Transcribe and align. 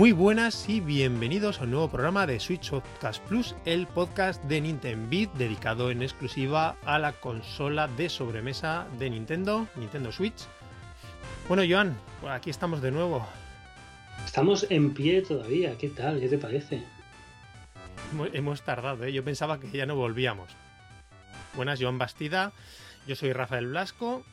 Muy 0.00 0.12
buenas 0.12 0.66
y 0.66 0.80
bienvenidos 0.80 1.60
a 1.60 1.64
un 1.64 1.72
nuevo 1.72 1.90
programa 1.90 2.26
de 2.26 2.40
Switch 2.40 2.70
Podcast 2.70 3.22
Plus, 3.24 3.54
el 3.66 3.86
podcast 3.86 4.42
de 4.44 4.62
Nintendo 4.62 5.06
Beat 5.10 5.30
dedicado 5.34 5.90
en 5.90 6.00
exclusiva 6.00 6.78
a 6.86 6.98
la 6.98 7.12
consola 7.12 7.86
de 7.86 8.08
sobremesa 8.08 8.86
de 8.98 9.10
Nintendo, 9.10 9.66
Nintendo 9.76 10.10
Switch. 10.10 10.46
Bueno, 11.48 11.64
Joan, 11.68 11.98
pues 12.22 12.32
aquí 12.32 12.48
estamos 12.48 12.80
de 12.80 12.92
nuevo. 12.92 13.28
Estamos 14.24 14.66
en 14.70 14.94
pie 14.94 15.20
todavía, 15.20 15.76
¿qué 15.76 15.90
tal? 15.90 16.18
¿Qué 16.18 16.28
te 16.28 16.38
parece? 16.38 16.82
Hemos 18.32 18.62
tardado, 18.62 19.04
¿eh? 19.04 19.12
yo 19.12 19.22
pensaba 19.22 19.60
que 19.60 19.70
ya 19.70 19.84
no 19.84 19.96
volvíamos. 19.96 20.48
Buenas, 21.54 21.78
Joan 21.78 21.98
Bastida, 21.98 22.52
yo 23.06 23.16
soy 23.16 23.34
Rafael 23.34 23.66
Blasco 23.66 24.24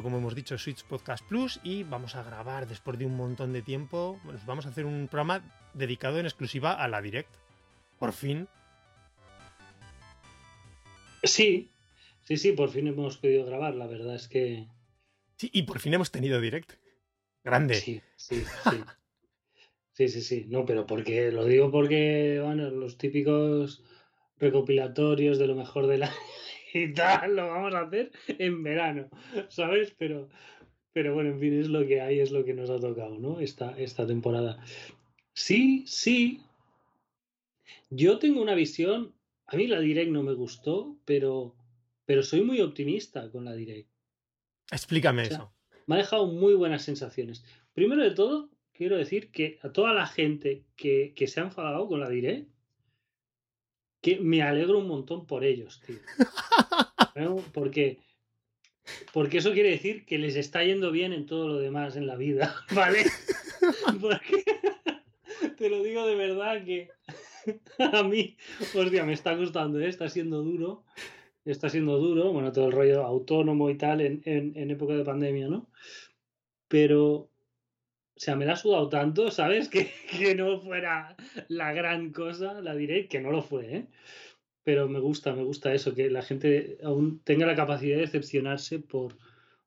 como 0.00 0.18
hemos 0.18 0.34
dicho, 0.34 0.56
Switch 0.56 0.84
Podcast 0.84 1.26
Plus 1.26 1.60
y 1.62 1.82
vamos 1.82 2.14
a 2.14 2.22
grabar 2.22 2.66
después 2.66 2.98
de 2.98 3.04
un 3.04 3.16
montón 3.16 3.52
de 3.52 3.60
tiempo. 3.60 4.18
vamos 4.46 4.64
a 4.64 4.70
hacer 4.70 4.86
un 4.86 5.08
programa 5.08 5.42
dedicado 5.74 6.18
en 6.18 6.26
exclusiva 6.26 6.72
a 6.72 6.88
la 6.88 7.02
Direct. 7.02 7.28
Por 7.98 8.12
fin. 8.12 8.48
Sí, 11.22 11.70
sí, 12.22 12.36
sí, 12.36 12.52
por 12.52 12.70
fin 12.70 12.86
hemos 12.86 13.18
podido 13.18 13.44
grabar. 13.44 13.74
La 13.74 13.86
verdad 13.86 14.14
es 14.14 14.28
que. 14.28 14.66
Sí, 15.36 15.50
y 15.52 15.64
por 15.64 15.80
fin 15.80 15.94
hemos 15.94 16.10
tenido 16.10 16.40
Direct. 16.40 16.72
Grande. 17.44 17.74
Sí, 17.74 18.00
sí, 18.16 18.42
sí. 18.42 18.76
sí, 19.92 20.08
sí, 20.08 20.22
sí. 20.22 20.46
No, 20.48 20.64
pero 20.64 20.86
porque 20.86 21.30
lo 21.32 21.44
digo 21.44 21.70
porque, 21.70 22.40
bueno, 22.42 22.70
los 22.70 22.96
típicos 22.96 23.82
recopilatorios 24.38 25.38
de 25.38 25.46
lo 25.46 25.54
mejor 25.54 25.86
de 25.86 25.98
la 25.98 26.12
y 26.74 26.92
tal, 26.92 27.36
lo 27.36 27.48
vamos 27.48 27.74
a 27.74 27.80
hacer 27.80 28.10
en 28.26 28.62
verano, 28.62 29.08
¿sabes? 29.48 29.94
Pero, 29.98 30.28
pero 30.92 31.14
bueno, 31.14 31.30
en 31.30 31.40
fin, 31.40 31.60
es 31.60 31.68
lo 31.68 31.86
que 31.86 32.00
hay, 32.00 32.20
es 32.20 32.30
lo 32.30 32.44
que 32.44 32.54
nos 32.54 32.70
ha 32.70 32.78
tocado, 32.78 33.18
¿no? 33.18 33.40
Esta, 33.40 33.78
esta 33.78 34.06
temporada. 34.06 34.62
Sí, 35.34 35.84
sí. 35.86 36.40
Yo 37.90 38.18
tengo 38.18 38.40
una 38.40 38.54
visión, 38.54 39.14
a 39.46 39.56
mí 39.56 39.66
la 39.66 39.80
Direct 39.80 40.10
no 40.10 40.22
me 40.22 40.34
gustó, 40.34 40.96
pero, 41.04 41.54
pero 42.04 42.22
soy 42.22 42.42
muy 42.42 42.60
optimista 42.60 43.30
con 43.30 43.44
la 43.44 43.54
Direct. 43.54 43.88
Explícame 44.70 45.22
eso. 45.24 45.52
Me 45.86 45.96
ha 45.96 45.98
dejado 45.98 46.26
muy 46.26 46.54
buenas 46.54 46.82
sensaciones. 46.82 47.44
Primero 47.74 48.02
de 48.02 48.12
todo, 48.12 48.50
quiero 48.72 48.96
decir 48.96 49.30
que 49.30 49.58
a 49.62 49.72
toda 49.72 49.92
la 49.92 50.06
gente 50.06 50.64
que, 50.76 51.12
que 51.14 51.26
se 51.26 51.40
ha 51.40 51.44
enfadado 51.44 51.86
con 51.88 52.00
la 52.00 52.08
Direct, 52.08 52.48
que 54.02 54.18
me 54.20 54.42
alegro 54.42 54.78
un 54.78 54.88
montón 54.88 55.26
por 55.26 55.44
ellos, 55.44 55.80
tío. 55.86 55.96
Porque, 57.52 57.98
porque 59.12 59.38
eso 59.38 59.52
quiere 59.52 59.68
decir 59.68 60.06
que 60.06 60.16
les 60.16 60.34
está 60.34 60.64
yendo 60.64 60.90
bien 60.90 61.12
en 61.12 61.26
todo 61.26 61.46
lo 61.46 61.58
demás 61.58 61.94
en 61.94 62.06
la 62.06 62.16
vida, 62.16 62.56
¿vale? 62.74 63.04
Porque 64.00 64.44
te 65.58 65.68
lo 65.68 65.82
digo 65.82 66.06
de 66.06 66.16
verdad 66.16 66.64
que 66.64 66.88
a 67.78 68.02
mí, 68.02 68.36
hostia, 68.74 69.04
me 69.04 69.12
está 69.12 69.34
gustando, 69.34 69.78
¿eh? 69.78 69.88
está 69.88 70.08
siendo 70.08 70.42
duro, 70.42 70.84
está 71.44 71.68
siendo 71.68 71.98
duro, 71.98 72.32
bueno, 72.32 72.50
todo 72.50 72.68
el 72.68 72.72
rollo 72.72 73.04
autónomo 73.04 73.68
y 73.68 73.76
tal 73.76 74.00
en, 74.00 74.22
en 74.24 74.70
época 74.70 74.94
de 74.94 75.04
pandemia, 75.04 75.48
¿no? 75.48 75.68
Pero, 76.66 77.28
sea, 78.24 78.36
me 78.36 78.46
la 78.46 78.52
ha 78.52 78.56
sudado 78.56 78.88
tanto, 78.88 79.30
¿sabes? 79.32 79.68
Que, 79.72 79.90
que, 80.10 80.34
no 80.36 80.60
fuera 80.60 81.16
la 81.48 81.72
gran 81.72 82.12
cosa, 82.12 82.60
la 82.60 82.74
diré, 82.76 83.08
que 83.08 83.20
no 83.20 83.32
lo 83.32 83.42
fue, 83.42 83.76
¿eh? 83.76 83.86
Pero 84.62 84.88
me 84.88 85.00
gusta, 85.00 85.34
me 85.34 85.42
gusta 85.42 85.74
eso, 85.74 85.92
que 85.92 86.08
la 86.08 86.22
gente 86.22 86.78
aún 86.84 87.20
tenga 87.24 87.46
la 87.46 87.56
capacidad 87.56 87.96
de 87.96 88.02
decepcionarse 88.02 88.78
por, 88.78 89.18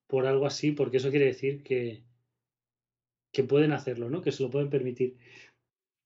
por 0.08 0.26
algo 0.26 0.46
así, 0.46 0.72
porque 0.72 0.98
eso 0.98 1.10
quiere 1.10 1.26
decir 1.26 1.64
que, 1.64 2.04
que 3.34 3.44
pueden 3.44 3.74
hacerlo, 3.74 4.10
¿no? 4.10 4.22
Que 4.22 4.32
se 4.32 4.44
lo 4.44 4.50
pueden 4.50 4.70
permitir. 4.70 5.18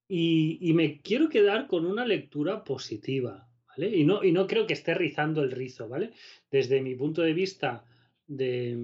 Y, 0.07 0.57
y, 0.59 0.73
me 0.73 1.01
quiero 1.01 1.29
quedar 1.29 1.67
con 1.67 1.85
una 1.85 2.03
lectura 2.03 2.63
positiva, 2.63 3.47
¿vale? 3.67 3.95
Y 3.95 4.05
no, 4.05 4.23
y 4.23 4.31
no 4.31 4.47
creo 4.47 4.65
que 4.65 4.73
esté 4.73 4.95
rizando 4.95 5.43
el 5.43 5.51
rizo, 5.51 5.87
¿vale? 5.87 6.13
Desde 6.49 6.81
mi 6.81 6.95
punto 6.95 7.21
de 7.21 7.33
vista 7.33 7.85
de, 8.25 8.75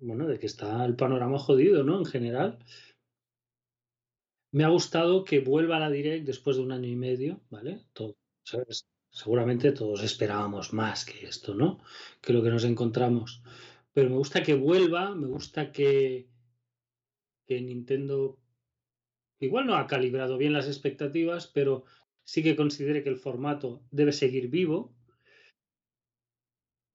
bueno, 0.00 0.26
de 0.26 0.38
que 0.38 0.46
está 0.46 0.84
el 0.84 0.96
panorama 0.96 1.38
jodido, 1.38 1.84
¿no? 1.84 1.98
En 1.98 2.06
general. 2.06 2.58
Me 4.52 4.64
ha 4.64 4.68
gustado 4.68 5.24
que 5.24 5.40
vuelva 5.40 5.76
a 5.76 5.80
la 5.80 5.90
Direct 5.90 6.26
después 6.26 6.56
de 6.56 6.62
un 6.62 6.72
año 6.72 6.88
y 6.88 6.96
medio, 6.96 7.40
¿vale? 7.50 7.84
Todo, 7.92 8.16
Seguramente 9.12 9.72
todos 9.72 10.02
esperábamos 10.02 10.72
más 10.72 11.04
que 11.04 11.26
esto, 11.26 11.54
¿no? 11.54 11.80
Que 12.20 12.32
lo 12.32 12.42
que 12.42 12.50
nos 12.50 12.64
encontramos. 12.64 13.42
Pero 13.92 14.08
me 14.08 14.16
gusta 14.16 14.42
que 14.42 14.54
vuelva, 14.54 15.14
me 15.14 15.26
gusta 15.26 15.72
que, 15.72 16.28
que 17.46 17.60
Nintendo 17.60 18.38
igual 19.40 19.66
no 19.66 19.74
ha 19.76 19.86
calibrado 19.86 20.38
bien 20.38 20.52
las 20.52 20.68
expectativas, 20.68 21.48
pero 21.48 21.84
sí 22.24 22.42
que 22.42 22.54
considere 22.54 23.02
que 23.02 23.08
el 23.08 23.16
formato 23.16 23.82
debe 23.90 24.12
seguir 24.12 24.48
vivo, 24.48 24.94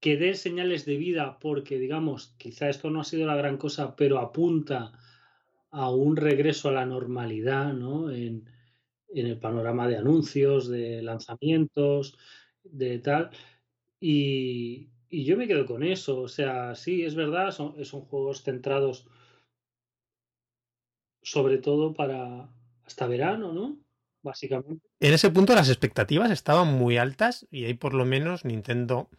que 0.05 0.17
dé 0.17 0.35
señales 0.35 0.85
de 0.85 0.97
vida 0.97 1.39
porque, 1.39 1.79
digamos, 1.79 2.35
quizá 2.37 2.69
esto 2.69 2.91
no 2.91 3.01
ha 3.01 3.03
sido 3.03 3.25
la 3.25 3.35
gran 3.35 3.57
cosa, 3.57 3.95
pero 3.95 4.19
apunta 4.19 4.91
a 5.71 5.89
un 5.89 6.15
regreso 6.15 6.69
a 6.69 6.73
la 6.73 6.85
normalidad, 6.85 7.73
¿no? 7.73 8.11
En, 8.11 8.47
el 9.09 9.39
panorama 9.39 9.87
de 9.87 9.97
anuncios, 9.97 10.67
de 10.67 11.01
lanzamientos, 11.01 12.19
de 12.63 12.99
tal. 12.99 13.31
Y, 13.99 14.91
yo 15.09 15.37
me 15.37 15.47
quedo 15.47 15.65
con 15.65 15.81
eso. 15.81 16.21
O 16.21 16.27
sea, 16.27 16.75
sí, 16.75 17.03
es 17.03 17.15
verdad, 17.15 17.49
son, 17.49 17.83
son 17.83 18.01
juegos 18.01 18.43
centrados 18.43 19.07
sobre 21.23 21.57
todo 21.57 21.95
para 21.95 22.47
hasta 22.83 23.07
verano, 23.07 23.53
¿no? 23.53 23.79
Básicamente. 24.21 24.85
En 24.99 25.13
ese 25.15 25.31
punto 25.31 25.55
las 25.55 25.69
expectativas 25.69 26.29
estaban 26.29 26.71
muy 26.75 26.97
altas 26.97 27.47
y 27.49 27.65
ahí 27.65 27.73
por 27.73 27.95
lo 27.95 28.05
menos 28.05 28.45
Nintendo 28.45 29.09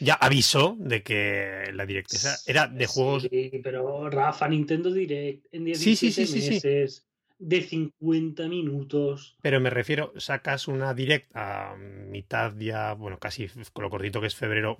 ya 0.00 0.14
avisó 0.14 0.76
de 0.78 1.02
que 1.02 1.70
la 1.72 1.86
Direct 1.86 2.12
era 2.46 2.66
de 2.66 2.86
juegos. 2.86 3.28
Sí, 3.30 3.50
pero 3.62 4.08
Rafa, 4.10 4.48
Nintendo 4.48 4.92
Direct 4.92 5.46
en 5.52 5.64
17 5.64 6.20
meses 6.20 7.06
de 7.38 7.62
50 7.62 8.48
minutos. 8.48 9.36
Pero 9.42 9.60
me 9.60 9.70
refiero, 9.70 10.12
sacas 10.16 10.68
una 10.68 10.94
Direct 10.94 11.30
a 11.34 11.76
mitad 11.76 12.54
ya, 12.56 12.94
bueno, 12.94 13.18
casi 13.18 13.48
con 13.72 13.84
lo 13.84 13.90
cortito 13.90 14.20
que 14.20 14.26
es 14.26 14.34
febrero, 14.34 14.78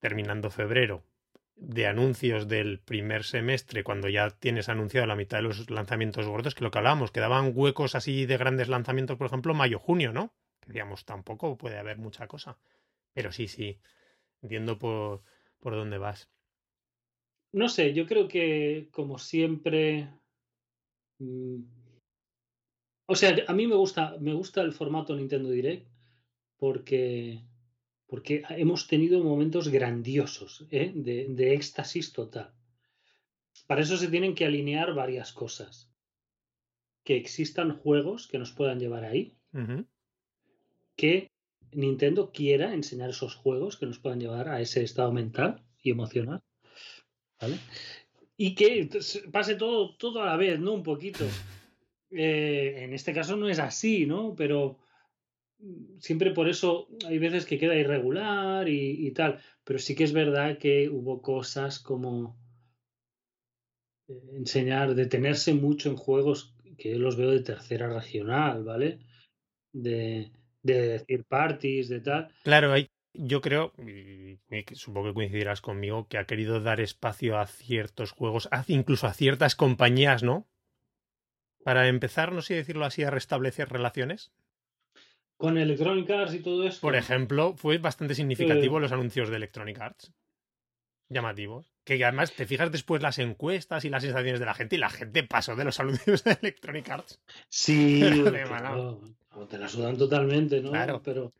terminando 0.00 0.50
febrero, 0.50 1.02
de 1.56 1.86
anuncios 1.86 2.48
del 2.48 2.80
primer 2.80 3.24
semestre, 3.24 3.84
cuando 3.84 4.08
ya 4.08 4.30
tienes 4.30 4.68
anunciado 4.68 5.06
la 5.06 5.16
mitad 5.16 5.38
de 5.38 5.44
los 5.44 5.70
lanzamientos 5.70 6.26
gordos, 6.26 6.54
que 6.54 6.64
lo 6.64 6.70
que 6.70 6.78
hablábamos, 6.78 7.12
quedaban 7.12 7.52
huecos 7.54 7.94
así 7.94 8.26
de 8.26 8.36
grandes 8.36 8.68
lanzamientos, 8.68 9.16
por 9.16 9.28
ejemplo, 9.28 9.54
mayo-junio, 9.54 10.12
¿no? 10.12 10.34
Que 10.60 10.72
digamos, 10.72 11.04
tampoco 11.04 11.56
puede 11.56 11.78
haber 11.78 11.98
mucha 11.98 12.26
cosa. 12.26 12.58
Pero 13.14 13.32
sí, 13.32 13.48
sí. 13.48 13.78
Entiendo 14.44 14.78
por, 14.78 15.22
por 15.58 15.74
dónde 15.74 15.96
vas. 15.96 16.30
No 17.52 17.70
sé, 17.70 17.94
yo 17.94 18.06
creo 18.06 18.28
que 18.28 18.88
como 18.92 19.18
siempre. 19.18 20.10
Mm, 21.18 21.62
o 23.06 23.16
sea, 23.16 23.34
a 23.48 23.54
mí 23.54 23.66
me 23.66 23.74
gusta, 23.74 24.18
me 24.20 24.34
gusta 24.34 24.60
el 24.60 24.74
formato 24.74 25.16
Nintendo 25.16 25.48
Direct 25.48 25.88
porque, 26.58 27.42
porque 28.06 28.42
hemos 28.50 28.86
tenido 28.86 29.24
momentos 29.24 29.68
grandiosos 29.68 30.66
¿eh? 30.70 30.92
de, 30.94 31.26
de, 31.30 31.54
éxtasis 31.54 32.12
total. 32.12 32.52
Para 33.66 33.80
eso 33.80 33.96
se 33.96 34.08
tienen 34.08 34.34
que 34.34 34.44
alinear 34.44 34.92
varias 34.92 35.32
cosas. 35.32 35.90
Que 37.02 37.16
existan 37.16 37.78
juegos 37.78 38.28
que 38.28 38.38
nos 38.38 38.52
puedan 38.52 38.78
llevar 38.78 39.04
ahí. 39.04 39.38
Que 40.96 41.30
Nintendo 41.74 42.30
quiera 42.32 42.74
enseñar 42.74 43.10
esos 43.10 43.34
juegos 43.34 43.76
que 43.76 43.86
nos 43.86 43.98
puedan 43.98 44.20
llevar 44.20 44.48
a 44.48 44.60
ese 44.60 44.82
estado 44.82 45.12
mental 45.12 45.62
y 45.82 45.90
emocional. 45.90 46.42
¿Vale? 47.40 47.58
Y 48.36 48.54
que 48.54 48.88
pase 49.30 49.54
todo, 49.54 49.96
todo 49.96 50.22
a 50.22 50.26
la 50.26 50.36
vez, 50.36 50.58
¿no? 50.58 50.72
Un 50.72 50.82
poquito. 50.82 51.24
Eh, 52.10 52.84
en 52.84 52.92
este 52.92 53.12
caso 53.12 53.36
no 53.36 53.48
es 53.48 53.58
así, 53.58 54.06
¿no? 54.06 54.34
Pero 54.34 54.78
siempre 55.98 56.32
por 56.32 56.48
eso 56.48 56.88
hay 57.06 57.18
veces 57.18 57.46
que 57.46 57.58
queda 57.58 57.76
irregular 57.76 58.68
y, 58.68 59.10
tal. 59.12 59.40
Pero 59.64 59.78
sí 59.78 59.94
que 59.94 60.04
es 60.04 60.12
verdad 60.12 60.58
que 60.58 60.88
hubo 60.88 61.22
cosas 61.22 61.78
como 61.78 62.36
eh, 64.08 64.20
enseñar, 64.34 64.94
detenerse 64.94 65.54
mucho 65.54 65.90
en 65.90 65.96
juegos 65.96 66.54
que 66.76 66.96
los 66.96 67.16
veo 67.16 67.30
de 67.30 67.40
tercera 67.40 67.88
regional, 67.88 68.64
¿vale? 68.64 68.98
De, 69.72 70.32
de 70.64 70.88
decir 70.88 71.24
parties, 71.24 71.88
de 71.88 72.00
tal. 72.00 72.28
Claro, 72.42 72.72
hay, 72.72 72.90
yo 73.12 73.40
creo, 73.40 73.72
y 73.78 74.40
supongo 74.74 75.08
que 75.08 75.14
coincidirás 75.14 75.60
conmigo, 75.60 76.08
que 76.08 76.18
ha 76.18 76.24
querido 76.24 76.60
dar 76.60 76.80
espacio 76.80 77.38
a 77.38 77.46
ciertos 77.46 78.10
juegos, 78.10 78.48
incluso 78.66 79.06
a 79.06 79.12
ciertas 79.12 79.54
compañías, 79.54 80.22
¿no? 80.24 80.48
Para 81.62 81.88
empezar, 81.88 82.32
no 82.32 82.42
sé 82.42 82.54
decirlo 82.54 82.84
así, 82.84 83.04
a 83.04 83.10
restablecer 83.10 83.68
relaciones. 83.68 84.32
Con 85.36 85.58
Electronic 85.58 86.10
Arts 86.10 86.34
y 86.34 86.40
todo 86.40 86.66
eso. 86.66 86.80
Por 86.80 86.96
ejemplo, 86.96 87.54
fue 87.56 87.78
bastante 87.78 88.14
significativo 88.14 88.80
los 88.80 88.92
anuncios 88.92 89.28
de 89.28 89.36
Electronic 89.36 89.80
Arts. 89.80 90.12
Llamativos. 91.14 91.72
Que 91.84 92.02
además 92.04 92.32
te 92.32 92.46
fijas 92.46 92.72
después 92.72 93.02
las 93.02 93.18
encuestas 93.18 93.84
y 93.84 93.90
las 93.90 94.02
sensaciones 94.02 94.40
de 94.40 94.46
la 94.46 94.54
gente 94.54 94.76
y 94.76 94.78
la 94.78 94.90
gente 94.90 95.22
pasó 95.22 95.56
de 95.56 95.64
los 95.64 95.80
anuncios 95.80 96.24
de 96.24 96.36
Electronic 96.40 96.90
Arts. 96.90 97.20
Sí, 97.48 98.00
de 98.00 98.42
claro, 98.42 99.00
te 99.48 99.58
la 99.58 99.68
sudan 99.68 99.96
totalmente, 99.96 100.60
¿no? 100.60 100.70
Claro. 100.70 101.02
Pero, 101.02 101.32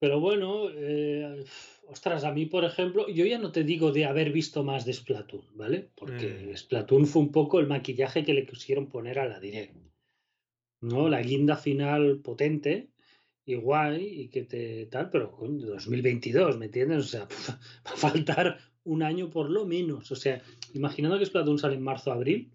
pero 0.00 0.20
bueno, 0.20 0.68
eh, 0.70 1.44
ostras, 1.88 2.24
a 2.24 2.32
mí, 2.32 2.46
por 2.46 2.64
ejemplo, 2.64 3.08
yo 3.08 3.26
ya 3.26 3.38
no 3.38 3.50
te 3.52 3.64
digo 3.64 3.92
de 3.92 4.06
haber 4.06 4.30
visto 4.30 4.62
más 4.62 4.84
de 4.84 4.92
Splatoon, 4.92 5.44
¿vale? 5.54 5.90
Porque 5.94 6.50
Mm. 6.52 6.56
Splatoon 6.56 7.06
fue 7.06 7.22
un 7.22 7.32
poco 7.32 7.60
el 7.60 7.66
maquillaje 7.66 8.24
que 8.24 8.34
le 8.34 8.46
quisieron 8.46 8.86
poner 8.86 9.18
a 9.18 9.26
la 9.26 9.40
Direct, 9.40 9.74
¿no? 10.80 11.08
La 11.08 11.20
guinda 11.20 11.56
final 11.56 12.20
potente 12.20 12.88
y 13.48 13.54
guay 13.56 14.04
y 14.22 14.28
que 14.28 14.42
te 14.44 14.86
tal, 14.86 15.08
pero 15.10 15.32
coño, 15.32 15.66
2022, 15.68 16.58
¿me 16.58 16.66
entiendes? 16.66 16.98
O 16.98 17.08
sea, 17.08 17.22
va 17.86 17.92
a 17.92 17.96
faltar 17.96 18.58
un 18.84 19.02
año 19.02 19.30
por 19.30 19.48
lo 19.50 19.64
menos. 19.64 20.10
O 20.12 20.16
sea, 20.16 20.42
imaginando 20.74 21.18
que 21.18 21.24
Splatoon 21.24 21.58
sale 21.58 21.76
en 21.76 21.82
marzo-abril, 21.82 22.52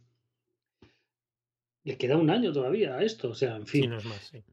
le 1.84 1.98
queda 1.98 2.18
un 2.18 2.30
año 2.30 2.54
todavía 2.54 2.95
a 2.95 3.04
esto. 3.04 3.30
O 3.30 3.36
sea, 3.36 3.56
en 3.56 3.66
Sí, 3.66 3.81
fin. 3.81 3.90
no 3.90 3.98
es 3.98 4.06
más, 4.06 4.22
sí. 4.31 4.44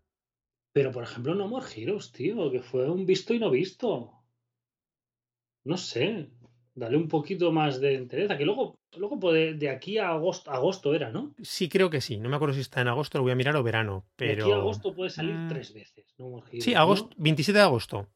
Pero, 0.73 0.93
por 0.93 1.03
ejemplo, 1.05 1.35
No 1.35 1.47
More 1.47 1.67
Heroes, 1.77 2.11
tío, 2.13 2.51
que 2.51 2.63
fue 2.63 2.89
un 2.91 3.05
visto 3.05 3.35
y 3.35 3.39
no 3.39 3.51
visto. 3.51 4.13
No 5.65 5.77
sé. 5.77 6.31
Dale 6.75 6.97
un 6.97 7.09
poquito 7.09 7.51
más 7.53 7.81
de 7.81 7.95
entereza. 7.95 8.39
Que 8.39 8.45
luego, 8.45 8.79
luego 8.97 9.19
puede, 9.19 9.55
de 9.55 9.69
aquí 9.69 9.99
a 9.99 10.11
agosto, 10.11 10.51
agosto 10.51 10.95
era, 10.95 11.11
¿no? 11.11 11.35
Sí, 11.43 11.69
creo 11.69 11.91
que 11.91 12.01
sí. 12.01 12.17
No 12.19 12.29
me 12.29 12.37
acuerdo 12.37 12.55
si 12.55 12.61
está 12.61 12.81
en 12.81 12.89
agosto, 12.89 13.19
lo 13.19 13.23
voy 13.25 13.33
a 13.33 13.37
mirar 13.37 13.57
o 13.57 13.63
verano. 13.63 14.07
De 14.17 14.27
Pero. 14.27 14.45
aquí 14.45 14.53
a 14.53 14.57
agosto 14.57 14.95
puede 14.95 15.11
salir 15.11 15.35
Mm, 15.35 15.49
tres 15.49 15.75
veces. 15.75 16.07
No 16.19 16.43
Sí, 16.59 16.75
agosto, 16.75 17.11
27 17.19 17.59
de 17.59 17.65
agosto. 17.65 18.09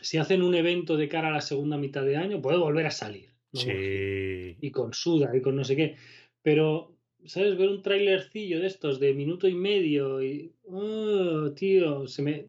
Si 0.00 0.16
hacen 0.18 0.42
un 0.42 0.54
evento 0.54 0.96
de 0.96 1.08
cara 1.08 1.28
a 1.28 1.32
la 1.32 1.40
segunda 1.40 1.76
mitad 1.76 2.04
de 2.04 2.16
año, 2.16 2.40
puede 2.42 2.58
volver 2.58 2.86
a 2.86 2.90
salir. 2.90 3.32
No. 3.52 3.60
Sí. 3.60 4.56
y 4.60 4.70
con 4.70 4.92
Suda 4.92 5.34
y 5.34 5.40
con 5.40 5.56
no 5.56 5.64
sé 5.64 5.74
qué. 5.74 5.96
Pero, 6.42 6.94
¿sabes? 7.24 7.56
Ver 7.56 7.68
un 7.70 7.80
trailercillo 7.82 8.60
de 8.60 8.66
estos 8.66 9.00
de 9.00 9.14
minuto 9.14 9.48
y 9.48 9.54
medio 9.54 10.22
y. 10.22 10.52
oh, 10.66 11.50
tío, 11.54 12.06
se 12.06 12.22
me, 12.22 12.46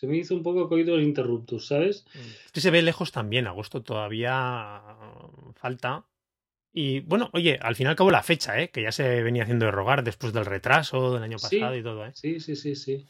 se 0.00 0.06
me 0.06 0.16
hizo 0.16 0.34
un 0.34 0.42
poco 0.42 0.66
coitus 0.66 1.02
interruptus, 1.02 1.66
¿sabes? 1.66 2.06
Es 2.46 2.52
que 2.52 2.60
se 2.62 2.70
ve 2.70 2.80
lejos 2.80 3.12
también. 3.12 3.46
Agosto 3.46 3.82
todavía 3.82 4.80
falta. 5.56 6.06
Y 6.72 7.00
bueno, 7.00 7.28
oye, 7.34 7.58
al 7.60 7.74
fin 7.76 7.86
y 7.86 7.90
al 7.90 7.96
cabo 7.96 8.10
la 8.10 8.22
fecha, 8.22 8.58
¿eh? 8.62 8.70
que 8.70 8.82
ya 8.82 8.92
se 8.92 9.22
venía 9.22 9.42
haciendo 9.42 9.66
de 9.66 9.72
rogar 9.72 10.02
después 10.02 10.32
del 10.32 10.46
retraso 10.46 11.12
del 11.12 11.22
año 11.22 11.38
Sí. 11.38 11.58
pasado 11.58 11.76
y 11.76 11.82
todo. 11.82 12.06
¿eh? 12.06 12.12
Sí, 12.14 12.40
sí, 12.40 12.56
sí, 12.56 12.76
sí. 12.76 13.06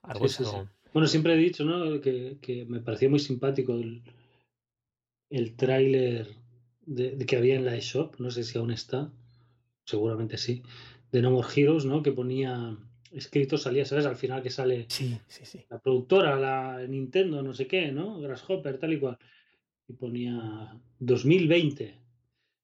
Algo 0.00 0.28
Sí, 0.28 0.36
sí, 0.36 0.42
es 0.44 0.48
algo. 0.48 0.68
Bueno, 0.94 1.06
siempre 1.08 1.34
he 1.34 1.36
dicho, 1.36 1.64
¿no? 1.64 2.00
Que, 2.00 2.38
que 2.40 2.64
me 2.64 2.80
parecía 2.80 3.10
muy 3.10 3.18
simpático 3.18 3.74
el, 3.74 4.02
el 5.28 5.56
tráiler 5.56 6.26
de, 6.86 7.16
de 7.16 7.26
que 7.26 7.36
había 7.36 7.56
en 7.56 7.66
la 7.66 7.76
eShop, 7.76 8.18
no 8.18 8.30
sé 8.30 8.44
si 8.44 8.56
aún 8.56 8.70
está, 8.70 9.12
seguramente 9.84 10.38
sí, 10.38 10.62
de 11.12 11.20
No 11.20 11.32
More 11.32 11.48
Heroes, 11.54 11.84
¿no? 11.84 12.02
Que 12.02 12.12
ponía 12.12 12.76
escrito, 13.12 13.58
salía, 13.58 13.84
¿sabes? 13.84 14.06
Al 14.06 14.16
final 14.16 14.42
que 14.42 14.50
sale 14.50 14.86
Sí, 14.88 15.18
sí, 15.26 15.44
sí. 15.44 15.64
la 15.68 15.78
productora, 15.78 16.36
la 16.36 16.86
Nintendo, 16.86 17.42
no 17.42 17.54
sé 17.54 17.66
qué, 17.66 17.92
¿no? 17.92 18.20
Grasshopper, 18.20 18.78
tal 18.78 18.92
y 18.92 18.98
cual. 18.98 19.18
Y 19.88 19.94
ponía 19.94 20.76
2020. 20.98 21.94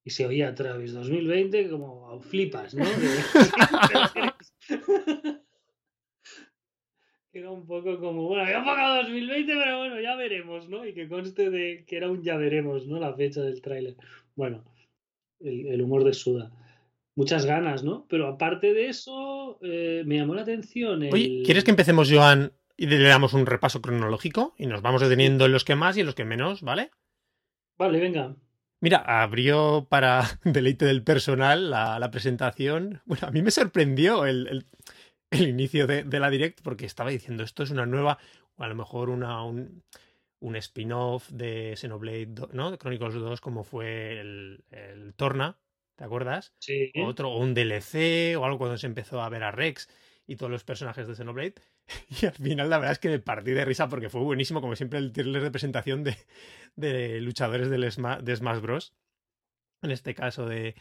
Y 0.04 0.10
se 0.10 0.24
oía 0.26 0.54
Travis 0.54 0.92
2020 0.92 1.68
como 1.68 2.20
flipas, 2.20 2.74
¿no? 2.74 2.84
Era 7.36 7.50
un 7.50 7.66
poco 7.66 7.98
como, 8.00 8.28
bueno, 8.28 8.44
había 8.44 8.64
pagado 8.64 9.02
2020, 9.02 9.52
pero 9.52 9.78
bueno, 9.78 10.00
ya 10.00 10.16
veremos, 10.16 10.70
¿no? 10.70 10.86
Y 10.86 10.94
que 10.94 11.06
conste 11.06 11.50
de 11.50 11.84
que 11.86 11.98
era 11.98 12.10
un 12.10 12.22
ya 12.22 12.36
veremos, 12.38 12.86
¿no? 12.86 12.98
La 12.98 13.12
fecha 13.12 13.42
del 13.42 13.60
tráiler. 13.60 13.94
Bueno, 14.34 14.64
el, 15.40 15.66
el 15.66 15.82
humor 15.82 16.04
de 16.04 16.14
Suda. 16.14 16.50
Muchas 17.16 17.46
ganas, 17.46 17.82
¿no? 17.82 18.06
Pero 18.10 18.28
aparte 18.28 18.74
de 18.74 18.90
eso, 18.90 19.58
eh, 19.62 20.02
me 20.04 20.18
llamó 20.18 20.34
la 20.34 20.42
atención. 20.42 21.02
El... 21.02 21.12
Oye, 21.12 21.42
¿quieres 21.44 21.64
que 21.64 21.70
empecemos, 21.70 22.12
Joan, 22.12 22.52
y 22.76 22.86
le 22.86 23.02
damos 23.02 23.32
un 23.32 23.46
repaso 23.46 23.80
cronológico? 23.80 24.54
Y 24.58 24.66
nos 24.66 24.82
vamos 24.82 25.00
deteniendo 25.00 25.46
en 25.46 25.52
los 25.52 25.64
que 25.64 25.76
más 25.76 25.96
y 25.96 26.00
en 26.00 26.06
los 26.06 26.14
que 26.14 26.26
menos, 26.26 26.60
¿vale? 26.60 26.90
Vale, 27.78 28.00
venga. 28.00 28.36
Mira, 28.80 28.98
abrió 28.98 29.86
para 29.88 30.24
deleite 30.44 30.84
del 30.84 31.02
personal 31.02 31.70
la, 31.70 31.98
la 31.98 32.10
presentación. 32.10 33.00
Bueno, 33.06 33.28
a 33.28 33.30
mí 33.30 33.40
me 33.40 33.50
sorprendió 33.50 34.26
el, 34.26 34.46
el, 34.48 34.66
el 35.30 35.48
inicio 35.48 35.86
de, 35.86 36.04
de, 36.04 36.20
la 36.20 36.28
Direct 36.28 36.60
porque 36.62 36.84
estaba 36.84 37.08
diciendo 37.08 37.42
esto 37.42 37.62
es 37.62 37.70
una 37.70 37.86
nueva, 37.86 38.18
o 38.56 38.62
a 38.62 38.68
lo 38.68 38.74
mejor 38.74 39.08
una, 39.08 39.42
un, 39.42 39.82
un 40.40 40.56
spin-off 40.56 41.30
de 41.30 41.74
Xenoblade, 41.76 42.34
¿no? 42.52 42.70
De 42.70 42.76
Chronicles 42.76 43.14
2, 43.14 43.40
como 43.40 43.64
fue 43.64 44.20
el, 44.20 44.64
el 44.70 45.14
Torna, 45.14 45.56
¿te 45.96 46.04
acuerdas? 46.04 46.52
Sí. 46.58 46.92
Otro, 47.04 47.30
o 47.30 47.38
un 47.38 47.54
DLC 47.54 48.36
o 48.38 48.44
algo 48.44 48.58
cuando 48.58 48.78
se 48.78 48.86
empezó 48.86 49.20
a 49.20 49.28
ver 49.28 49.42
a 49.42 49.50
Rex 49.50 49.88
y 50.26 50.36
todos 50.36 50.50
los 50.50 50.64
personajes 50.64 51.06
de 51.06 51.14
Xenoblade. 51.14 51.54
Y 52.20 52.26
al 52.26 52.32
final 52.32 52.68
la 52.68 52.78
verdad 52.78 52.92
es 52.92 52.98
que 52.98 53.08
me 53.08 53.18
partí 53.20 53.52
de 53.52 53.64
risa 53.64 53.88
porque 53.88 54.08
fue 54.08 54.20
buenísimo, 54.20 54.60
como 54.60 54.74
siempre, 54.74 54.98
el 54.98 55.12
trailer 55.12 55.42
de 55.42 55.50
presentación 55.50 56.02
de, 56.02 56.16
de 56.74 57.20
luchadores 57.20 57.70
del 57.70 57.90
Sma, 57.90 58.20
de 58.20 58.34
Smash 58.34 58.60
Bros. 58.60 58.92
En 59.82 59.90
este 59.92 60.14
caso 60.14 60.46
de, 60.46 60.74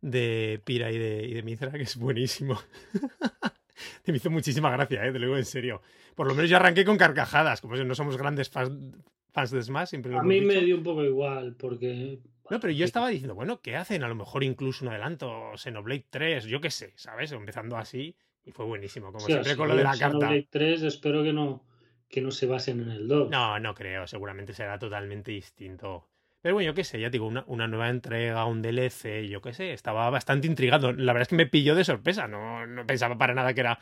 de 0.00 0.60
Pira 0.64 0.90
y 0.90 0.98
de, 0.98 1.26
y 1.26 1.34
de 1.34 1.42
Mithra, 1.42 1.70
que 1.72 1.82
es 1.82 1.96
buenísimo. 1.96 2.60
me 4.06 4.16
hizo 4.16 4.30
muchísima 4.30 4.70
gracia, 4.70 5.04
¿eh? 5.06 5.12
te 5.12 5.18
lo 5.18 5.26
digo 5.26 5.36
en 5.36 5.44
serio. 5.44 5.80
Por 6.14 6.26
lo 6.26 6.34
menos 6.34 6.50
yo 6.50 6.56
arranqué 6.56 6.84
con 6.84 6.96
carcajadas, 6.96 7.60
como 7.60 7.76
si 7.76 7.84
no 7.84 7.94
somos 7.94 8.16
grandes 8.16 8.48
fans, 8.48 8.96
fans 9.32 9.50
de 9.50 9.62
Smash, 9.62 9.90
siempre 9.90 10.12
lo 10.12 10.18
A 10.18 10.22
mí 10.24 10.40
dicho. 10.40 10.46
me 10.46 10.60
dio 10.64 10.76
un 10.76 10.82
poco 10.82 11.04
igual, 11.04 11.54
porque... 11.56 12.18
No, 12.50 12.60
pero 12.60 12.72
yo 12.72 12.84
estaba 12.84 13.08
diciendo, 13.08 13.34
bueno, 13.34 13.60
¿qué 13.60 13.76
hacen? 13.76 14.02
A 14.02 14.08
lo 14.08 14.14
mejor 14.14 14.44
incluso 14.44 14.84
un 14.84 14.90
adelanto, 14.90 15.52
Xenoblade 15.56 16.06
3, 16.10 16.44
yo 16.44 16.60
qué 16.60 16.70
sé, 16.70 16.92
¿sabes? 16.96 17.32
Empezando 17.32 17.76
así, 17.76 18.16
y 18.44 18.52
fue 18.52 18.64
buenísimo, 18.64 19.08
como 19.08 19.20
sí, 19.20 19.32
siempre 19.32 19.56
con 19.56 19.68
lo 19.68 19.76
de 19.76 19.84
la 19.84 19.90
carta. 19.90 20.18
Xenoblade 20.18 20.48
3 20.50 20.82
espero 20.82 21.22
que 21.22 21.32
no, 21.32 21.64
que 22.08 22.20
no 22.20 22.30
se 22.30 22.46
basen 22.46 22.80
en 22.80 22.90
el 22.90 23.08
2. 23.08 23.30
No, 23.30 23.58
no 23.58 23.74
creo, 23.74 24.06
seguramente 24.06 24.54
será 24.54 24.78
totalmente 24.78 25.30
distinto. 25.30 26.08
Pero 26.40 26.54
bueno, 26.54 26.70
yo 26.70 26.74
qué 26.74 26.84
sé, 26.84 27.00
ya 27.00 27.10
digo, 27.10 27.26
una, 27.26 27.44
una, 27.48 27.66
nueva 27.66 27.90
entrega, 27.90 28.44
un 28.44 28.62
DLC, 28.62 29.28
yo 29.28 29.42
qué 29.42 29.52
sé, 29.52 29.72
estaba 29.72 30.08
bastante 30.08 30.46
intrigado. 30.46 30.92
La 30.92 31.12
verdad 31.12 31.22
es 31.22 31.28
que 31.28 31.36
me 31.36 31.46
pilló 31.46 31.74
de 31.74 31.84
sorpresa, 31.84 32.28
no, 32.28 32.66
no 32.66 32.86
pensaba 32.86 33.18
para 33.18 33.34
nada 33.34 33.54
que 33.54 33.60
era 33.60 33.78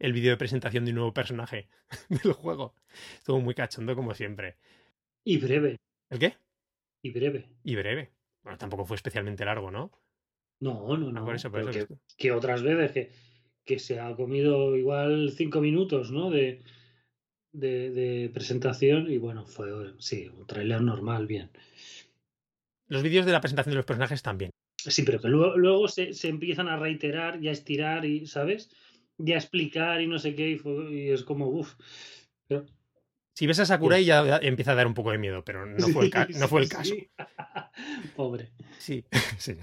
el 0.00 0.12
vídeo 0.12 0.30
de 0.30 0.36
presentación 0.36 0.84
de 0.84 0.90
un 0.90 0.96
nuevo 0.96 1.14
personaje 1.14 1.68
del 2.08 2.32
juego. 2.32 2.74
Estuvo 3.18 3.40
muy 3.40 3.54
cachondo 3.54 3.94
como 3.94 4.14
siempre. 4.14 4.56
Y 5.22 5.38
breve. 5.38 5.78
¿El 6.08 6.18
qué? 6.18 6.36
Y 7.02 7.10
breve. 7.10 7.48
Y 7.64 7.76
breve. 7.76 8.12
Bueno, 8.42 8.58
tampoco 8.58 8.84
fue 8.84 8.96
especialmente 8.96 9.44
largo, 9.44 9.70
¿no? 9.70 9.90
No, 10.60 10.96
no, 10.96 11.10
no. 11.10 11.20
Ah, 11.20 11.24
por 11.24 11.34
eso, 11.34 11.50
por 11.50 11.60
eso 11.60 11.86
que, 11.86 11.94
que, 12.16 12.32
otras 12.32 12.62
veces 12.62 12.92
que, 12.92 13.10
que, 13.64 13.78
se 13.78 13.98
ha 13.98 14.14
comido 14.14 14.76
igual 14.76 15.32
cinco 15.34 15.60
minutos, 15.60 16.10
¿no? 16.10 16.30
De, 16.30 16.62
de, 17.52 17.90
de 17.90 18.30
presentación 18.30 19.10
y 19.10 19.18
bueno, 19.18 19.46
fue, 19.46 19.94
sí, 19.98 20.28
un 20.28 20.46
trailer 20.46 20.82
normal, 20.82 21.26
bien. 21.26 21.50
Los 22.88 23.02
vídeos 23.02 23.26
de 23.26 23.32
la 23.32 23.40
presentación 23.40 23.72
de 23.72 23.76
los 23.76 23.86
personajes 23.86 24.22
también. 24.22 24.50
Sí, 24.76 25.02
pero 25.02 25.20
que 25.20 25.28
luego, 25.28 25.56
luego 25.56 25.88
se, 25.88 26.12
se, 26.12 26.28
empiezan 26.28 26.68
a 26.68 26.76
reiterar 26.76 27.42
y 27.42 27.48
a 27.48 27.52
estirar 27.52 28.04
y, 28.04 28.26
¿sabes? 28.26 28.70
Y 29.18 29.32
a 29.32 29.36
explicar 29.36 30.00
y 30.00 30.06
no 30.06 30.18
sé 30.18 30.34
qué 30.34 30.50
y, 30.50 30.58
fue, 30.58 30.92
y 30.92 31.10
es 31.10 31.22
como, 31.22 31.48
uff. 31.48 31.74
Pero, 32.48 32.66
si 33.40 33.46
ves 33.46 33.58
a 33.58 33.64
Sakurai 33.64 34.04
ya, 34.04 34.22
ya, 34.22 34.38
empieza 34.42 34.72
a 34.72 34.74
dar 34.74 34.86
un 34.86 34.92
poco 34.92 35.12
de 35.12 35.16
miedo, 35.16 35.42
pero 35.42 35.64
no 35.64 35.88
fue 35.88 36.04
el, 36.04 36.10
ca 36.10 36.26
sí, 36.26 36.34
no 36.38 36.46
fue 36.46 36.60
el 36.60 36.66
sí, 36.66 36.76
caso. 36.76 36.94
sí. 36.94 37.08
Pobre. 38.14 38.50
Sí, 38.76 39.06
sí, 39.38 39.56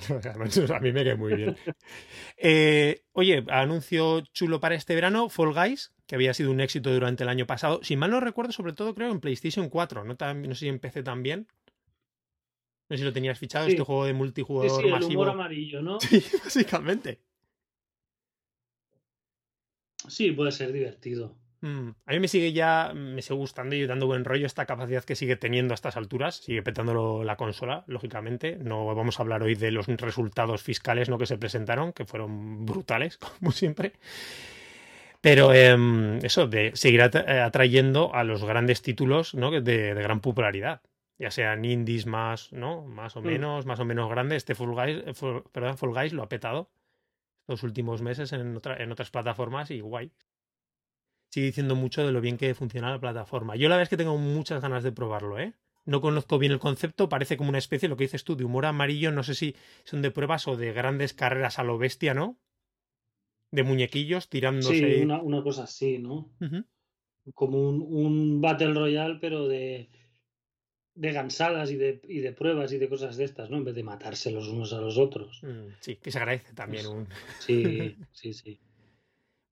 a 0.74 0.80
mí 0.80 0.92
me 0.92 1.04
quedé 1.04 1.16
muy 1.16 1.36
bien. 1.36 1.56
Eh, 2.38 3.04
oye, 3.12 3.46
anuncio 3.50 4.22
chulo 4.34 4.60
para 4.60 4.74
este 4.74 4.96
verano, 4.96 5.30
Fall 5.30 5.54
Guys, 5.54 5.94
que 6.08 6.16
había 6.16 6.34
sido 6.34 6.50
un 6.50 6.60
éxito 6.60 6.92
durante 6.92 7.22
el 7.22 7.30
año 7.30 7.46
pasado. 7.46 7.80
Si 7.84 7.96
mal 7.96 8.10
no 8.10 8.20
recuerdo, 8.20 8.52
sobre 8.52 8.74
todo 8.74 8.96
creo 8.96 9.12
en 9.12 9.20
PlayStation 9.20 9.70
4, 9.70 10.04
no, 10.06 10.16
no 10.16 10.56
sé 10.56 10.60
si 10.60 10.68
en 10.70 10.80
PC 10.80 11.04
también. 11.04 11.46
No 12.90 12.96
sé 12.96 12.98
si 12.98 13.04
lo 13.04 13.14
tenías 13.14 13.38
fichado, 13.38 13.66
sí. 13.66 13.74
este 13.74 13.84
juego 13.84 14.06
de 14.06 14.14
multijugador 14.14 14.72
sí, 14.72 14.78
sí, 14.82 14.88
el 14.88 14.92
masivo. 14.92 15.22
humor 15.22 15.30
amarillo, 15.30 15.84
¿no? 15.84 16.00
Sí, 16.00 16.20
básicamente. 16.44 17.22
Sí, 20.08 20.32
puede 20.32 20.52
ser 20.52 20.72
divertido. 20.72 21.38
Mm, 21.62 21.90
a 22.06 22.12
mí 22.12 22.20
me 22.20 22.28
sigue 22.28 22.54
ya, 22.54 22.94
me 22.94 23.22
sigue 23.22 23.36
gustando 23.36 23.76
y 23.76 23.86
dando 23.88 24.06
buen 24.06 24.26
rollo 24.26 24.46
esta 24.46 24.66
capacidad 24.66 25.04
que 25.04 25.16
sigue 25.16 25.36
teniendo 25.36 25.74
a 25.74 25.76
estas 25.76 25.98
alturas, 25.98 26.36
sigue 26.38 26.62
petándolo 26.62 27.24
la 27.24 27.36
consola, 27.36 27.84
lógicamente. 27.88 28.58
No 28.58 28.86
vamos 28.94 29.20
a 29.20 29.24
hablar 29.24 29.44
hoy 29.44 29.56
de 29.56 29.72
los 29.72 29.88
resultados 29.88 30.62
fiscales 30.62 31.10
¿no? 31.10 31.18
que 31.18 31.26
se 31.26 31.38
presentaron, 31.38 31.94
que 31.94 32.06
fueron 32.06 32.66
brutales, 32.66 33.18
como 33.40 33.52
siempre. 33.52 33.94
Pero 35.22 35.52
eh, 35.54 35.76
eso, 36.22 36.48
de 36.48 36.72
seguir 36.76 37.02
atrayendo 37.02 38.14
a 38.14 38.24
los 38.24 38.46
grandes 38.46 38.82
títulos 38.84 39.34
¿no? 39.34 39.50
de, 39.50 39.62
de, 39.62 39.94
gran 39.96 40.22
popularidad. 40.22 40.82
Ya 41.18 41.32
sean 41.32 41.66
indies 41.66 42.06
más, 42.06 42.54
¿no? 42.54 42.86
Más 42.86 43.18
o 43.18 43.24
menos, 43.24 43.66
mm. 43.66 43.68
más 43.68 43.80
o 43.80 43.86
menos 43.86 44.08
grandes. 44.08 44.38
Este 44.38 44.54
Fall 44.54 44.76
Guys, 44.76 45.18
Fall, 45.18 45.44
perdón, 45.52 45.76
Fall 45.76 45.92
Guys 45.92 46.14
lo 46.14 46.22
ha 46.22 46.30
petado 46.30 46.70
los 47.48 47.64
últimos 47.64 48.04
meses 48.04 48.34
en, 48.34 48.56
otra, 48.56 48.78
en 48.78 48.92
otras 48.92 49.10
plataformas 49.10 49.72
y 49.72 49.80
guay 49.80 50.12
sigue 51.30 51.48
diciendo 51.48 51.76
mucho 51.76 52.06
de 52.06 52.12
lo 52.12 52.22
bien 52.22 52.38
que 52.38 52.54
funciona 52.56 52.90
la 52.92 53.00
plataforma. 53.00 53.56
Yo 53.56 53.70
la 53.70 53.76
verdad 53.76 53.84
es 53.84 53.90
que 53.90 53.98
tengo 53.98 54.18
muchas 54.18 54.62
ganas 54.62 54.84
de 54.84 54.92
probarlo, 54.92 55.40
¿eh? 55.40 55.54
No 55.86 56.02
conozco 56.02 56.38
bien 56.38 56.52
el 56.52 56.60
concepto, 56.60 57.08
parece 57.08 57.38
como 57.38 57.50
una 57.50 57.58
especie, 57.60 57.88
lo 57.88 57.96
que 57.96 58.04
dices 58.04 58.24
tú, 58.24 58.36
de 58.36 58.44
humor 58.44 58.66
amarillo, 58.66 59.12
no 59.12 59.24
sé 59.24 59.36
si 59.36 59.56
son 59.86 60.02
de 60.02 60.12
pruebas 60.12 60.48
o 60.48 60.58
de 60.58 60.74
grandes 60.74 61.14
carreras 61.14 61.60
a 61.60 61.64
lo 61.64 61.78
bestia, 61.78 62.14
¿no? 62.14 62.38
De 63.52 63.64
muñequillos 63.64 64.28
tirándose. 64.28 64.74
Sí, 64.98 65.02
una, 65.04 65.22
una 65.22 65.42
cosa 65.42 65.64
así, 65.64 65.98
¿no? 65.98 66.30
Como 67.34 67.70
un, 67.70 67.82
un 67.88 68.42
Battle 68.42 68.74
Royale, 68.74 69.18
pero 69.22 69.48
de, 69.48 69.90
de 70.96 71.12
gansadas 71.12 71.72
y 71.72 71.76
de, 71.78 72.02
y 72.08 72.20
de 72.20 72.34
pruebas 72.34 72.74
y 72.74 72.78
de 72.78 72.90
cosas 72.90 73.16
de 73.18 73.24
estas, 73.26 73.50
¿no? 73.50 73.58
En 73.58 73.64
vez 73.66 73.76
de 73.76 73.84
matarse 73.84 74.32
los 74.32 74.48
unos 74.50 74.74
a 74.74 74.82
los 74.82 74.98
otros. 74.98 75.42
Mm, 75.44 75.74
Sí, 75.80 75.96
que 75.98 76.12
se 76.12 76.18
agradece 76.18 76.54
también 76.54 76.86
Pues 76.86 76.96
un- 76.96 77.08
Sí, 77.40 77.64
sí, 78.12 78.34
sí. 78.34 78.60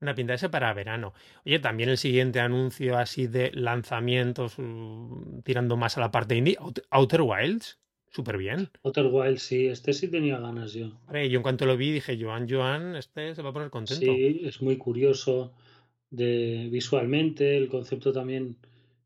Una 0.05 0.15
pinta 0.15 0.33
ese 0.33 0.50
para 0.50 0.74
verano. 0.74 1.13
Oye, 1.45 1.59
también 1.59 1.89
el 1.89 1.97
siguiente 1.97 2.39
anuncio 2.39 2.97
así 2.97 3.27
de 3.27 3.51
lanzamientos 3.53 4.57
uh, 4.59 5.41
tirando 5.43 5.77
más 5.77 5.97
a 5.97 6.01
la 6.01 6.12
parte 6.12 6.35
indie, 6.35 6.57
Out- 6.59 6.83
Outer 6.89 7.21
Wilds, 7.21 7.79
súper 8.12 8.38
bien. 8.38 8.69
Outer 8.83 9.07
Wild, 9.07 9.38
sí, 9.38 9.67
este 9.67 9.93
sí 9.93 10.07
tenía 10.09 10.39
ganas 10.39 10.74
yo. 10.74 10.91
Vale, 11.07 11.29
yo 11.29 11.38
en 11.39 11.43
cuanto 11.43 11.65
lo 11.65 11.75
vi 11.77 11.91
dije, 11.91 12.17
Joan, 12.19 12.47
Joan, 12.50 12.95
este 12.95 13.35
se 13.35 13.41
va 13.41 13.50
a 13.50 13.53
poner 13.53 13.69
contento. 13.69 14.05
Sí, 14.05 14.41
es 14.43 14.62
muy 14.62 14.77
curioso 14.77 15.53
de 16.09 16.69
visualmente, 16.71 17.57
el 17.57 17.67
concepto 17.67 18.13
también. 18.13 18.57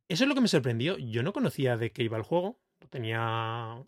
Eso 0.07 0.23
es 0.23 0.27
lo 0.27 0.35
que 0.35 0.41
me 0.41 0.47
sorprendió. 0.47 0.97
Yo 0.97 1.23
no 1.23 1.33
conocía 1.33 1.77
de 1.77 1.91
qué 1.91 2.03
iba 2.03 2.17
el 2.17 2.23
juego. 2.23 2.59
Lo 2.81 2.87
tenía 2.87 3.83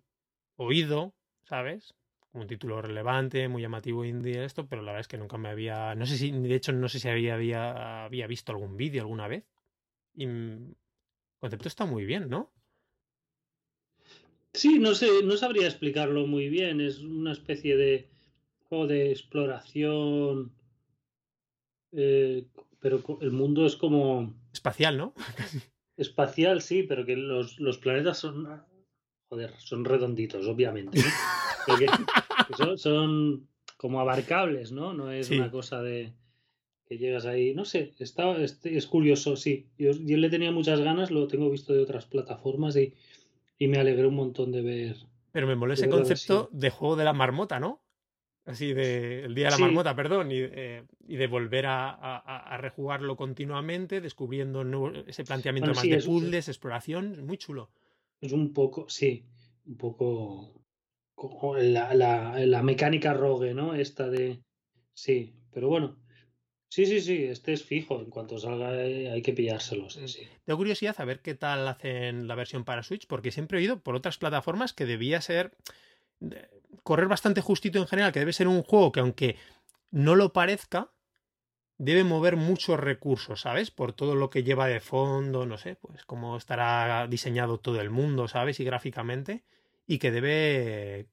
oído, 0.55 1.13
¿sabes? 1.43 1.93
Un 2.33 2.47
título 2.47 2.81
relevante, 2.81 3.47
muy 3.47 3.61
llamativo 3.61 4.05
indie 4.05 4.45
esto, 4.45 4.65
pero 4.67 4.81
la 4.81 4.91
verdad 4.91 5.01
es 5.01 5.07
que 5.07 5.17
nunca 5.17 5.37
me 5.37 5.49
había... 5.49 5.95
No 5.95 6.05
sé 6.05 6.17
si, 6.17 6.31
de 6.31 6.55
hecho, 6.55 6.71
no 6.71 6.87
sé 6.87 6.99
si 6.99 7.09
había, 7.09 7.33
había, 7.33 8.05
había 8.05 8.27
visto 8.27 8.51
algún 8.51 8.77
vídeo 8.77 9.01
alguna 9.01 9.27
vez. 9.27 9.45
Y 10.15 10.25
el 10.25 10.75
concepto 11.39 11.67
está 11.67 11.85
muy 11.85 12.05
bien, 12.05 12.29
¿no? 12.29 12.53
Sí, 14.53 14.79
no 14.79 14.95
sé, 14.95 15.23
no 15.23 15.35
sabría 15.37 15.67
explicarlo 15.67 16.25
muy 16.25 16.49
bien. 16.49 16.79
Es 16.79 16.99
una 16.99 17.33
especie 17.33 17.75
de 17.75 18.09
juego 18.69 18.87
de 18.87 19.11
exploración, 19.11 20.53
eh, 21.91 22.47
pero 22.79 23.03
el 23.21 23.31
mundo 23.31 23.65
es 23.65 23.75
como 23.75 24.33
Espacial, 24.53 24.97
¿no? 24.97 25.13
espacial, 25.97 26.61
sí, 26.61 26.83
pero 26.83 27.05
que 27.05 27.15
los, 27.15 27.59
los 27.59 27.77
planetas 27.77 28.17
son, 28.17 28.63
joder, 29.29 29.53
son 29.59 29.85
redonditos, 29.85 30.47
obviamente, 30.47 30.99
¿no? 30.99 31.05
Son, 32.57 32.77
son 32.77 33.47
como 33.77 33.99
abarcables, 33.99 34.71
¿no? 34.71 34.93
No 34.93 35.11
es 35.11 35.27
Sí. 35.27 35.35
una 35.35 35.49
cosa 35.51 35.81
de 35.81 36.13
que 36.85 36.97
llegas 36.97 37.25
ahí, 37.25 37.53
no 37.53 37.63
sé, 37.65 37.93
está, 37.99 38.31
este, 38.41 38.75
es 38.75 38.85
curioso, 38.85 39.35
sí. 39.37 39.67
Yo, 39.77 39.91
yo 39.91 40.17
le 40.17 40.29
tenía 40.29 40.51
muchas 40.51 40.81
ganas, 40.81 41.09
lo 41.09 41.27
tengo 41.27 41.49
visto 41.49 41.73
de 41.73 41.79
otras 41.81 42.05
plataformas 42.05 42.75
y, 42.75 42.93
y 43.57 43.67
me 43.67 43.77
alegré 43.77 44.05
un 44.07 44.15
montón 44.15 44.51
de 44.51 44.61
ver. 44.61 44.95
Pero 45.31 45.47
me 45.47 45.55
moló 45.55 45.73
ese 45.73 45.87
concepto 45.87 46.49
de 46.51 46.69
juego 46.69 46.97
de 46.97 47.05
la 47.05 47.13
marmota, 47.13 47.59
¿no? 47.59 47.81
Así 48.43 48.73
de 48.73 49.23
el 49.23 49.35
día 49.35 49.45
de 49.45 49.51
la 49.51 49.57
Sí. 49.57 49.61
marmota, 49.63 49.95
perdón, 49.95 50.31
y, 50.31 50.39
eh, 50.39 50.83
y 51.07 51.15
de 51.15 51.27
volver 51.27 51.67
a, 51.67 51.91
a- 51.91 52.17
a- 52.55 52.57
rejugarlo 52.57 53.15
continuamente, 53.15 54.01
descubriendo 54.01 54.63
nuevo- 54.63 54.91
ese 55.07 55.23
planteamiento 55.23 55.67
Bueno, 55.69 55.75
más 55.75 55.83
sí, 55.83 55.89
de 55.91 55.97
es- 55.97 56.05
puzzles, 56.05 56.47
exploración, 56.49 57.13
es 57.13 57.21
muy 57.21 57.37
chulo. 57.37 57.69
Es 58.19 58.33
un 58.33 58.51
poco, 58.51 58.89
sí, 58.89 59.23
un 59.67 59.77
poco 59.77 60.60
la, 61.57 61.93
la, 61.93 62.39
la 62.39 62.63
mecánica 62.63 63.13
rogue, 63.13 63.53
¿no? 63.53 63.73
Esta 63.75 64.09
de... 64.09 64.41
Sí, 64.93 65.33
pero 65.51 65.67
bueno. 65.69 65.97
Sí, 66.69 66.85
sí, 66.85 67.01
sí, 67.01 67.23
este 67.25 67.51
es 67.53 67.63
fijo. 67.63 67.99
En 67.99 68.09
cuanto 68.09 68.37
salga 68.37 68.73
eh, 68.85 69.11
hay 69.11 69.21
que 69.21 69.33
pillárselo, 69.33 69.89
sí, 69.89 70.01
Mm. 70.01 70.07
sí. 70.07 70.21
Tengo 70.45 70.57
curiosidad 70.57 70.95
a 70.99 71.05
ver 71.05 71.19
qué 71.21 71.35
tal 71.35 71.67
hacen 71.67 72.27
la 72.27 72.35
versión 72.35 72.63
para 72.63 72.83
Switch, 72.83 73.07
porque 73.07 73.31
siempre 73.31 73.57
he 73.57 73.61
oído 73.61 73.79
por 73.81 73.95
otras 73.95 74.17
plataformas 74.17 74.71
que 74.73 74.85
debía 74.85 75.19
ser 75.21 75.51
correr 76.83 77.07
bastante 77.07 77.41
justito 77.41 77.79
en 77.79 77.87
general, 77.87 78.11
que 78.11 78.19
debe 78.19 78.31
ser 78.33 78.47
un 78.47 78.63
juego 78.63 78.91
que 78.91 78.99
aunque 79.01 79.35
no 79.89 80.15
lo 80.15 80.31
parezca, 80.33 80.91
debe 81.77 82.03
mover 82.03 82.35
muchos 82.37 82.79
recursos, 82.79 83.41
¿sabes? 83.41 83.71
Por 83.71 83.91
todo 83.93 84.15
lo 84.15 84.29
que 84.29 84.43
lleva 84.43 84.67
de 84.67 84.79
fondo, 84.79 85.45
no 85.45 85.57
sé, 85.57 85.75
pues 85.75 86.05
cómo 86.05 86.37
estará 86.37 87.07
diseñado 87.07 87.59
todo 87.59 87.81
el 87.81 87.89
mundo, 87.89 88.27
¿sabes? 88.27 88.59
Y 88.59 88.63
gráficamente, 88.63 89.43
y 89.93 89.99
que 89.99 90.11
debe 90.11 91.07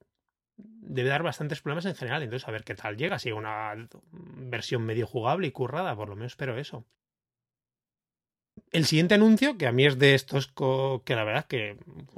debe 0.95 1.09
dar 1.09 1.23
bastantes 1.23 1.61
problemas 1.61 1.85
en 1.85 1.95
general, 1.95 2.23
entonces 2.23 2.47
a 2.47 2.51
ver 2.51 2.63
qué 2.63 2.75
tal 2.75 2.97
llega, 2.97 3.19
si 3.19 3.31
una 3.31 3.73
versión 4.55 4.83
medio 4.83 5.07
jugable 5.07 5.47
y 5.47 5.51
currada, 5.51 5.95
por 5.95 6.09
lo 6.09 6.15
menos 6.15 6.33
espero 6.33 6.57
eso. 6.57 6.85
El 8.71 8.85
siguiente 8.85 9.15
anuncio, 9.15 9.57
que 9.57 9.67
a 9.67 9.71
mí 9.71 9.85
es 9.85 9.97
de 9.97 10.13
estos 10.15 10.47
que 11.05 11.15
la 11.15 11.23
verdad 11.23 11.45
que 11.45 11.77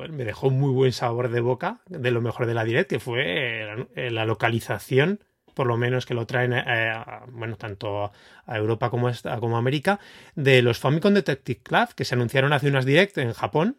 me 0.10 0.26
dejó 0.26 0.50
muy 0.50 0.72
buen 0.72 0.92
sabor 0.92 1.30
de 1.30 1.40
boca, 1.42 1.82
de 1.88 2.12
lo 2.12 2.22
mejor 2.22 2.46
de 2.46 2.54
la 2.54 2.64
Direct, 2.66 2.90
que 2.90 3.00
fue 3.00 3.86
eh, 3.96 4.12
la- 4.12 4.26
localización, 4.26 5.24
por 5.54 5.68
lo 5.68 5.78
menos 5.78 6.06
que 6.06 6.14
lo 6.14 6.26
traen, 6.28 6.54
eh, 6.54 6.90
a- 6.94 7.26
bueno, 7.32 7.56
tanto 7.58 8.12
a 8.46 8.58
Europa 8.58 8.90
como 8.90 9.08
a, 9.08 9.40
como 9.40 9.56
a 9.56 9.60
América, 9.60 10.00
de 10.36 10.62
los 10.62 10.80
Famicom 10.80 11.14
Detective 11.14 11.62
Club, 11.64 11.94
que 11.96 12.06
se 12.06 12.16
anunciaron 12.16 12.54
hace 12.54 12.68
unas 12.68 12.86
Direct 12.86 13.18
en 13.18 13.34
Japón. 13.34 13.78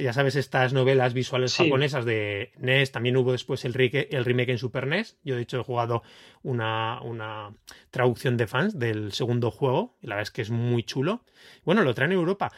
Ya 0.00 0.12
sabes, 0.12 0.36
estas 0.36 0.72
novelas 0.74 1.14
visuales 1.14 1.52
Sí. 1.52 1.64
japonesas 1.64 2.04
de 2.04 2.52
NES, 2.58 2.92
también 2.92 3.16
hubo 3.16 3.32
después 3.32 3.64
el, 3.64 3.72
remake- 3.72 4.08
el 4.10 4.24
remake 4.26 4.50
en 4.50 4.58
Super 4.58 4.86
NES. 4.86 5.16
Yo, 5.24 5.36
de 5.36 5.42
hecho, 5.42 5.58
he 5.60 5.64
jugado 5.64 6.02
una, 6.42 7.00
una 7.00 7.54
traducción 7.90 8.36
de 8.36 8.46
fans 8.46 8.78
del 8.78 9.12
segundo 9.12 9.50
juego, 9.50 9.96
y 10.02 10.06
la 10.06 10.16
verdad 10.16 10.24
es 10.28 10.30
que 10.30 10.42
es 10.42 10.50
muy 10.50 10.82
chulo. 10.82 11.24
Bueno, 11.64 11.82
lo 11.82 11.94
traen 11.94 12.12
en 12.12 12.18
Europa. 12.18 12.52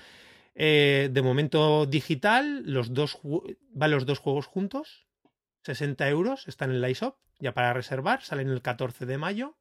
Eh, 0.57 1.09
de 1.13 1.23
momento 1.23 1.87
digital, 1.87 2.65
los 2.67 2.93
dos 2.93 3.21
van 3.73 3.91
los 3.93 4.05
dos 4.05 4.19
juegos 4.19 4.47
juntos, 4.47 5.07
60 5.63 6.09
euros, 6.09 6.49
están 6.49 6.71
en 6.73 6.81
la 6.81 6.91
iShop, 6.91 7.17
ya 7.39 7.55
para 7.55 7.73
reservar, 7.73 8.23
salen 8.23 8.49
el 8.49 8.63
14 8.63 9.07
de 9.07 9.17
mayo. 9.19 9.55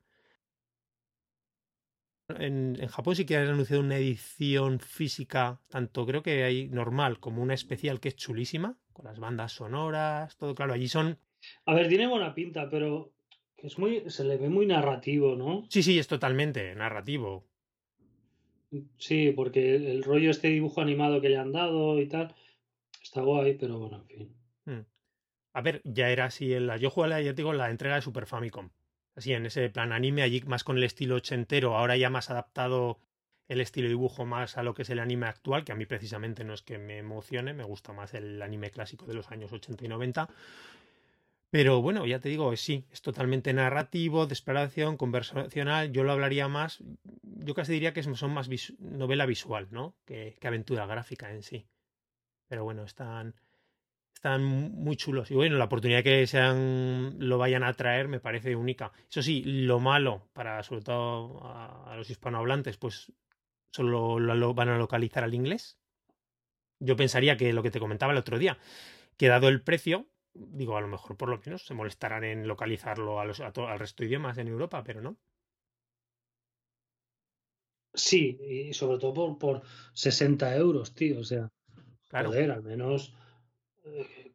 En, 2.39 2.77
en 2.79 2.88
Japón 2.88 3.15
sí 3.15 3.25
que 3.25 3.38
han 3.38 3.47
anunciado 3.47 3.81
una 3.81 3.97
edición 3.97 4.79
física, 4.79 5.59
tanto 5.69 6.05
creo 6.05 6.23
que 6.23 6.43
hay 6.43 6.67
normal 6.69 7.19
como 7.19 7.41
una 7.41 7.53
especial 7.53 8.00
que 8.00 8.09
es 8.09 8.15
chulísima, 8.15 8.77
con 8.93 9.05
las 9.05 9.19
bandas 9.19 9.53
sonoras, 9.53 10.38
todo 10.38 10.55
claro, 10.55 10.73
allí 10.73 10.88
son... 10.88 11.17
A 11.65 11.73
ver, 11.73 11.88
tiene 11.88 12.07
buena 12.07 12.33
pinta, 12.35 12.69
pero 12.69 13.11
es 13.57 13.77
muy, 13.79 14.09
se 14.09 14.23
le 14.23 14.38
ve 14.38 14.50
muy 14.50 14.65
narrativo, 14.65 15.35
¿no? 15.35 15.65
Sí, 15.69 15.83
sí, 15.83 15.97
es 16.00 16.07
totalmente 16.07 16.73
narrativo. 16.75 17.47
Sí, 18.97 19.31
porque 19.35 19.75
el, 19.75 20.03
rollo 20.03 20.31
este 20.31 20.47
dibujo 20.47 20.81
animado 20.81 21.19
que 21.19 21.29
le 21.29 21.38
han 21.38 21.51
dado 21.51 22.00
y 22.00 22.07
tal, 22.07 22.33
está 23.03 23.21
guay, 23.21 23.55
pero 23.55 23.79
bueno, 23.79 23.97
en 23.97 24.05
fin. 24.05 24.35
Mm. 24.65 24.85
A 25.53 25.61
ver, 25.61 25.81
ya 25.83 26.09
era 26.09 26.25
así 26.25 26.53
en 26.53 26.67
la. 26.67 26.77
Yo 26.77 26.89
jugué, 26.89 27.09
la- 27.09 27.21
ya 27.21 27.31
te 27.31 27.41
digo, 27.41 27.53
la 27.53 27.69
entrega 27.69 27.95
de 27.95 28.01
Super 28.01 28.25
Famicom. 28.25 28.69
Así, 29.15 29.33
en 29.33 29.45
ese 29.45 29.69
plan 29.69 29.91
anime, 29.91 30.21
allí 30.21 30.41
más 30.45 30.63
con 30.63 30.77
el 30.77 30.83
estilo 30.83 31.15
ochentero, 31.15 31.77
ahora 31.77 31.97
ya 31.97 32.09
más 32.09 32.29
adaptado 32.29 32.99
el 33.47 33.59
estilo 33.59 33.89
dibujo 33.89 34.25
más 34.25 34.57
a 34.57 34.63
lo 34.63 34.73
que 34.73 34.83
es 34.83 34.89
el 34.89 34.99
anime 34.99 35.27
actual, 35.27 35.65
que 35.65 35.73
a 35.73 35.75
mí 35.75 35.85
precisamente 35.85 36.45
no 36.45 36.53
es 36.53 36.61
que 36.61 36.77
me 36.77 36.99
emocione, 36.99 37.53
me 37.53 37.65
gusta 37.65 37.91
más 37.91 38.13
el 38.13 38.41
anime 38.41 38.71
clásico 38.71 39.05
de 39.05 39.13
los 39.13 39.29
años 39.29 39.51
80 39.51 39.83
y 39.83 39.87
90. 39.89 40.29
Pero 41.49 41.81
bueno, 41.81 42.05
ya 42.05 42.19
te 42.19 42.29
digo, 42.29 42.55
sí, 42.55 42.85
es 42.91 43.01
totalmente 43.01 43.51
narrativo, 43.51 44.25
de 44.25 44.33
exploración, 44.33 44.95
conversacional. 44.95 45.91
Yo 45.91 46.05
lo 46.05 46.13
hablaría 46.13 46.47
más, 46.47 46.81
yo 47.23 47.53
casi 47.53 47.73
diría 47.73 47.91
que 47.91 48.03
son 48.03 48.33
más 48.33 48.49
novela 48.79 49.25
visual, 49.25 49.67
¿no? 49.69 49.95
Que 50.05 50.37
aventura 50.43 50.85
gráfica 50.85 51.29
en 51.29 51.43
sí. 51.43 51.67
Pero 52.47 52.63
bueno, 52.63 52.83
están, 52.83 53.35
están 54.13 54.43
muy 54.43 54.95
chulos. 54.97 55.31
Y 55.31 55.35
bueno, 55.35 55.57
la 55.57 55.65
oportunidad 55.65 56.03
que 56.03 56.27
sean, 56.27 57.15
lo 57.19 57.37
vayan 57.37 57.63
a 57.63 57.73
traer 57.73 58.07
me 58.07 58.19
parece 58.19 58.55
única. 58.55 58.91
Eso 59.09 59.21
sí, 59.21 59.43
lo 59.43 59.79
malo, 59.79 60.29
para 60.33 60.61
sobre 60.63 60.81
todo 60.83 61.43
a, 61.45 61.91
a 61.93 61.95
los 61.97 62.09
hispanohablantes, 62.09 62.77
pues 62.77 63.11
solo 63.71 64.19
lo, 64.19 64.35
lo 64.35 64.53
van 64.53 64.69
a 64.69 64.77
localizar 64.77 65.23
al 65.23 65.33
inglés. 65.33 65.79
Yo 66.79 66.95
pensaría 66.97 67.37
que 67.37 67.53
lo 67.53 67.63
que 67.63 67.71
te 67.71 67.79
comentaba 67.79 68.11
el 68.11 68.17
otro 68.19 68.37
día, 68.37 68.57
que 69.17 69.27
dado 69.29 69.47
el 69.49 69.63
precio, 69.63 70.09
digo, 70.33 70.77
a 70.77 70.81
lo 70.81 70.87
mejor 70.89 71.17
por 71.17 71.29
lo 71.29 71.39
menos 71.45 71.65
se 71.65 71.73
molestarán 71.75 72.23
en 72.25 72.47
localizarlo 72.47 73.19
a 73.21 73.25
los, 73.25 73.39
a 73.41 73.53
to- 73.53 73.67
al 73.67 73.79
resto 73.79 74.03
de 74.03 74.09
idiomas 74.09 74.37
en 74.39 74.49
Europa, 74.49 74.83
pero 74.83 75.01
no. 75.01 75.17
Sí, 77.93 78.37
y 78.41 78.73
sobre 78.73 78.97
todo 78.99 79.13
por, 79.13 79.37
por 79.37 79.61
60 79.93 80.55
euros, 80.55 80.93
tío. 80.93 81.19
O 81.19 81.23
sea, 81.23 81.49
Claro. 82.09 82.29
joder, 82.29 82.51
al 82.51 82.63
menos 82.63 83.13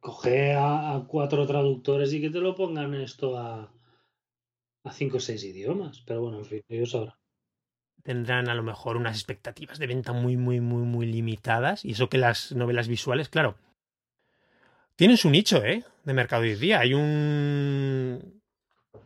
coge 0.00 0.54
a, 0.54 1.04
cuatro 1.08 1.46
traductores 1.46 2.12
y 2.12 2.20
que 2.20 2.30
te 2.30 2.40
lo 2.40 2.54
pongan 2.54 2.94
esto 2.94 3.36
a, 3.38 3.72
a 4.84 4.92
cinco 4.92 5.16
o 5.16 5.20
seis 5.20 5.44
idiomas. 5.44 6.02
Pero 6.06 6.22
bueno, 6.22 6.38
en 6.38 6.44
fin, 6.44 6.62
ellos 6.68 6.90
sabrán. 6.92 7.14
tendrán 8.02 8.48
a 8.48 8.54
lo 8.54 8.62
mejor 8.62 8.96
unas 8.96 9.16
expectativas 9.16 9.78
de 9.78 9.86
venta 9.86 10.12
muy, 10.12 10.36
muy, 10.36 10.60
muy, 10.60 10.82
muy 10.82 11.06
limitadas. 11.06 11.84
Y 11.84 11.92
eso 11.92 12.08
que 12.08 12.18
las 12.18 12.52
novelas 12.52 12.88
visuales, 12.88 13.28
claro, 13.28 13.56
tienen 14.96 15.16
su 15.16 15.28
nicho, 15.30 15.64
¿eh? 15.64 15.84
De 16.04 16.14
mercado 16.14 16.42
hoy 16.42 16.54
día. 16.54 16.80
Hay 16.80 16.94
un... 16.94 18.40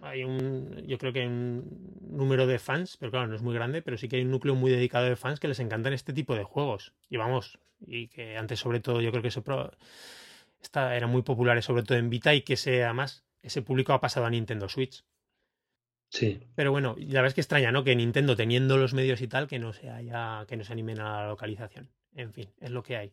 hay 0.03 0.25
un, 0.25 0.85
yo 0.87 0.99
creo 0.99 1.13
que 1.13 1.21
hay 1.21 1.27
un 1.27 1.99
número 2.01 2.47
de 2.47 2.59
fans, 2.59 2.97
pero 2.99 3.11
claro, 3.11 3.27
no 3.27 3.37
es 3.37 3.43
muy 3.43 3.55
grande, 3.55 3.83
pero 3.83 3.97
sí 3.97 4.09
que 4.09 4.17
hay 4.17 4.23
un 4.23 4.31
núcleo 4.31 4.55
muy 4.55 4.71
dedicado 4.71 5.07
de 5.07 5.17
fans 5.17 5.41
que 5.41 5.49
les 5.49 5.61
encantan 5.61 5.93
este 5.93 6.13
tipo 6.13 6.35
de 6.35 6.45
juegos. 6.45 6.93
Y 7.09 7.17
vamos, 7.17 7.59
y 7.87 8.09
que 8.09 8.37
antes 8.37 8.61
sobre 8.61 8.81
todo 8.81 9.01
yo 9.01 9.11
creo 9.11 9.23
que 9.23 9.29
eso 9.29 9.43
esta, 10.61 10.97
era 10.97 11.07
muy 11.07 11.23
popular 11.23 11.63
sobre 11.63 11.83
todo 11.83 11.99
en 11.99 12.11
Vita 12.11 12.35
y 12.35 12.43
que 12.43 12.55
ese, 12.55 12.85
además 12.85 13.25
ese 13.43 13.63
público 13.63 13.93
ha 13.93 14.01
pasado 14.01 14.27
a 14.27 14.31
Nintendo 14.31 14.69
Switch. 14.69 15.05
Sí. 16.11 16.41
Pero 16.57 16.73
bueno, 16.73 16.97
la 16.99 17.21
verdad 17.21 17.29
es 17.29 17.35
que 17.35 17.41
extraña, 17.41 17.71
¿no? 17.71 17.85
Que 17.85 17.95
Nintendo 17.95 18.37
teniendo 18.37 18.77
los 18.77 18.95
medios 18.95 19.21
y 19.21 19.29
tal, 19.29 19.47
que 19.47 19.59
no 19.59 19.73
se 19.73 19.91
haya, 19.91 20.45
que 20.49 20.57
no 20.57 20.65
se 20.65 20.73
animen 20.73 20.99
a 21.01 21.23
la 21.23 21.29
localización. 21.29 21.89
En 22.15 22.33
fin, 22.33 22.51
es 22.61 22.71
lo 22.71 22.83
que 22.83 22.97
hay. 22.97 23.13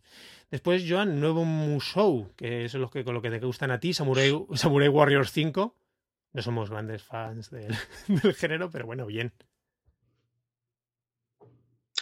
Después, 0.49 0.83
Joan, 0.87 1.19
nuevo 1.19 1.45
Musou, 1.45 2.33
que 2.35 2.65
eso 2.65 2.77
es 2.77 2.81
lo 2.81 2.89
que, 2.89 3.03
con 3.03 3.13
lo 3.13 3.21
que 3.21 3.29
te 3.29 3.45
gustan 3.45 3.69
a 3.69 3.79
ti, 3.79 3.93
Samurai, 3.93 4.31
Samurai 4.55 4.89
Warriors 4.89 5.31
5. 5.31 5.75
No 6.33 6.41
somos 6.41 6.69
grandes 6.69 7.03
fans 7.03 7.51
del, 7.51 7.73
género, 8.35 8.69
pero 8.71 8.85
bueno, 8.85 9.05
bien. 9.05 9.31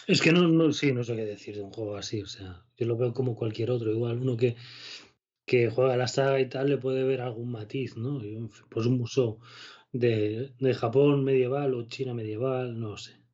Es 0.07 0.21
que 0.21 0.31
no, 0.31 0.47
no, 0.47 0.71
sí, 0.71 0.93
no 0.93 1.03
sé 1.03 1.15
qué 1.15 1.25
decir 1.25 1.55
de 1.55 1.63
un 1.63 1.71
juego 1.71 1.97
así. 1.97 2.21
O 2.21 2.27
sea, 2.27 2.63
yo 2.77 2.85
lo 2.85 2.95
veo 2.95 3.13
como 3.13 3.35
cualquier 3.35 3.71
otro. 3.71 3.91
Igual 3.91 4.19
uno 4.19 4.37
que, 4.37 4.55
que 5.45 5.69
juega 5.69 5.97
la 5.97 6.07
saga 6.07 6.39
y 6.39 6.49
tal 6.49 6.69
le 6.69 6.77
puede 6.77 7.03
ver 7.03 7.21
algún 7.21 7.51
matiz, 7.51 7.97
¿no? 7.97 8.21
Pues 8.69 8.85
un 8.85 8.97
museo 8.97 9.39
de, 9.91 10.53
de 10.59 10.73
Japón 10.73 11.23
medieval 11.23 11.73
o 11.73 11.87
China 11.87 12.13
medieval, 12.13 12.79
no 12.79 12.97
sé. 12.97 13.25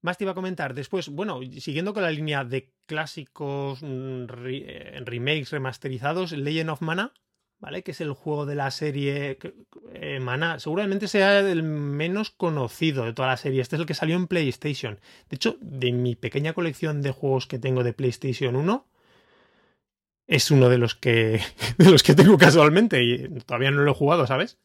Más 0.00 0.16
te 0.16 0.24
iba 0.24 0.32
a 0.32 0.36
comentar 0.36 0.74
después, 0.74 1.08
bueno, 1.08 1.40
siguiendo 1.58 1.92
con 1.92 2.04
la 2.04 2.10
línea 2.10 2.44
de 2.44 2.72
clásicos, 2.86 3.82
mm, 3.82 4.26
eh, 4.46 5.02
remakes 5.04 5.50
remasterizados, 5.50 6.32
Legend 6.32 6.70
of 6.70 6.82
Mana, 6.82 7.12
¿vale? 7.58 7.82
Que 7.82 7.90
es 7.90 8.00
el 8.00 8.12
juego 8.12 8.46
de 8.46 8.54
la 8.54 8.70
serie 8.70 9.38
eh, 9.92 10.20
Mana. 10.20 10.60
Seguramente 10.60 11.08
sea 11.08 11.40
el 11.40 11.64
menos 11.64 12.30
conocido 12.30 13.04
de 13.04 13.12
toda 13.12 13.28
la 13.28 13.36
serie. 13.36 13.60
Este 13.60 13.74
es 13.74 13.80
el 13.80 13.86
que 13.86 13.94
salió 13.94 14.14
en 14.14 14.28
PlayStation. 14.28 15.00
De 15.28 15.34
hecho, 15.34 15.56
de 15.60 15.92
mi 15.92 16.14
pequeña 16.14 16.52
colección 16.52 17.02
de 17.02 17.10
juegos 17.10 17.48
que 17.48 17.58
tengo 17.58 17.82
de 17.82 17.92
PlayStation 17.92 18.54
1, 18.54 18.86
es 20.28 20.50
uno 20.52 20.68
de 20.68 20.78
los 20.78 20.94
que, 20.94 21.40
de 21.78 21.90
los 21.90 22.04
que 22.04 22.14
tengo 22.14 22.38
casualmente 22.38 23.02
y 23.02 23.28
todavía 23.40 23.72
no 23.72 23.82
lo 23.82 23.90
he 23.90 23.94
jugado, 23.94 24.26
¿sabes? 24.26 24.58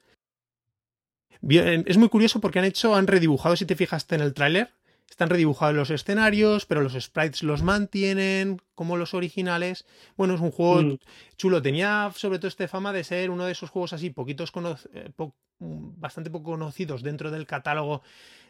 es 1.46 1.98
muy 1.98 2.08
curioso 2.08 2.40
porque 2.40 2.60
han 2.60 2.66
hecho, 2.66 2.96
han 2.96 3.06
redibujado, 3.06 3.58
si 3.58 3.66
te 3.66 3.76
fijaste 3.76 4.16
en 4.16 4.22
el 4.22 4.34
tráiler, 4.34 4.70
están 5.10 5.30
redibujados 5.30 5.76
los 5.76 5.90
escenarios, 5.90 6.66
pero 6.66 6.82
los 6.82 6.94
sprites 6.94 7.44
los 7.44 7.62
mantienen 7.62 8.62
como 8.76 8.98
los 8.98 9.14
originales. 9.14 9.86
Bueno, 10.16 10.36
es 10.36 10.42
un 10.42 10.52
juego 10.52 10.82
mm. 10.82 11.00
chulo. 11.36 11.62
Tenía 11.62 12.12
sobre 12.16 12.40
todo 12.40 12.48
este 12.48 12.68
fama 12.68 12.94
de 12.94 13.04
ser 13.04 13.30
uno 13.30 13.46
de 13.46 13.52
esos 13.52 13.70
juegos 13.70 13.94
así, 13.94 14.10
poquitos 14.10 14.52
eh, 14.94 15.12
bastante 15.60 16.32
poco 16.32 16.52
conocidos 16.52 17.04
dentro 17.04 17.30
del 17.30 17.46
catálogo 17.46 18.02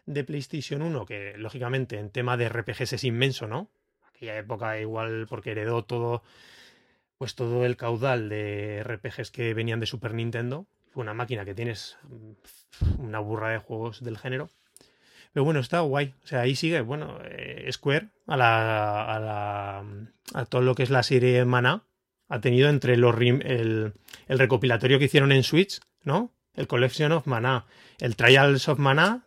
de 0.06 0.24
PlayStation 0.24 0.82
1, 0.82 1.06
que 1.06 1.34
lógicamente 1.38 2.00
en 2.00 2.12
tema 2.12 2.38
de 2.38 2.48
RPGs 2.48 2.94
es 2.94 3.04
inmenso, 3.04 3.48
¿no? 3.48 3.70
Aquella 4.08 4.38
época 4.38 4.80
igual 4.80 5.26
porque 5.28 5.52
heredó 5.52 5.84
todo, 5.84 6.24
pues 7.24 7.36
todo 7.36 7.66
el 7.66 7.78
caudal 7.78 8.28
de 8.28 8.84
RPGs 8.84 9.32
que 9.32 9.54
venían 9.54 9.80
de 9.80 9.86
Super 9.86 10.14
Nintendo. 10.14 10.68
Fue 10.92 11.04
una 11.04 11.14
máquina 11.14 11.46
que 11.46 11.56
tienes 11.56 11.96
mm, 12.04 13.00
una 13.00 13.20
burra 13.20 13.52
de 13.52 13.60
juegos 13.60 14.04
del 14.04 14.18
género. 14.18 14.50
Pero 15.32 15.46
bueno, 15.46 15.62
está 15.62 15.80
guay. 15.80 16.14
O 16.22 16.28
sea, 16.28 16.42
ahí 16.42 16.58
sigue, 16.58 16.82
bueno, 16.82 17.20
eh, 17.24 17.72
Square 17.72 18.10
a 18.28 18.36
la, 18.36 19.06
a 19.06 19.20
la 19.22 19.86
a 20.34 20.46
todo 20.48 20.64
lo 20.64 20.76
que 20.76 20.84
es 20.84 20.90
la 20.90 21.02
serie 21.02 21.46
Mana 21.46 21.86
ha 22.28 22.42
tenido 22.42 22.68
entre 22.68 22.98
los 22.98 23.16
el, 23.16 23.94
el 24.28 24.40
recopilatorio 24.40 25.00
que 25.00 25.06
hicieron 25.06 25.32
en 25.32 25.44
Switch, 25.44 25.80
¿no? 26.04 26.36
El 26.56 26.68
Collection 26.68 27.14
of 27.14 27.26
Mana, 27.26 27.68
el 28.02 28.18
Trials 28.18 28.68
of 28.68 28.80
Mana. 28.80 29.26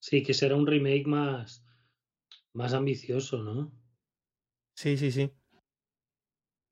Sí, 0.00 0.24
que 0.24 0.34
será 0.34 0.56
un 0.56 0.66
remake 0.66 1.06
más 1.06 1.64
más 2.54 2.72
ambicioso, 2.72 3.44
¿no? 3.44 3.70
Sí, 4.74 4.96
sí, 4.96 5.12
sí. 5.12 5.30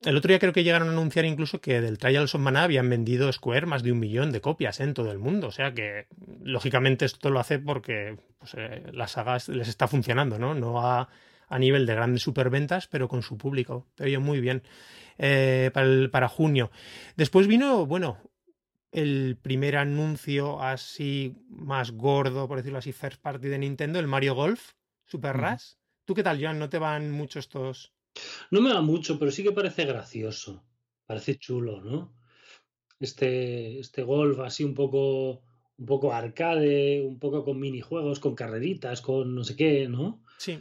El 0.01 0.17
otro 0.17 0.29
día 0.29 0.39
creo 0.39 0.53
que 0.53 0.63
llegaron 0.63 0.89
a 0.89 0.91
anunciar 0.91 1.25
incluso 1.25 1.61
que 1.61 1.81
del 1.81 1.97
Trials 1.97 2.35
of 2.35 2.41
Mana 2.41 2.63
habían 2.63 2.89
vendido 2.89 3.31
Square 3.31 3.65
más 3.65 3.81
de 3.81 3.91
un 3.91 3.99
millón 3.99 4.31
de 4.31 4.41
copias 4.41 4.79
en 4.79 4.93
todo 4.93 5.11
el 5.11 5.19
mundo. 5.19 5.47
O 5.47 5.51
sea 5.51 5.73
que, 5.73 6.07
lógicamente, 6.43 7.05
esto 7.05 7.29
lo 7.29 7.39
hace 7.39 7.59
porque 7.59 8.17
pues, 8.37 8.53
eh, 8.55 8.83
la 8.91 9.07
saga 9.07 9.37
les 9.47 9.67
está 9.67 9.87
funcionando, 9.87 10.37
¿no? 10.37 10.53
No 10.53 10.85
a, 10.85 11.09
a, 11.47 11.59
nivel 11.59 11.85
de 11.85 11.95
grandes 11.95 12.21
superventas, 12.21 12.87
pero 12.87 13.07
con 13.07 13.23
su 13.23 13.37
público. 13.37 13.87
Pero 13.95 14.21
muy 14.21 14.39
bien. 14.41 14.63
Eh, 15.17 15.71
para, 15.73 16.09
para 16.11 16.27
junio. 16.27 16.71
Después 17.15 17.47
vino, 17.47 17.85
bueno, 17.85 18.19
el 18.91 19.37
primer 19.41 19.77
anuncio 19.77 20.61
así 20.61 21.35
más 21.49 21.91
gordo, 21.91 22.47
por 22.47 22.57
decirlo 22.57 22.79
así, 22.79 22.91
first 22.91 23.21
party 23.21 23.47
de 23.47 23.59
Nintendo, 23.59 23.99
el 23.99 24.07
Mario 24.07 24.35
Golf, 24.35 24.73
Super 25.05 25.35
Rush. 25.35 25.73
¿Tú 26.05 26.13
qué 26.13 26.23
tal, 26.23 26.41
Joan? 26.41 26.59
¿No 26.59 26.69
te 26.69 26.77
van 26.77 27.11
mucho 27.11 27.39
estos 27.39 27.94
no 28.51 28.61
me 28.61 28.69
da 28.69 28.81
mucho, 28.81 29.19
pero 29.19 29.31
sí 29.31 29.43
que 29.43 29.51
parece 29.51 29.85
gracioso. 29.85 30.65
Parece 31.05 31.37
chulo, 31.37 31.81
¿no? 31.81 32.15
Este, 32.99 33.79
este 33.79 34.03
golf 34.03 34.39
así 34.39 34.63
un 34.63 34.73
poco, 34.73 35.43
un 35.77 35.85
poco 35.85 36.13
arcade, 36.13 37.01
un 37.01 37.19
poco 37.19 37.43
con 37.43 37.59
minijuegos, 37.59 38.19
con 38.19 38.35
carreritas, 38.35 39.01
con 39.01 39.35
no 39.35 39.43
sé 39.43 39.55
qué, 39.55 39.87
¿no? 39.87 40.23
Sí. 40.37 40.59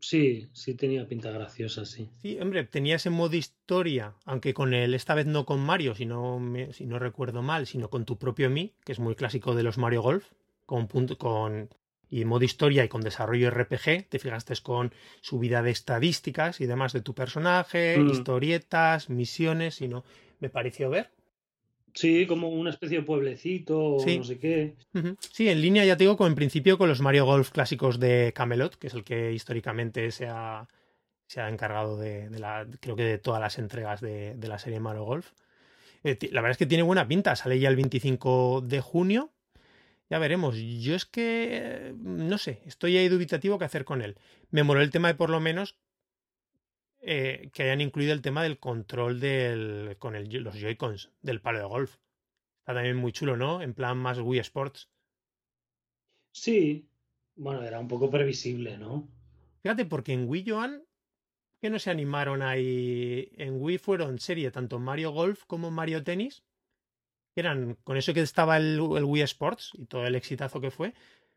Sí, 0.00 0.50
sí 0.52 0.74
tenía 0.74 1.08
pinta 1.08 1.30
graciosa, 1.30 1.86
sí. 1.86 2.10
Sí, 2.20 2.38
hombre, 2.38 2.64
tenía 2.64 2.96
ese 2.96 3.08
modo 3.08 3.36
historia, 3.36 4.14
aunque 4.26 4.52
con 4.52 4.74
él, 4.74 4.92
esta 4.92 5.14
vez 5.14 5.24
no 5.24 5.46
con 5.46 5.60
Mario, 5.60 5.94
si 5.94 6.04
no, 6.04 6.38
si 6.72 6.84
no 6.84 6.98
recuerdo 6.98 7.42
mal, 7.42 7.66
sino 7.66 7.88
con 7.88 8.04
tu 8.04 8.18
propio 8.18 8.50
mí, 8.50 8.74
que 8.84 8.92
es 8.92 8.98
muy 8.98 9.14
clásico 9.14 9.54
de 9.54 9.62
los 9.62 9.78
Mario 9.78 10.02
Golf, 10.02 10.32
con, 10.66 10.88
con 10.88 11.70
y 12.10 12.24
modo 12.24 12.44
historia 12.44 12.84
y 12.84 12.88
con 12.88 13.02
desarrollo 13.02 13.50
RPG, 13.50 14.08
te 14.08 14.18
fijaste 14.18 14.54
con 14.62 14.92
subida 15.20 15.62
de 15.62 15.70
estadísticas 15.70 16.60
y 16.60 16.66
demás 16.66 16.92
de 16.92 17.00
tu 17.00 17.14
personaje, 17.14 17.98
mm. 17.98 18.10
historietas, 18.10 19.10
misiones, 19.10 19.80
y 19.80 19.88
no, 19.88 20.04
me 20.40 20.50
pareció 20.50 20.90
ver. 20.90 21.10
Sí, 21.94 22.26
como 22.26 22.48
una 22.48 22.70
especie 22.70 22.98
de 22.98 23.04
pueblecito, 23.04 23.98
no 24.04 24.24
sé 24.24 24.38
qué. 24.38 24.74
Sí, 25.30 25.48
en 25.48 25.60
línea 25.60 25.84
ya 25.84 25.96
te 25.96 26.04
digo, 26.04 26.16
con, 26.16 26.26
en 26.26 26.34
principio 26.34 26.76
con 26.76 26.88
los 26.88 27.00
Mario 27.00 27.24
Golf 27.24 27.50
clásicos 27.50 28.00
de 28.00 28.32
Camelot, 28.34 28.76
que 28.76 28.88
es 28.88 28.94
el 28.94 29.04
que 29.04 29.32
históricamente 29.32 30.10
se 30.10 30.26
ha, 30.26 30.68
se 31.26 31.40
ha 31.40 31.48
encargado 31.48 31.96
de, 31.96 32.28
la, 32.30 32.66
creo 32.80 32.96
que 32.96 33.04
de 33.04 33.18
todas 33.18 33.40
las 33.40 33.58
entregas 33.58 34.00
de, 34.00 34.34
de 34.34 34.48
la 34.48 34.58
serie 34.58 34.80
Mario 34.80 35.04
Golf. 35.04 35.30
Eh, 36.02 36.18
la 36.32 36.40
verdad 36.40 36.52
es 36.52 36.58
que 36.58 36.66
tiene 36.66 36.82
buena 36.82 37.06
pinta, 37.06 37.36
sale 37.36 37.60
ya 37.60 37.68
el 37.68 37.76
25 37.76 38.62
de 38.62 38.80
junio 38.80 39.33
ya 40.10 40.18
veremos. 40.18 40.56
Yo 40.56 40.94
es 40.94 41.06
que, 41.06 41.94
no 41.98 42.38
sé, 42.38 42.62
estoy 42.66 42.96
ahí 42.96 43.08
dubitativo 43.08 43.58
qué 43.58 43.64
hacer 43.64 43.84
con 43.84 44.02
él. 44.02 44.16
Me 44.50 44.62
moló 44.62 44.80
el 44.80 44.90
tema 44.90 45.08
de 45.08 45.14
por 45.14 45.30
lo 45.30 45.40
menos 45.40 45.78
eh, 47.00 47.50
que 47.52 47.64
hayan 47.64 47.80
incluido 47.80 48.12
el 48.12 48.22
tema 48.22 48.42
del 48.42 48.58
control 48.58 49.20
del, 49.20 49.96
con 49.98 50.14
el, 50.14 50.28
los 50.42 50.56
Joy-Cons 50.56 51.10
del 51.22 51.40
palo 51.40 51.58
de 51.58 51.64
golf. 51.64 51.96
Está 52.60 52.74
también 52.74 52.96
muy 52.96 53.12
chulo, 53.12 53.36
¿no? 53.36 53.62
En 53.62 53.74
plan 53.74 53.98
más 53.98 54.18
Wii 54.18 54.40
Sports. 54.40 54.88
Sí, 56.32 56.88
bueno, 57.36 57.62
era 57.62 57.78
un 57.78 57.88
poco 57.88 58.10
previsible, 58.10 58.78
¿no? 58.78 59.08
Fíjate, 59.62 59.84
porque 59.86 60.12
en 60.12 60.28
Wii 60.28 60.44
Joan, 60.46 60.84
que 61.60 61.70
no 61.70 61.78
se 61.78 61.90
animaron 61.90 62.42
ahí. 62.42 63.30
En 63.36 63.60
Wii 63.60 63.78
fueron 63.78 64.18
serie 64.18 64.50
tanto 64.50 64.78
Mario 64.78 65.10
Golf 65.10 65.44
como 65.46 65.70
Mario 65.70 66.04
Tennis 66.04 66.43
eran 67.40 67.76
con 67.84 67.96
eso 67.96 68.14
que 68.14 68.20
estaba 68.20 68.56
el, 68.56 68.80
Wii 68.80 69.22
Sports 69.22 69.72
y 69.74 69.86
todo 69.86 70.06
el 70.06 70.14
exitazo 70.14 70.60
que 70.60 70.70
fue, 70.70 70.94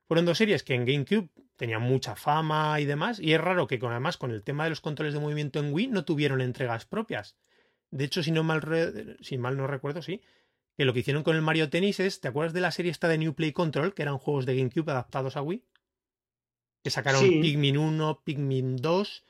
fueron 0.08 0.26
dos 0.26 0.38
series 0.38 0.64
que 0.64 0.74
en 0.74 0.86
GameCube 0.86 1.30
tenían 1.56 1.82
mucha 1.82 2.16
fama 2.16 2.80
y 2.80 2.86
demás, 2.86 3.20
y 3.20 3.34
es 3.34 3.42
raro 3.42 3.68
que 3.68 3.80
con, 3.80 3.92
además 3.92 4.18
con 4.18 4.32
el 4.32 4.44
tema 4.44 4.64
de 4.64 4.70
los 4.70 4.82
controles 4.82 5.14
de 5.14 5.20
movimiento 5.20 5.60
en 5.60 5.74
Wii 5.74 5.88
no 5.88 6.06
tuvieron 6.06 6.42
entregas 6.42 6.86
propias. 6.86 7.36
De 7.90 8.06
hecho, 8.06 8.22
si 8.22 8.32
no 8.32 8.44
mal, 8.44 9.18
si 9.22 9.38
mal 9.38 9.58
no 9.58 9.66
recuerdo, 9.66 10.02
sí, 10.02 10.22
que 10.78 10.86
lo 10.86 10.94
que 10.94 11.00
hicieron 11.00 11.24
con 11.24 11.36
el 11.36 11.42
Mario 11.42 11.70
Tennis 11.70 12.00
es, 12.00 12.22
¿te 12.22 12.28
acuerdas 12.28 12.54
de 12.54 12.62
la 12.62 12.72
serie 12.72 12.92
esta 12.92 13.08
de 13.08 13.18
New 13.18 13.34
Play 13.34 13.52
Control, 13.52 13.94
que 13.94 14.04
eran 14.04 14.18
juegos 14.20 14.46
de 14.46 14.56
GameCube 14.56 14.92
adaptados 14.92 15.36
a 15.36 15.42
Wii? 15.42 15.64
Que 16.84 16.92
sacaron 16.92 17.24
Pikmin 17.24 17.78
1, 17.78 18.22
Pikmin 18.24 18.76
2, 18.78 19.26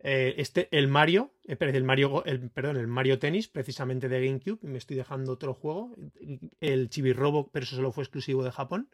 eh, 0.00 0.34
este, 0.38 0.68
el 0.70 0.88
Mario, 0.88 1.32
eh, 1.44 1.56
el 1.60 1.84
Mario, 1.84 2.24
el, 2.24 2.50
perdón, 2.50 2.76
el 2.76 2.86
Mario 2.86 3.18
Tennis, 3.18 3.48
precisamente 3.48 4.08
de 4.08 4.24
GameCube, 4.24 4.60
me 4.62 4.78
estoy 4.78 4.96
dejando 4.96 5.32
otro 5.32 5.54
juego, 5.54 5.96
el 6.60 6.88
Chibi 6.88 7.12
Robo, 7.12 7.50
pero 7.50 7.64
eso 7.64 7.76
solo 7.76 7.92
fue 7.92 8.04
exclusivo 8.04 8.44
de 8.44 8.52
Japón. 8.52 8.88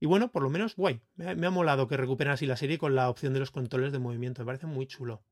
Y 0.00 0.06
bueno, 0.06 0.32
por 0.32 0.42
lo 0.42 0.50
menos, 0.50 0.76
guay. 0.76 1.00
Me 1.16 1.46
ha, 1.46 1.50
molado 1.50 1.86
que 1.86 1.98
recuperen 1.98 2.32
así 2.32 2.46
la 2.46 2.56
serie 2.56 2.78
con 2.78 2.94
la 2.94 3.10
opción 3.10 3.34
de 3.34 3.40
los 3.40 3.50
controles 3.50 3.92
de 3.92 3.98
movimiento. 3.98 4.40
Me 4.40 4.46
parece 4.46 4.66
muy 4.66 4.86
chulo. 4.86 5.22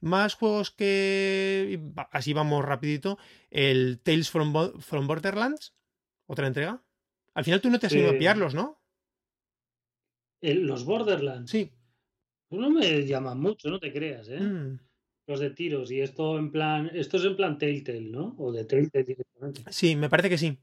Más 0.00 0.34
juegos 0.34 0.70
que. 0.70 1.80
Así 2.10 2.32
vamos 2.32 2.64
rapidito. 2.64 3.18
El 3.50 4.00
Tales 4.02 4.30
from, 4.30 4.54
Borderlands. 5.06 5.74
Otra 6.26 6.46
entrega. 6.46 6.82
Al 7.34 7.44
final 7.44 7.60
tú 7.60 7.68
no 7.68 7.78
te 7.78 7.88
has 7.88 7.92
ido 7.92 8.08
a 8.08 8.12
pillarlos, 8.14 8.54
¿no? 8.54 8.80
los 10.40 10.84
Borderlands. 10.84 11.50
Sí. 11.50 11.72
No 12.54 12.70
me 12.70 13.04
llaman 13.06 13.38
mucho, 13.40 13.68
no 13.70 13.78
te 13.78 13.92
creas, 13.92 14.28
¿eh? 14.28 14.40
Mm. 14.40 14.78
los 15.26 15.40
de 15.40 15.50
tiros. 15.50 15.90
Y 15.90 16.00
esto 16.00 16.38
en 16.38 16.50
plan, 16.50 16.90
esto 16.94 17.16
es 17.16 17.24
en 17.24 17.36
plan 17.36 17.58
Telltale, 17.58 18.00
¿no? 18.10 18.34
O 18.38 18.52
de 18.52 18.64
Telltale 18.64 19.04
directamente. 19.04 19.62
Sí, 19.70 19.96
me 19.96 20.08
parece 20.10 20.28
que 20.28 20.38
sí. 20.38 20.58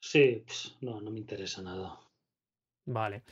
Sí, 0.00 0.44
pss, 0.46 0.76
no, 0.82 1.00
no 1.00 1.10
me 1.10 1.18
interesa 1.18 1.62
nada. 1.62 1.98
Vale. 2.86 3.22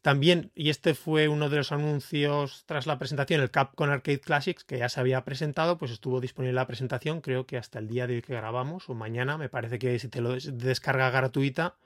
También, 0.00 0.52
y 0.54 0.70
este 0.70 0.94
fue 0.94 1.28
uno 1.28 1.48
de 1.50 1.56
los 1.56 1.72
anuncios 1.72 2.64
tras 2.66 2.86
la 2.86 2.98
presentación, 2.98 3.40
el 3.40 3.50
Capcom 3.50 3.90
Arcade 3.90 4.20
Classics, 4.20 4.64
que 4.64 4.78
ya 4.78 4.88
se 4.88 5.00
había 5.00 5.24
presentado, 5.24 5.76
pues 5.76 5.90
estuvo 5.90 6.20
disponible 6.20 6.54
la 6.54 6.68
presentación, 6.68 7.20
creo 7.20 7.44
que 7.46 7.56
hasta 7.58 7.80
el 7.80 7.88
día 7.88 8.06
de 8.06 8.14
hoy 8.16 8.22
que 8.22 8.34
grabamos, 8.34 8.88
o 8.88 8.94
mañana, 8.94 9.38
me 9.38 9.48
parece 9.48 9.78
que 9.80 9.98
si 9.98 10.08
te 10.08 10.20
lo 10.20 10.32
des- 10.34 10.56
descarga 10.56 11.10
gratuita, 11.10 11.76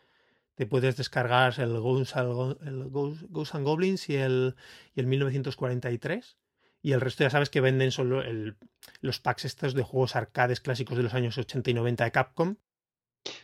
te 0.57 0.67
puedes 0.67 0.97
descargar 0.97 1.55
el 1.61 1.79
Ghosts, 1.79 2.17
and 2.17 3.65
Goblins 3.65 4.09
y 4.09 4.17
el, 4.17 4.57
y 4.95 5.01
el 5.01 5.07
1943. 5.07 6.37
Y 6.83 6.93
el 6.93 7.01
resto 7.01 7.25
ya 7.25 7.31
sabes 7.31 7.51
que 7.51 7.61
venden 7.61 7.93
solo 7.93 8.23
el- 8.23 8.57
los 9.01 9.21
packs 9.21 9.45
estos 9.45 9.75
de 9.75 9.83
juegos 9.83 10.17
arcades 10.17 10.61
clásicos 10.61 10.97
de 10.97 11.05
los 11.05 11.15
años 11.15 11.39
80 11.39 11.71
y 11.71 11.75
90 11.75 12.05
de 12.05 12.13
Capcom. 12.13 12.57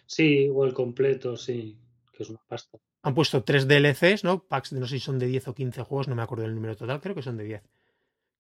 Sí, 0.07 0.49
o 0.53 0.65
el 0.65 0.75
completo, 0.75 1.37
sí, 1.37 1.79
que 2.13 2.23
es 2.23 2.31
una 2.31 2.41
pasta. 2.49 2.79
Han 3.03 3.15
puesto 3.15 3.43
tres 3.45 3.67
DLCs, 3.67 4.25
¿no? 4.25 4.45
Packs 4.45 4.71
de 4.71 4.81
no 4.81 4.87
sé 4.87 4.97
si 4.99 5.01
son 5.01 5.19
de 5.19 5.27
10 5.27 5.49
o 5.49 5.55
15 5.55 5.83
juegos, 5.83 6.09
no 6.09 6.15
me 6.15 6.23
acuerdo 6.23 6.45
del 6.45 6.55
número 6.55 6.77
total, 6.77 7.01
creo 7.01 7.15
que 7.15 7.23
son 7.23 7.37
de 7.37 7.45
10. 7.45 7.63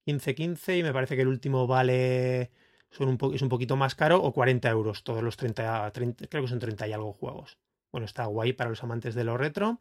15, 0.04 0.34
15 0.34 0.78
y 0.78 0.82
me 0.82 0.92
parece 0.92 1.16
que 1.16 1.22
el 1.22 1.28
último 1.28 1.66
vale, 1.66 2.50
son 2.90 3.08
un 3.08 3.34
es 3.34 3.42
un 3.42 3.48
poquito 3.48 3.76
más 3.76 3.94
caro 3.94 4.22
o 4.22 4.32
40 4.32 4.70
euros, 4.70 5.02
todos 5.04 5.22
los 5.22 5.36
30, 5.36 5.90
30, 5.92 6.26
creo 6.28 6.42
que 6.42 6.48
son 6.48 6.58
30 6.60 6.86
y 6.88 6.92
algo 6.92 7.12
juegos. 7.12 7.58
Bueno, 7.92 8.06
está 8.06 8.24
guay 8.24 8.54
para 8.54 8.70
los 8.70 8.82
amantes 8.82 9.14
de 9.14 9.24
lo 9.24 9.36
retro. 9.36 9.80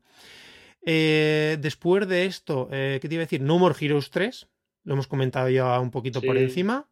Eh, 0.86 1.58
después 1.60 2.08
de 2.08 2.26
esto, 2.26 2.68
eh, 2.72 3.00
¿qué 3.02 3.08
te 3.08 3.16
iba 3.16 3.22
a 3.22 3.26
decir? 3.26 3.42
No 3.42 3.58
More 3.58 3.76
Heroes 3.80 4.10
3, 4.10 4.48
lo 4.84 4.94
hemos 4.94 5.08
comentado 5.08 5.50
ya 5.50 5.80
un 5.80 5.92
poquito 5.92 6.22
por 6.22 6.38
encima. 6.38 6.90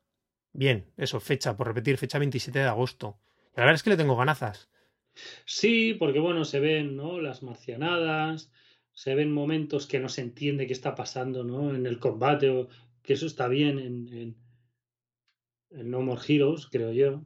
Bien, 0.53 0.85
eso, 0.97 1.19
fecha, 1.19 1.55
por 1.55 1.67
repetir, 1.67 1.97
fecha 1.97 2.19
27 2.19 2.59
de 2.59 2.65
agosto. 2.65 3.19
La 3.55 3.63
verdad 3.63 3.75
es 3.75 3.83
que 3.83 3.89
le 3.91 3.97
tengo 3.97 4.15
ganazas. 4.15 4.69
Sí, 5.45 5.93
porque 5.93 6.19
bueno, 6.19 6.45
se 6.45 6.59
ven, 6.59 6.95
¿no? 6.95 7.19
Las 7.19 7.43
marcianadas, 7.43 8.51
se 8.93 9.15
ven 9.15 9.31
momentos 9.31 9.87
que 9.87 9.99
no 9.99 10.07
se 10.07 10.21
entiende 10.21 10.67
qué 10.67 10.73
está 10.73 10.95
pasando, 10.95 11.43
¿no? 11.43 11.75
En 11.75 11.85
el 11.85 11.99
combate, 11.99 12.49
o 12.49 12.69
que 13.01 13.13
eso 13.13 13.25
está 13.25 13.47
bien 13.47 13.79
en, 13.79 14.07
en, 14.13 14.37
en 15.71 15.89
No 15.91 16.01
More 16.01 16.21
Heroes, 16.27 16.67
creo 16.67 16.93
yo. 16.93 17.23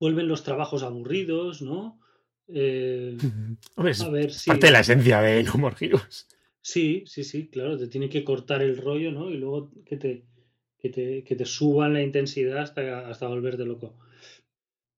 Vuelven 0.00 0.26
los 0.28 0.42
trabajos 0.42 0.82
aburridos, 0.82 1.60
¿no? 1.62 2.00
Eh, 2.48 3.16
Hombre, 3.76 3.92
a 4.00 4.08
ver 4.08 4.32
si. 4.32 4.48
parte 4.50 4.66
de 4.66 4.72
la 4.72 4.80
esencia 4.80 5.20
de 5.20 5.42
No 5.44 5.54
More 5.54 5.76
Heroes. 5.78 6.26
Sí, 6.62 7.04
sí, 7.06 7.22
sí, 7.24 7.48
claro, 7.48 7.78
te 7.78 7.86
tiene 7.86 8.08
que 8.08 8.24
cortar 8.24 8.62
el 8.62 8.76
rollo, 8.76 9.12
¿no? 9.12 9.30
Y 9.30 9.36
luego 9.38 9.70
que 9.84 9.96
te, 9.96 10.24
que 10.78 10.88
te, 10.90 11.22
que 11.24 11.36
te 11.36 11.44
suban 11.46 11.92
la 11.94 12.02
intensidad 12.02 12.58
hasta, 12.58 13.08
hasta 13.08 13.28
volverte 13.28 13.64
loco. 13.64 13.96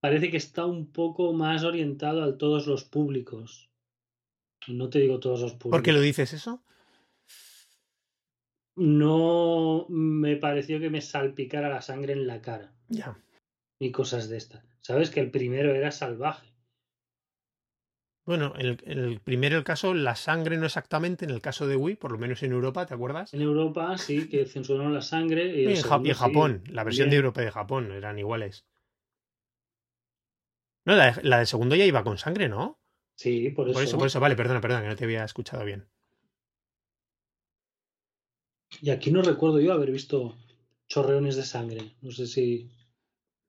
Parece 0.01 0.31
que 0.31 0.37
está 0.38 0.67
un 0.67 0.91
poco 0.91 1.33
más 1.33 1.62
orientado 1.62 2.23
a 2.25 2.37
todos 2.37 2.67
los 2.67 2.83
públicos. 2.85 3.71
No 4.69 4.88
te 4.91 4.99
digo 5.01 5.21
todos 5.21 5.41
los 5.41 5.53
públicos. 5.53 5.71
¿Por 5.71 5.83
qué 5.83 5.93
lo 5.93 6.01
dices 6.01 6.33
eso? 6.33 6.65
No 8.75 9.87
me 9.88 10.37
pareció 10.37 10.81
que 10.81 10.91
me 10.91 11.01
salpicara 11.03 11.69
la 11.69 11.83
sangre 11.83 12.15
en 12.15 12.27
la 12.27 12.41
cara, 12.41 12.73
Ya. 12.88 13.17
ni 13.81 13.93
cosas 13.93 14.29
de 14.29 14.38
estas. 14.38 14.65
Sabes 14.83 15.11
que 15.11 15.21
el 15.21 15.31
primero 15.31 15.75
era 15.75 15.90
salvaje. 15.90 16.47
Bueno, 18.25 18.53
en 18.57 18.66
el, 18.66 18.79
el 18.85 19.21
primero 19.21 19.57
el 19.59 19.64
caso, 19.64 19.95
la 19.95 20.14
sangre 20.16 20.57
no 20.57 20.66
exactamente, 20.66 21.25
en 21.25 21.31
el 21.31 21.40
caso 21.40 21.66
de 21.66 21.77
Wii, 21.77 21.97
por 21.97 22.12
lo 22.12 22.18
menos 22.18 22.42
en 22.42 22.53
Europa, 22.53 22.87
¿te 22.87 22.95
acuerdas? 22.95 23.33
En 23.35 23.42
Europa 23.42 23.97
sí 23.99 24.29
que 24.29 24.45
censuraron 24.47 24.95
la 24.95 25.03
sangre. 25.03 25.47
Y, 25.61 25.64
en, 25.64 25.75
Ja- 25.77 25.83
segundo 25.83 26.05
y 26.05 26.09
en 26.11 26.14
sí, 26.14 26.21
Japón, 26.21 26.64
la 26.68 26.85
versión 26.85 27.11
de. 27.11 27.16
Europa 27.16 27.42
y 27.42 27.45
de 27.47 27.51
Japón 27.53 27.92
eran 27.92 28.18
iguales. 28.18 28.64
No, 30.85 30.95
la, 30.95 31.11
de- 31.12 31.23
la 31.25 31.38
del 31.38 31.47
segundo 31.49 31.75
ya 31.75 31.85
iba 31.85 32.05
con 32.05 32.18
sangre, 32.18 32.49
¿no? 32.49 32.79
Sí, 33.16 33.51
por 33.51 33.68
eso. 33.68 33.75
Por 33.75 33.83
eso, 33.85 33.99
por 33.99 34.07
eso, 34.07 34.21
vale, 34.21 34.37
perdona, 34.37 34.61
perdona, 34.61 34.83
que 34.83 34.88
no 34.88 34.97
te 34.97 35.05
había 35.05 35.25
escuchado 35.25 35.64
bien. 35.64 35.88
Y 38.83 38.90
aquí 38.90 39.11
no 39.11 39.23
recuerdo 39.23 39.61
yo 39.61 39.73
haber 39.73 39.90
visto 39.90 40.37
chorreones 40.88 41.37
de 41.37 41.42
sangre. 41.42 41.95
No 42.03 42.11
sé 42.11 42.27
si. 42.27 42.71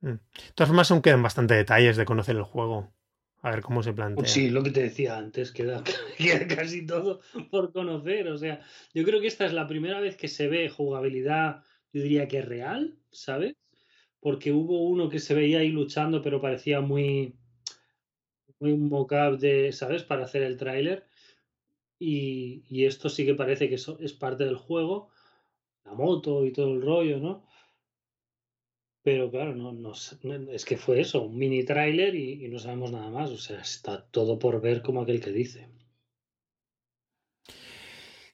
De 0.03 0.19
todas 0.53 0.67
formas, 0.67 0.91
aún 0.91 1.01
quedan 1.01 1.23
bastante 1.23 1.53
detalles 1.53 1.95
de 1.95 2.03
conocer 2.03 2.35
el 2.35 2.43
juego. 2.43 2.93
A 3.41 3.51
ver 3.51 3.61
cómo 3.61 3.83
se 3.83 3.93
plantea. 3.93 4.25
Sí, 4.25 4.49
lo 4.49 4.63
que 4.63 4.71
te 4.71 4.83
decía 4.83 5.17
antes, 5.17 5.51
queda, 5.51 5.81
queda 6.17 6.45
casi 6.47 6.85
todo 6.85 7.21
por 7.49 7.71
conocer. 7.71 8.27
O 8.27 8.37
sea, 8.37 8.61
yo 8.93 9.03
creo 9.05 9.21
que 9.21 9.27
esta 9.27 9.45
es 9.45 9.53
la 9.53 9.67
primera 9.67 10.01
vez 10.01 10.17
que 10.17 10.27
se 10.27 10.47
ve 10.47 10.69
jugabilidad, 10.69 11.63
yo 11.93 12.01
diría 12.01 12.27
que 12.27 12.41
real, 12.41 12.97
¿sabes? 13.11 13.55
Porque 14.19 14.51
hubo 14.51 14.83
uno 14.83 15.09
que 15.09 15.19
se 15.19 15.33
veía 15.33 15.59
ahí 15.59 15.69
luchando, 15.69 16.21
pero 16.21 16.41
parecía 16.41 16.81
muy, 16.81 17.35
muy 18.59 18.73
un 18.73 18.89
mock-up 18.89 19.39
de, 19.39 19.71
¿sabes? 19.71 20.03
Para 20.03 20.25
hacer 20.25 20.43
el 20.43 20.57
tráiler. 20.57 21.07
Y, 21.97 22.65
y 22.69 22.85
esto 22.85 23.07
sí 23.09 23.25
que 23.25 23.35
parece 23.35 23.69
que 23.69 23.75
eso 23.75 23.97
es 24.01 24.11
parte 24.11 24.43
del 24.43 24.57
juego, 24.57 25.11
la 25.85 25.93
moto 25.93 26.45
y 26.45 26.51
todo 26.51 26.73
el 26.73 26.81
rollo, 26.81 27.19
¿no? 27.19 27.45
Pero 29.05 29.29
claro, 29.31 29.53
no, 29.55 29.71
no, 29.71 29.93
es 30.57 30.65
que 30.65 30.77
fue 30.77 30.99
eso, 30.99 31.21
un 31.23 31.37
mini 31.37 31.63
tráiler 31.63 32.15
y, 32.15 32.43
y 32.43 32.49
no 32.49 32.59
sabemos 32.59 32.91
nada 32.91 33.09
más. 33.11 33.29
O 33.31 33.37
sea, 33.37 33.61
está 33.61 34.05
todo 34.07 34.39
por 34.39 34.59
ver 34.61 34.81
como 34.81 35.01
aquel 35.01 35.21
que 35.21 35.31
dice. 35.31 35.69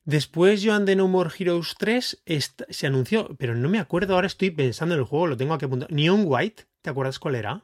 Después, 0.03 0.61
Joan 0.65 0.85
de 0.85 0.95
No 0.97 1.07
More 1.07 1.29
Heroes 1.37 1.75
3 1.77 2.21
est- 2.25 2.63
se 2.69 2.87
anunció, 2.87 3.35
pero 3.37 3.55
no 3.55 3.69
me 3.69 3.79
acuerdo, 3.79 4.15
ahora 4.15 4.27
estoy 4.27 4.51
pensando 4.51 4.95
en 4.95 4.99
el 5.01 5.05
juego, 5.05 5.27
lo 5.27 5.37
tengo 5.37 5.53
aquí 5.53 5.65
apuntado. 5.65 5.93
Neon 5.95 6.23
White, 6.25 6.63
¿te 6.81 6.89
acuerdas 6.89 7.19
cuál 7.19 7.35
era? 7.35 7.63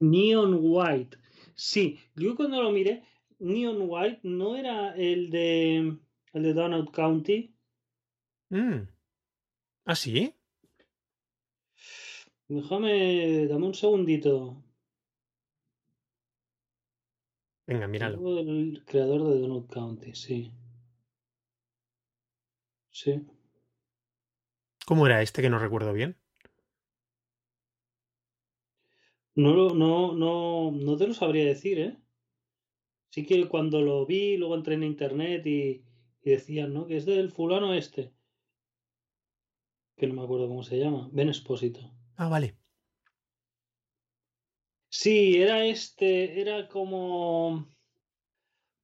Neon 0.00 0.54
White. 0.62 1.16
Sí, 1.56 1.98
yo 2.14 2.36
cuando 2.36 2.62
lo 2.62 2.70
miré, 2.70 3.02
Neon 3.40 3.78
White 3.88 4.20
no 4.22 4.56
era 4.56 4.94
el 4.94 5.30
de 5.30 5.98
el 6.32 6.42
de 6.42 6.54
Donut 6.54 6.90
County. 6.92 7.54
Mm. 8.50 8.88
¿Ah, 9.86 9.94
sí? 9.96 10.34
Déjame, 12.48 13.46
dame 13.50 13.66
un 13.66 13.74
segundito. 13.74 14.34
Venga, 17.66 17.86
míralo. 17.86 18.24
El 18.38 18.82
creador 18.86 19.24
de 19.24 19.38
Donut 19.40 19.68
County, 19.70 20.14
sí. 20.14 20.50
Sí. 22.90 23.26
¿Cómo 24.86 25.04
era 25.06 25.20
este 25.20 25.42
que 25.42 25.50
no 25.50 25.58
recuerdo 25.58 25.92
bien? 25.92 26.16
No, 29.36 29.52
lo- 29.54 29.74
no, 29.74 30.12
no, 30.12 30.72
no 30.72 30.96
te 30.96 31.06
lo 31.06 31.14
sabría 31.14 31.44
decir, 31.44 31.78
¿eh? 31.78 31.96
Sí 33.08 33.24
que 33.24 33.48
cuando 33.48 33.80
lo 33.80 34.04
vi, 34.04 34.36
luego 34.36 34.56
entré 34.56 34.74
en 34.74 34.82
internet 34.82 35.46
y, 35.46 35.86
y 36.22 36.30
decían, 36.30 36.74
¿no? 36.74 36.86
Que 36.86 36.98
es 36.98 37.06
del 37.06 37.30
fulano 37.32 37.72
este. 37.72 38.12
Que 39.96 40.06
no 40.06 40.14
me 40.14 40.22
acuerdo 40.22 40.46
cómo 40.46 40.62
se 40.62 40.78
llama. 40.78 41.08
Ben 41.12 41.28
Espósito. 41.30 41.93
Ah, 42.16 42.28
vale. 42.28 42.56
Sí, 44.88 45.36
era 45.42 45.64
este, 45.66 46.40
era 46.40 46.68
como, 46.68 47.68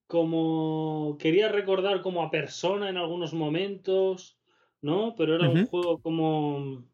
como, 0.07 1.17
quería 1.19 1.49
recordar 1.49 2.03
como 2.03 2.23
a 2.23 2.31
persona 2.31 2.89
en 2.91 2.97
algunos 2.97 3.33
momentos, 3.33 4.41
¿no? 4.83 5.15
Pero 5.17 5.37
era 5.37 5.49
un 5.49 5.61
juego 5.69 6.01
como, 6.01 6.85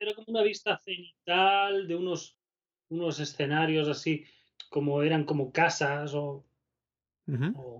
era 0.00 0.14
como 0.14 0.26
una 0.28 0.42
vista 0.42 0.78
cenital 0.78 1.88
de 1.88 1.96
unos, 1.96 2.38
unos 2.90 3.20
escenarios 3.20 3.88
así, 3.88 4.24
como 4.70 5.02
eran 5.02 5.24
como 5.24 5.52
casas 5.52 6.14
o, 6.14 6.46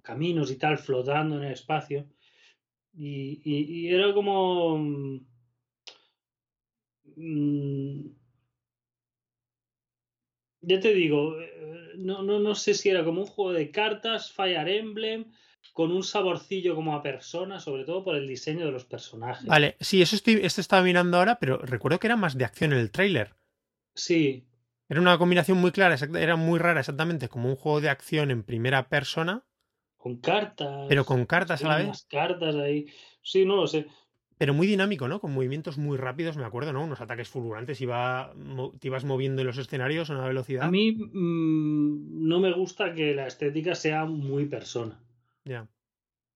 caminos 0.02 0.50
y 0.50 0.56
tal 0.56 0.78
flotando 0.78 1.36
en 1.36 1.44
el 1.44 1.52
espacio. 1.52 2.08
Y, 2.94 3.40
y- 3.44 3.88
y 3.88 3.94
era 3.94 4.14
como... 4.14 4.78
mm, 7.16 8.00
ya 10.62 10.80
te 10.80 10.92
digo, 10.92 11.40
eh, 11.40 11.92
no, 11.96 12.22
no, 12.22 12.38
no 12.38 12.54
sé 12.54 12.74
si 12.74 12.88
era 12.88 13.04
como 13.04 13.22
un 13.22 13.26
juego 13.26 13.52
de 13.52 13.70
cartas, 13.70 14.32
Fire 14.32 14.68
Emblem, 14.68 15.24
con 15.72 15.92
un 15.92 16.02
saborcillo 16.02 16.74
como 16.74 16.94
a 16.94 17.02
persona, 17.02 17.60
sobre 17.60 17.84
todo 17.84 18.04
por 18.04 18.16
el 18.16 18.26
diseño 18.26 18.66
de 18.66 18.72
los 18.72 18.84
personajes. 18.84 19.46
Vale, 19.46 19.76
sí, 19.80 20.02
eso 20.02 20.16
estoy, 20.16 20.40
este 20.42 20.60
estaba 20.60 20.82
mirando 20.82 21.16
ahora, 21.18 21.38
pero 21.38 21.58
recuerdo 21.58 21.98
que 21.98 22.06
era 22.06 22.16
más 22.16 22.36
de 22.36 22.44
acción 22.44 22.72
en 22.72 22.78
el 22.78 22.90
tráiler. 22.90 23.34
Sí, 23.94 24.44
Era 24.88 25.00
una 25.00 25.18
combinación 25.18 25.58
muy 25.58 25.72
clara, 25.72 25.96
era 26.18 26.36
muy 26.36 26.58
rara 26.58 26.80
exactamente, 26.80 27.28
como 27.28 27.48
un 27.48 27.56
juego 27.56 27.80
de 27.80 27.90
acción 27.90 28.30
en 28.30 28.42
primera 28.42 28.88
persona, 28.88 29.44
con 29.96 30.16
cartas. 30.20 30.86
pero 30.88 31.04
con 31.04 31.26
cartas 31.26 31.64
a 31.64 31.68
la 31.68 31.76
vez. 31.76 32.06
cartas 32.08 32.56
ahí. 32.56 32.86
Sí, 33.22 33.44
no 33.44 33.56
lo 33.56 33.66
sé. 33.66 33.86
Pero 34.40 34.54
muy 34.54 34.66
dinámico, 34.66 35.06
¿no? 35.06 35.20
Con 35.20 35.34
movimientos 35.34 35.76
muy 35.76 35.98
rápidos, 35.98 36.38
me 36.38 36.46
acuerdo, 36.46 36.72
¿no? 36.72 36.82
Unos 36.82 37.02
ataques 37.02 37.28
fulgurantes, 37.28 37.78
iba, 37.82 38.34
te 38.78 38.88
ibas 38.88 39.04
moviendo 39.04 39.42
en 39.42 39.46
los 39.46 39.58
escenarios 39.58 40.08
a 40.08 40.14
una 40.14 40.28
velocidad. 40.28 40.62
A 40.62 40.70
mí 40.70 40.92
mm, 40.92 42.26
no 42.26 42.40
me 42.40 42.50
gusta 42.54 42.94
que 42.94 43.14
la 43.14 43.26
estética 43.26 43.74
sea 43.74 44.06
muy 44.06 44.46
persona. 44.46 44.98
Ya. 45.44 45.68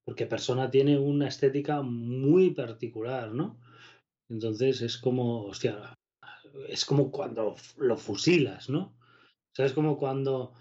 Porque 0.05 0.27
persona 0.27 0.69
tiene 0.69 0.99
una 0.99 1.27
estética 1.27 1.81
muy 1.81 2.51
particular, 2.51 3.31
¿no? 3.31 3.59
Entonces 4.29 4.83
es 4.83 4.99
como, 4.99 5.45
hostia, 5.45 5.95
es 6.69 6.85
como 6.85 7.09
cuando 7.09 7.55
lo 7.79 7.97
fusilas, 7.97 8.69
¿no? 8.69 8.81
O 8.81 9.55
sea, 9.55 9.65
es 9.65 9.73
como 9.73 9.97
cuando, 9.97 10.53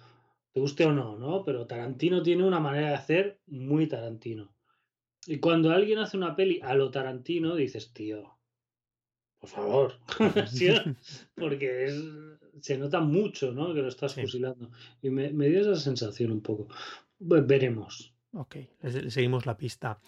te 0.55 0.61
guste 0.61 0.87
o 0.87 0.93
no, 0.93 1.19
¿no? 1.19 1.45
Pero 1.45 1.67
Tarantino 1.67 2.23
tiene 2.23 2.43
una 2.43 2.59
manera 2.59 2.89
de 2.89 2.95
hacer 2.95 3.39
muy 3.47 3.87
Tarantino. 3.87 4.54
Y 5.27 5.39
cuando 5.39 5.71
alguien 5.71 5.99
hace 5.99 6.17
una 6.17 6.37
peli 6.37 6.61
a 6.63 6.75
lo 6.75 6.91
Tarantino, 6.91 7.55
dices, 7.57 7.93
tío, 7.93 8.39
por 9.39 9.49
favor, 9.49 9.95
porque 11.35 11.85
es, 11.85 12.03
se 12.61 12.79
nota 12.79 13.01
mucho, 13.01 13.53
¿no? 13.53 13.75
Que 13.75 13.83
lo 13.83 13.89
estás 13.89 14.15
fusilando. 14.15 14.71
Y 15.03 15.11
me, 15.11 15.31
me, 15.31 15.49
dio 15.49 15.61
esa 15.61 15.77
sensación 15.77 16.31
un 16.31 16.41
poco. 16.41 16.69
Veremos. 17.19 18.15
Ok, 18.33 18.57
seguimos 19.09 19.47
la 19.47 19.57
pista. 19.57 20.01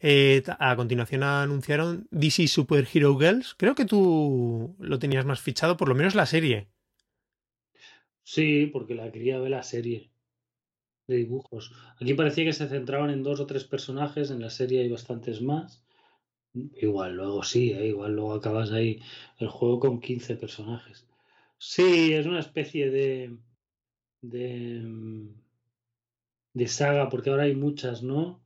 Eh, 0.00 0.42
a 0.58 0.76
continuación 0.76 1.22
anunciaron 1.22 2.06
DC 2.10 2.46
Super 2.46 2.86
Hero 2.92 3.16
Girls. 3.18 3.54
Creo 3.56 3.74
que 3.74 3.86
tú 3.86 4.76
lo 4.78 4.98
tenías 4.98 5.24
más 5.24 5.40
fichado, 5.40 5.78
por 5.78 5.88
lo 5.88 5.94
menos 5.94 6.14
la 6.14 6.26
serie. 6.26 6.68
Sí, 8.22 8.66
porque 8.66 8.94
la 8.94 9.10
quería 9.10 9.38
ver 9.38 9.50
la 9.50 9.62
serie 9.62 10.10
de 11.06 11.16
dibujos. 11.16 11.72
Aquí 12.00 12.14
parecía 12.14 12.44
que 12.44 12.52
se 12.52 12.68
centraban 12.68 13.10
en 13.10 13.22
dos 13.22 13.40
o 13.40 13.46
tres 13.46 13.64
personajes, 13.64 14.30
en 14.30 14.40
la 14.40 14.50
serie 14.50 14.80
hay 14.80 14.88
bastantes 14.88 15.42
más. 15.42 15.84
Igual 16.52 17.14
luego 17.14 17.42
sí, 17.42 17.72
¿eh? 17.72 17.86
igual 17.88 18.14
luego 18.14 18.34
acabas 18.34 18.72
ahí 18.72 19.00
el 19.38 19.48
juego 19.48 19.78
con 19.78 20.00
15 20.00 20.36
personajes. 20.36 21.06
Sí, 21.58 22.12
es 22.12 22.26
una 22.26 22.40
especie 22.40 22.90
de, 22.90 23.36
de 24.20 24.80
mm, 24.82 25.28
de 26.52 26.68
saga, 26.68 27.08
porque 27.08 27.30
ahora 27.30 27.44
hay 27.44 27.54
muchas, 27.54 28.02
¿no? 28.02 28.42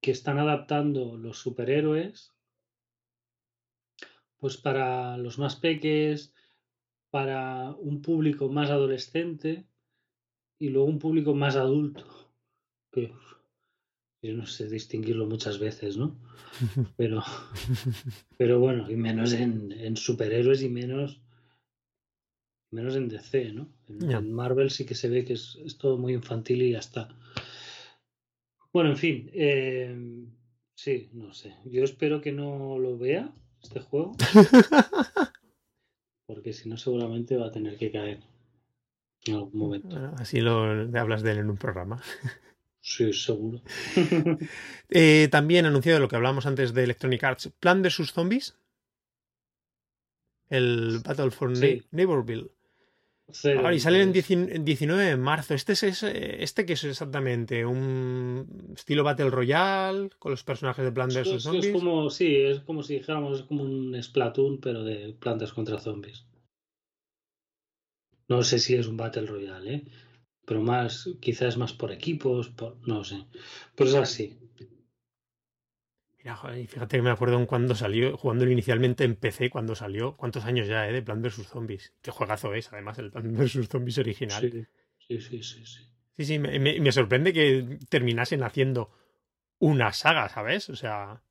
Que 0.00 0.10
están 0.10 0.38
adaptando 0.38 1.16
los 1.16 1.38
superhéroes, 1.38 2.34
pues 4.38 4.56
para 4.56 5.16
los 5.16 5.38
más 5.38 5.56
peques, 5.56 6.34
para 7.10 7.72
un 7.72 8.02
público 8.02 8.48
más 8.48 8.70
adolescente 8.70 9.66
y 10.58 10.68
luego 10.68 10.88
un 10.88 10.98
público 10.98 11.34
más 11.34 11.56
adulto, 11.56 12.04
que 12.92 13.12
yo 14.22 14.34
no 14.34 14.46
sé 14.46 14.68
distinguirlo 14.68 15.26
muchas 15.26 15.58
veces, 15.58 15.96
¿no? 15.96 16.18
Pero, 16.96 17.22
pero 18.38 18.58
bueno, 18.58 18.90
y 18.90 18.96
menos 18.96 19.32
en, 19.32 19.72
en 19.72 19.96
superhéroes 19.96 20.62
y 20.62 20.68
menos 20.68 21.20
menos 22.70 22.96
en 22.96 23.08
DC, 23.08 23.52
¿no? 23.52 23.68
En, 23.88 24.32
Marvel 24.32 24.70
sí 24.70 24.84
que 24.84 24.94
se 24.94 25.08
ve 25.08 25.24
que 25.24 25.34
es, 25.34 25.78
todo 25.78 25.98
muy 25.98 26.12
infantil 26.14 26.62
y 26.62 26.72
ya 26.72 26.78
está. 26.78 27.08
Bueno, 28.72 28.90
en 28.90 28.96
fin, 28.96 29.30
eh, 29.32 29.96
sí, 30.74 31.08
no 31.12 31.32
sé. 31.32 31.54
Yo 31.64 31.84
espero 31.84 32.20
que 32.20 32.32
no 32.32 32.78
lo 32.78 32.98
vea 32.98 33.32
este 33.62 33.80
juego. 33.80 34.16
porque 36.26 36.52
si 36.52 36.68
no, 36.68 36.76
seguramente 36.76 37.36
va 37.36 37.46
a 37.46 37.52
tener 37.52 37.78
que 37.78 37.90
caer 37.90 38.20
en 39.30 39.36
algún 39.36 39.58
momento. 39.58 40.12
así 40.18 40.40
lo 40.40 40.62
hablas 40.98 41.22
de 41.22 41.32
él 41.32 41.38
en 41.38 41.50
un 41.50 41.56
programa. 41.56 42.02
Sí, 42.80 43.12
seguro. 43.12 43.62
eh, 44.90 45.28
también 45.30 45.66
anunciado 45.66 45.98
lo 45.98 46.08
que 46.08 46.16
hablábamos 46.16 46.46
antes 46.46 46.72
de 46.72 46.84
Electronic 46.84 47.24
Arts, 47.24 47.50
Plan 47.58 47.82
vs 47.82 48.12
Zombies. 48.12 48.56
El 50.48 51.00
Battle 51.04 51.32
for 51.32 51.50
Neighborville 51.90 52.50
y 53.72 53.80
sale 53.80 54.02
en 54.02 54.12
19 54.12 55.04
de 55.04 55.16
marzo. 55.16 55.54
Este, 55.54 55.72
es, 55.72 56.02
este 56.04 56.64
que 56.64 56.74
es 56.74 56.84
exactamente 56.84 57.66
un 57.66 58.72
estilo 58.76 59.02
Battle 59.02 59.30
Royale 59.30 60.10
con 60.18 60.30
los 60.30 60.44
personajes 60.44 60.84
de 60.84 60.92
Plantas 60.92 61.28
vs 61.28 61.42
Zombies. 61.42 61.66
Es 61.66 61.72
como, 61.72 62.08
sí, 62.10 62.36
es 62.36 62.60
como 62.60 62.84
si 62.84 62.94
dijéramos, 62.94 63.40
es 63.40 63.46
como 63.46 63.64
un 63.64 64.00
Splatoon, 64.00 64.60
pero 64.60 64.84
de 64.84 65.16
plantas 65.18 65.52
contra 65.52 65.80
zombies. 65.80 66.24
No 68.28 68.42
sé 68.42 68.58
si 68.58 68.74
es 68.74 68.86
un 68.86 68.96
Battle 68.96 69.26
Royale, 69.26 69.74
¿eh? 69.74 69.84
pero 70.44 70.60
más, 70.62 71.08
quizás 71.20 71.56
más 71.56 71.72
por 71.72 71.92
equipos, 71.92 72.52
no 72.86 73.04
sé. 73.04 73.24
Pero 73.74 73.90
es 73.90 73.96
así 73.96 74.38
fíjate 76.66 76.96
que 76.96 77.02
me 77.02 77.10
acuerdo 77.10 77.38
en 77.38 77.46
cuando 77.46 77.74
salió, 77.74 78.16
jugando 78.16 78.48
inicialmente 78.48 79.04
en 79.04 79.16
PC, 79.16 79.50
cuando 79.50 79.74
salió, 79.74 80.16
¿cuántos 80.16 80.44
años 80.44 80.66
ya, 80.66 80.88
eh? 80.88 80.92
De 80.92 81.02
Plan 81.02 81.22
vs 81.22 81.46
Zombies. 81.46 81.92
Qué 82.02 82.10
juegazo 82.10 82.54
es, 82.54 82.72
además, 82.72 82.98
el 82.98 83.10
Plan 83.10 83.32
vs 83.36 83.68
Zombies 83.68 83.98
original. 83.98 84.66
Sí, 84.98 85.20
sí, 85.20 85.42
sí, 85.42 85.66
sí. 85.66 85.82
Sí, 86.16 86.24
sí, 86.24 86.38
me, 86.38 86.92
sorprende 86.92 87.32
que 87.32 87.78
terminasen 87.88 88.42
haciendo 88.42 88.90
una 89.58 89.92
saga, 89.92 90.28
¿sabes? 90.28 90.70
O 90.70 90.76
sea. 90.76 91.22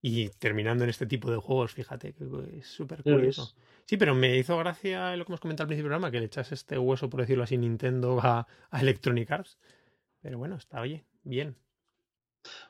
Y 0.00 0.30
terminando 0.30 0.82
en 0.84 0.90
este 0.90 1.06
tipo 1.06 1.30
de 1.30 1.36
juegos, 1.36 1.72
fíjate, 1.72 2.14
que 2.14 2.24
es 2.58 2.66
súper 2.66 3.02
curioso. 3.02 3.54
Sí, 3.92 3.98
pero 3.98 4.14
me 4.14 4.38
hizo 4.38 4.56
gracia 4.56 5.14
lo 5.16 5.26
que 5.26 5.32
hemos 5.32 5.40
comentado 5.40 5.64
al 5.64 5.68
principio 5.68 5.90
del 5.90 5.98
programa, 5.98 6.10
que 6.10 6.18
le 6.18 6.24
echas 6.24 6.50
este 6.50 6.78
hueso, 6.78 7.10
por 7.10 7.20
decirlo 7.20 7.44
así, 7.44 7.58
Nintendo 7.58 8.18
a, 8.22 8.46
a 8.70 8.80
Electronic 8.80 9.30
Arts. 9.30 9.58
Pero 10.22 10.38
bueno, 10.38 10.56
está, 10.56 10.80
oye, 10.80 11.04
bien. 11.24 11.58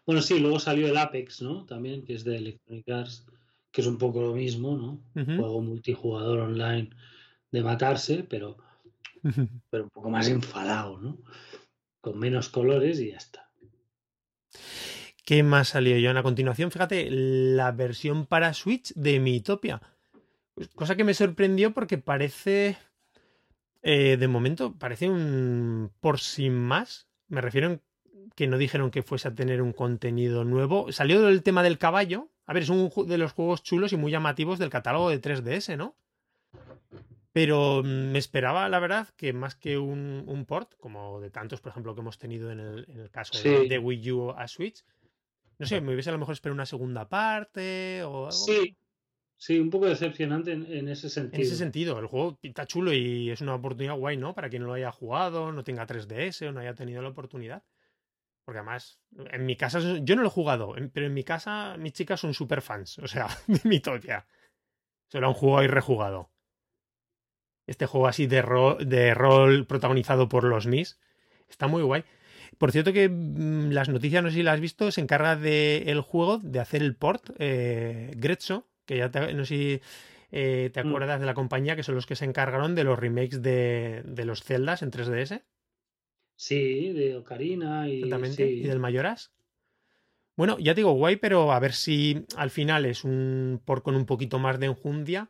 Bueno, 0.05 0.21
sí, 0.21 0.41
luego 0.41 0.59
salió 0.59 0.89
el 0.89 0.97
Apex, 0.97 1.41
¿no? 1.41 1.65
También, 1.65 2.05
que 2.05 2.15
es 2.15 2.25
de 2.25 2.39
Electronic 2.39 2.89
Arts, 2.89 3.25
que 3.71 3.83
es 3.83 3.87
un 3.87 3.99
poco 3.99 4.21
lo 4.21 4.35
mismo, 4.35 4.77
¿no? 4.77 5.05
Juego 5.25 5.61
multijugador 5.61 6.41
online 6.41 6.91
de 7.53 7.63
matarse, 7.63 8.27
pero, 8.29 8.57
pero 9.71 9.85
un 9.85 9.91
poco 9.91 10.11
más 10.11 10.27
enfadado, 10.27 10.99
¿no? 10.99 11.19
Con 12.01 12.19
menos 12.19 12.49
colores 12.49 12.99
y 12.99 13.13
ya 13.13 13.19
está. 13.19 13.49
¿Qué 15.25 15.45
más 15.45 15.69
salió 15.69 15.97
yo? 15.99 16.11
A 16.19 16.23
continuación, 16.25 16.73
fíjate, 16.73 17.07
la 17.13 17.71
versión 17.71 18.27
para 18.27 18.55
Switch 18.55 18.93
de 18.95 19.21
Mitopia. 19.21 19.81
Cosa 20.75 20.97
que 20.97 21.05
me 21.05 21.15
sorprendió 21.15 21.73
porque 21.73 21.99
parece. 21.99 22.77
Eh, 23.83 24.17
de 24.17 24.29
momento, 24.29 24.75
parece 24.79 25.09
un 25.09 25.91
por 26.01 26.21
sin 26.21 26.55
más. 26.55 27.09
Me 27.29 27.41
refiero 27.41 27.69
en 27.69 27.81
que 28.35 28.47
no 28.47 28.59
dijeron 28.59 28.91
que 28.91 29.03
fuese 29.03 29.29
a 29.29 29.35
tener 29.35 29.63
un 29.63 29.73
contenido 29.73 30.45
nuevo. 30.45 30.93
Salió 30.93 31.23
del 31.23 31.43
tema 31.43 31.63
del 31.63 31.79
caballo. 31.79 32.29
A 32.47 32.53
ver, 32.53 32.65
es 32.65 32.69
un 32.69 32.91
de 33.07 33.19
los 33.19 33.33
juegos 33.33 33.63
chulos 33.63 33.93
y 33.93 33.97
muy 33.97 34.13
llamativos 34.13 34.59
del 34.59 34.71
catálogo 34.71 35.11
de 35.11 35.21
3DS, 35.21 35.77
¿no? 35.77 35.97
Pero 37.33 37.83
me 37.83 38.19
esperaba, 38.19 38.69
la 38.69 38.79
verdad, 38.79 39.09
que 39.17 39.33
más 39.33 39.55
que 39.55 39.79
un, 39.79 40.45
port, 40.47 40.75
como 40.79 41.21
de 41.21 41.31
tantos, 41.31 41.61
por 41.61 41.71
ejemplo, 41.71 41.95
que 41.95 42.03
hemos 42.03 42.19
tenido 42.19 42.51
en 42.51 42.61
el, 42.61 43.11
caso 43.11 43.41
de, 43.43 43.79
Wii 43.79 44.13
U 44.13 44.31
a 44.33 44.47
Switch, 44.49 44.85
no 45.59 45.67
sé, 45.67 45.81
me 45.81 45.93
hubiese 45.93 46.11
a 46.11 46.13
lo 46.13 46.19
mejor 46.19 46.35
esperado 46.35 46.55
una 46.55 46.67
segunda 46.67 47.09
parte 47.09 48.03
o 48.03 48.27
algo. 48.27 48.33
Sí, 48.33 48.77
sí, 49.43 49.59
un 49.59 49.71
poco 49.71 49.87
decepcionante 49.87 50.53
en, 50.53 50.89
ese 50.89 51.11
sentido. 51.11 51.35
En 51.35 51.43
ese 51.43 51.57
sentido, 51.57 51.99
el 51.99 52.07
juego 52.07 52.39
está 52.43 52.65
chulo 52.65 52.93
y 52.93 53.29
es 53.29 53.41
una 53.41 53.57
oportunidad 53.57 53.97
guay, 53.97 54.17
¿no? 54.17 54.37
Para 54.37 54.49
quien 54.49 54.63
no 54.63 54.69
lo 54.69 54.75
haya 54.75 54.93
jugado, 54.93 55.51
no 55.51 55.65
tenga 55.65 55.85
3DS 55.85 56.49
o 56.49 56.53
no 56.53 56.61
haya 56.61 56.75
tenido 56.75 57.03
la 57.03 57.09
oportunidad. 57.09 57.65
Porque 58.45 58.59
además, 58.59 59.01
en 59.33 59.45
mi 59.45 59.57
casa, 59.57 59.81
yo 59.81 60.15
no 60.15 60.23
lo 60.23 60.29
he 60.29 60.31
jugado, 60.31 60.77
pero 60.93 61.07
en 61.07 61.15
mi 61.15 61.25
casa 61.25 61.77
mis 61.77 61.93
chicas 61.93 62.21
son 62.21 62.35
super 62.35 62.63
fans, 62.63 63.01
o 63.01 63.09
sea, 63.09 63.27
de 63.49 63.61
mi 63.65 63.81
toya. 63.81 64.29
Será 65.09 65.27
un 65.27 65.35
juego 65.35 65.59
ahí 65.59 65.67
rejugado. 65.67 66.31
Este 67.67 67.87
juego 67.87 68.07
así 68.07 68.29
de 68.29 68.43
rol, 68.43 68.89
de 68.89 69.13
rol 69.13 69.67
protagonizado 69.67 70.29
por 70.29 70.45
los 70.45 70.69
Mis. 70.69 71.01
Está 71.49 71.67
muy 71.67 71.83
guay. 71.83 72.05
Por 72.59 72.71
cierto 72.71 72.93
que 72.93 73.09
mm, 73.09 73.71
las 73.73 73.89
noticias, 73.89 74.23
no 74.23 74.31
sé 74.31 74.37
si 74.37 74.43
las 74.45 74.55
has 74.55 74.61
visto, 74.61 74.93
se 74.93 75.01
encarga 75.01 75.35
del 75.35 75.89
el 75.89 76.01
juego 76.01 76.39
de 76.39 76.61
hacer 76.61 76.83
el 76.83 76.95
port 76.95 77.31
eh, 77.41 78.13
que 78.87 78.97
ya 78.97 79.09
no 79.09 79.45
sé 79.45 79.55
si 79.55 79.81
eh, 80.31 80.71
te 80.73 80.83
mm. 80.83 80.89
acuerdas 80.89 81.21
de 81.21 81.27
la 81.27 81.35
compañía, 81.35 81.77
que 81.77 81.83
son 81.83 81.95
los 81.95 82.07
que 82.07 82.17
se 82.17 82.25
encargaron 82.25 82.75
de 82.75 82.85
los 82.85 82.99
remakes 82.99 83.43
de, 83.43 84.03
de 84.05 84.25
los 84.25 84.43
Zeldas 84.43 84.83
en 84.83 84.91
3DS. 84.91 85.43
Sí, 86.37 86.93
de 86.93 87.17
Ocarina 87.17 87.89
y, 87.89 88.03
y 88.03 88.63
del 88.63 88.81
Mayoras. 88.81 89.33
Bueno, 90.37 90.59
ya 90.59 90.75
digo 90.75 90.93
guay, 90.93 91.17
pero 91.17 91.53
a 91.53 91.61
ver 91.61 91.73
si 91.73 92.25
al 92.37 92.51
final 92.51 92.87
es 92.87 93.05
un 93.05 93.61
por 93.65 93.83
con 93.83 93.95
un 93.95 94.07
poquito 94.07 94.39
más 94.39 94.59
de 94.59 94.67
enjundia. 94.67 95.29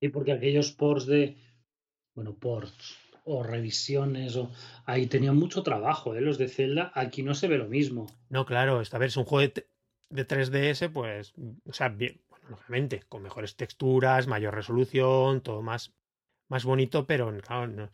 Y 0.00 0.08
porque 0.08 0.32
aquellos 0.32 0.72
ports 0.72 1.06
de, 1.06 1.36
bueno, 2.14 2.34
ports 2.34 2.98
o 3.24 3.42
revisiones, 3.42 4.36
o 4.36 4.50
ahí 4.84 5.06
tenían 5.06 5.36
mucho 5.36 5.62
trabajo, 5.62 6.14
¿eh? 6.14 6.20
los 6.20 6.38
de 6.38 6.48
Zelda, 6.48 6.92
aquí 6.94 7.22
no 7.22 7.34
se 7.34 7.48
ve 7.48 7.58
lo 7.58 7.66
mismo. 7.66 8.06
No, 8.28 8.46
claro, 8.46 8.80
esta 8.80 8.98
vez 8.98 9.12
es 9.12 9.16
un 9.16 9.24
juego 9.24 9.52
de, 10.10 10.26
3DS, 10.28 10.92
pues, 10.92 11.34
o 11.64 11.72
sea, 11.72 11.88
bien, 11.88 12.20
lógicamente, 12.48 13.02
con 13.08 13.22
mejores 13.22 13.56
texturas, 13.56 14.26
mayor 14.26 14.54
resolución, 14.54 15.40
todo 15.40 15.62
más, 15.62 15.92
más 16.48 16.64
bonito, 16.64 17.06
pero 17.06 17.36
claro, 17.40 17.66
no, 17.68 17.90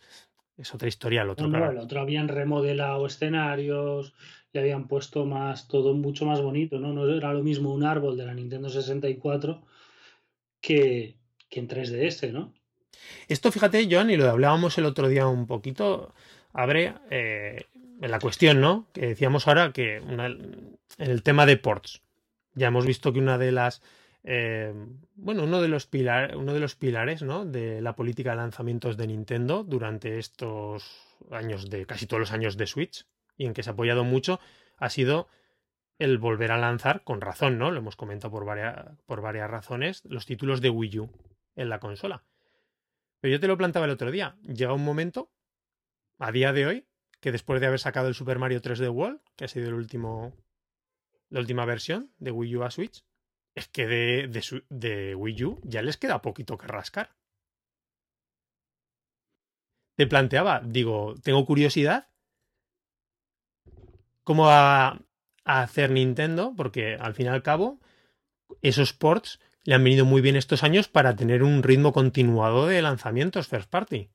es 0.57 0.75
otra 0.75 0.89
historia 0.89 1.23
el 1.23 1.31
otro. 1.31 1.49
No, 1.49 1.71
el 1.71 1.79
otro 1.79 2.01
habían 2.01 2.29
remodelado 2.29 3.07
escenarios, 3.07 4.15
le 4.53 4.61
habían 4.61 4.87
puesto 4.87 5.25
más, 5.25 5.69
todo 5.69 5.95
mucho 5.95 6.27
más 6.27 6.41
bonito, 6.41 6.79
¿no? 6.79 6.93
No 6.93 7.09
era 7.09 7.33
lo 7.33 7.43
mismo 7.43 7.73
un 7.73 7.85
árbol 7.85 8.17
de 8.17 8.27
la 8.27 8.35
Nintendo 8.35 8.69
64 8.69 9.63
que, 10.61 11.17
que 11.49 11.61
en 11.61 11.69
3DS, 11.69 12.33
¿no? 12.33 12.53
Esto, 13.29 13.51
fíjate, 13.51 13.89
John, 13.91 14.11
y 14.11 14.17
lo 14.17 14.29
hablábamos 14.29 14.77
el 14.79 14.85
otro 14.85 15.09
día 15.09 15.27
un 15.27 15.47
poquito, 15.47 16.15
abre 16.53 16.95
eh, 17.11 17.67
la 18.01 18.19
cuestión, 18.19 18.61
¿no? 18.61 18.87
Que 18.93 19.09
decíamos 19.09 19.49
ahora 19.49 19.73
que 19.73 19.97
en 19.97 20.21
el 20.99 21.23
tema 21.23 21.47
de 21.47 21.57
ports. 21.57 22.03
Ya 22.55 22.69
hemos 22.69 22.85
visto 22.85 23.13
que 23.13 23.19
una 23.19 23.39
de 23.39 23.53
las 23.53 23.83
eh, 24.25 24.73
bueno, 25.15 25.45
uno 25.45 25.61
de 25.61 25.69
los 25.69 25.87
pilares, 25.87 26.37
uno 26.37 26.55
de 26.55 26.61
los 26.61 26.77
pilares, 26.77 27.23
¿no? 27.23 27.45
De 27.45 27.81
la 27.81 27.97
política 27.97 28.31
de 28.31 28.37
lanzamientos 28.37 28.97
de 28.97 29.09
Nintendo 29.09 29.65
durante 29.65 30.19
estos 30.19 31.17
años 31.31 31.69
de 31.71 31.87
casi 31.87 32.07
todos 32.07 32.21
los 32.21 32.33
años 32.33 32.57
de 32.57 32.67
Switch 32.67 33.07
y 33.37 33.47
en 33.47 33.55
que 33.55 33.63
se 33.63 33.71
ha 33.71 33.73
apoyado 33.73 34.05
mucho 34.05 34.39
ha 34.77 34.91
sido 34.91 35.29
el 35.99 36.19
volver 36.19 36.53
a 36.53 36.59
lanzar 36.59 37.05
con 37.05 37.21
razón, 37.21 37.59
¿no? 37.59 37.71
Lo 37.71 37.79
hemos 37.79 37.97
comentado 37.97 38.31
por 38.31 38.47
por 39.07 39.21
varias 39.21 39.51
razones, 39.51 40.03
los 40.05 40.27
títulos 40.27 40.61
de 40.61 40.71
Wii 40.71 40.99
U 41.01 41.11
en 41.55 41.69
la 41.69 41.81
consola. 41.81 42.25
Pero 43.21 43.33
yo 43.33 43.41
te 43.41 43.47
lo 43.47 43.57
plantaba 43.57 43.87
el 43.87 43.93
otro 43.93 44.11
día. 44.11 44.37
Llega 44.43 44.73
un 44.73 44.85
momento, 44.85 45.31
a 46.19 46.33
día 46.33 46.53
de 46.53 46.67
hoy, 46.67 46.87
que 47.21 47.31
después 47.31 47.61
de 47.61 47.69
haber 47.69 47.79
sacado 47.79 48.09
el 48.09 48.15
Super 48.15 48.39
Mario 48.41 48.61
3D 48.61 48.93
World, 48.93 49.21
que 49.37 49.45
ha 49.45 49.49
sido 49.49 49.69
el 49.69 49.75
último, 49.75 50.35
la 51.29 51.39
última 51.39 51.65
versión 51.65 52.13
de 52.19 52.33
Wii 52.33 52.57
U 52.57 52.65
a 52.65 52.71
Switch, 52.73 53.05
es 53.55 53.69
que 53.69 53.87
de, 53.87 54.63
de, 54.71 55.15
Wii 55.15 55.45
U 55.45 55.61
ya 55.63 55.83
les 55.83 55.97
queda 55.97 56.23
poquito 56.23 56.57
que 56.57 56.67
rascar. 56.67 57.15
Te 59.97 60.07
planteaba, 60.07 60.63
digo, 60.65 61.15
tengo 61.23 61.45
curiosidad 61.45 62.09
cómo 64.25 64.45
va 64.45 64.89
a 65.45 65.63
hacer 65.63 65.91
Nintendo, 65.91 66.55
porque 66.57 66.95
al 66.95 67.15
fin 67.15 67.27
y 67.27 67.29
al 67.29 67.43
cabo, 67.43 67.81
esos 68.63 68.93
ports 68.93 69.41
le 69.65 69.75
han 69.75 69.85
venido 69.85 70.05
muy 70.05 70.23
bien 70.23 70.37
estos 70.37 70.63
años 70.63 70.89
para 70.89 71.15
tener 71.15 71.43
un 71.43 71.63
ritmo 71.63 71.93
continuado 71.93 72.67
de 72.67 72.83
lanzamientos 72.83 73.49
first 73.49 73.69
party. 73.71 74.11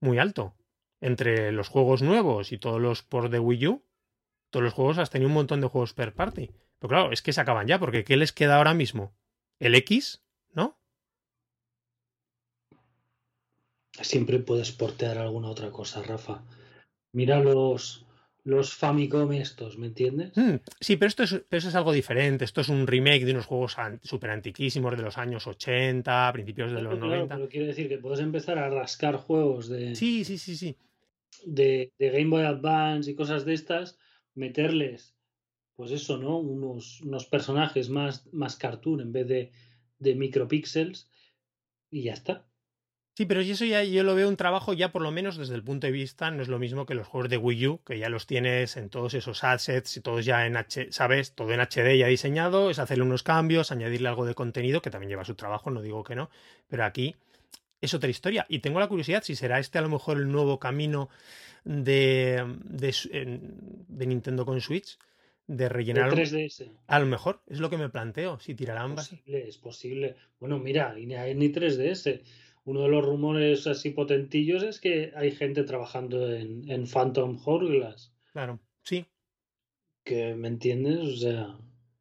Muy 0.00 0.18
alto. 0.18 0.54
Entre 1.00 1.50
los 1.50 1.68
juegos 1.68 2.02
nuevos 2.02 2.52
y 2.52 2.58
todos 2.58 2.80
los 2.80 3.02
ports 3.02 3.30
de 3.30 3.38
Wii 3.38 3.66
U, 3.68 3.84
todos 4.50 4.64
los 4.64 4.74
juegos 4.74 4.98
has 4.98 5.10
tenido 5.10 5.28
un 5.28 5.34
montón 5.34 5.60
de 5.60 5.68
juegos 5.68 5.94
first 5.94 6.14
party. 6.14 6.50
Pero 6.80 6.88
claro, 6.88 7.12
es 7.12 7.20
que 7.22 7.32
se 7.32 7.40
acaban 7.40 7.66
ya, 7.66 7.78
porque 7.78 8.04
¿qué 8.04 8.16
les 8.16 8.32
queda 8.32 8.56
ahora 8.56 8.72
mismo? 8.72 9.14
El 9.58 9.74
X, 9.74 10.24
¿no? 10.54 10.78
Siempre 13.92 14.38
puedes 14.38 14.72
portear 14.72 15.18
alguna 15.18 15.50
otra 15.50 15.70
cosa, 15.70 16.02
Rafa. 16.02 16.42
Mira 17.12 17.38
los, 17.40 18.06
los 18.44 18.74
Famicom 18.74 19.30
estos, 19.32 19.76
¿me 19.76 19.88
entiendes? 19.88 20.34
Mm, 20.36 20.56
sí, 20.80 20.96
pero 20.96 21.08
esto 21.08 21.22
es, 21.24 21.44
es, 21.50 21.74
algo 21.74 21.92
diferente. 21.92 22.46
Esto 22.46 22.62
es 22.62 22.70
un 22.70 22.86
remake 22.86 23.26
de 23.26 23.32
unos 23.32 23.44
juegos 23.44 23.76
súper 24.02 24.30
antiquísimos 24.30 24.96
de 24.96 25.02
los 25.02 25.18
años 25.18 25.46
80, 25.46 26.32
principios 26.32 26.72
de 26.72 26.80
los 26.80 26.98
90. 26.98 27.34
Pero 27.34 27.48
quiero 27.50 27.66
decir 27.66 27.90
que 27.90 27.98
puedes 27.98 28.20
empezar 28.20 28.56
a 28.56 28.70
rascar 28.70 29.16
juegos 29.16 29.68
de. 29.68 29.94
Sí, 29.94 30.24
sí, 30.24 30.38
sí, 30.38 30.56
sí. 30.56 30.78
De, 31.44 31.92
de 31.98 32.10
Game 32.10 32.30
Boy 32.30 32.44
Advance 32.44 33.10
y 33.10 33.14
cosas 33.14 33.44
de 33.44 33.52
estas, 33.52 33.98
meterles 34.34 35.14
pues 35.80 35.92
eso, 35.92 36.18
¿no? 36.18 36.36
Unos, 36.36 37.00
unos 37.00 37.24
personajes 37.24 37.88
más, 37.88 38.30
más 38.34 38.56
cartoon 38.56 39.00
en 39.00 39.12
vez 39.12 39.26
de, 39.26 39.50
de 39.98 40.14
micropíxeles 40.14 41.08
y 41.90 42.02
ya 42.02 42.12
está. 42.12 42.46
Sí, 43.16 43.24
pero 43.24 43.40
eso 43.40 43.64
ya 43.64 43.82
yo 43.82 44.04
lo 44.04 44.14
veo 44.14 44.28
un 44.28 44.36
trabajo 44.36 44.74
ya 44.74 44.92
por 44.92 45.00
lo 45.00 45.10
menos 45.10 45.38
desde 45.38 45.54
el 45.54 45.64
punto 45.64 45.86
de 45.86 45.92
vista, 45.94 46.30
no 46.30 46.42
es 46.42 46.48
lo 46.48 46.58
mismo 46.58 46.84
que 46.84 46.94
los 46.94 47.08
juegos 47.08 47.30
de 47.30 47.38
Wii 47.38 47.66
U, 47.68 47.80
que 47.82 47.98
ya 47.98 48.10
los 48.10 48.26
tienes 48.26 48.76
en 48.76 48.90
todos 48.90 49.14
esos 49.14 49.42
assets 49.42 49.96
y 49.96 50.02
todos 50.02 50.26
ya 50.26 50.46
en 50.46 50.58
H, 50.58 50.88
¿sabes? 50.92 51.34
Todo 51.34 51.50
en 51.52 51.60
HD 51.60 51.96
ya 51.96 52.08
diseñado, 52.08 52.68
es 52.68 52.78
hacerle 52.78 53.04
unos 53.04 53.22
cambios, 53.22 53.72
añadirle 53.72 54.10
algo 54.10 54.26
de 54.26 54.34
contenido, 54.34 54.82
que 54.82 54.90
también 54.90 55.08
lleva 55.08 55.24
su 55.24 55.34
trabajo, 55.34 55.70
no 55.70 55.80
digo 55.80 56.04
que 56.04 56.14
no, 56.14 56.28
pero 56.68 56.84
aquí 56.84 57.16
es 57.80 57.94
otra 57.94 58.10
historia. 58.10 58.44
Y 58.50 58.58
tengo 58.58 58.80
la 58.80 58.88
curiosidad 58.88 59.22
si 59.22 59.34
será 59.34 59.58
este 59.58 59.78
a 59.78 59.82
lo 59.82 59.88
mejor 59.88 60.18
el 60.18 60.30
nuevo 60.30 60.58
camino 60.58 61.08
de, 61.64 62.44
de, 62.64 63.40
de 63.88 64.06
Nintendo 64.06 64.44
con 64.44 64.60
Switch, 64.60 64.98
de 65.50 65.68
rellenar. 65.68 66.12
3DS. 66.12 66.70
A 66.86 67.00
lo 67.00 67.06
mejor, 67.06 67.42
es 67.48 67.58
lo 67.58 67.70
que 67.70 67.76
me 67.76 67.88
planteo, 67.88 68.38
si 68.38 68.54
tirarán 68.54 68.92
Es 68.92 69.08
posible, 69.08 69.48
es 69.48 69.58
posible. 69.58 70.16
Bueno, 70.38 70.58
mira, 70.58 70.94
ni, 70.94 71.06
ni 71.06 71.52
3DS. 71.52 72.22
Uno 72.64 72.82
de 72.82 72.88
los 72.88 73.04
rumores 73.04 73.66
así 73.66 73.90
potentillos 73.90 74.62
es 74.62 74.80
que 74.80 75.12
hay 75.16 75.32
gente 75.32 75.64
trabajando 75.64 76.32
en, 76.32 76.70
en 76.70 76.86
Phantom 76.86 77.40
Hourglass. 77.44 78.12
Claro, 78.32 78.60
sí. 78.82 79.06
Que, 80.04 80.34
¿me 80.36 80.48
entiendes? 80.48 81.00
O 81.00 81.16
sea, 81.16 81.58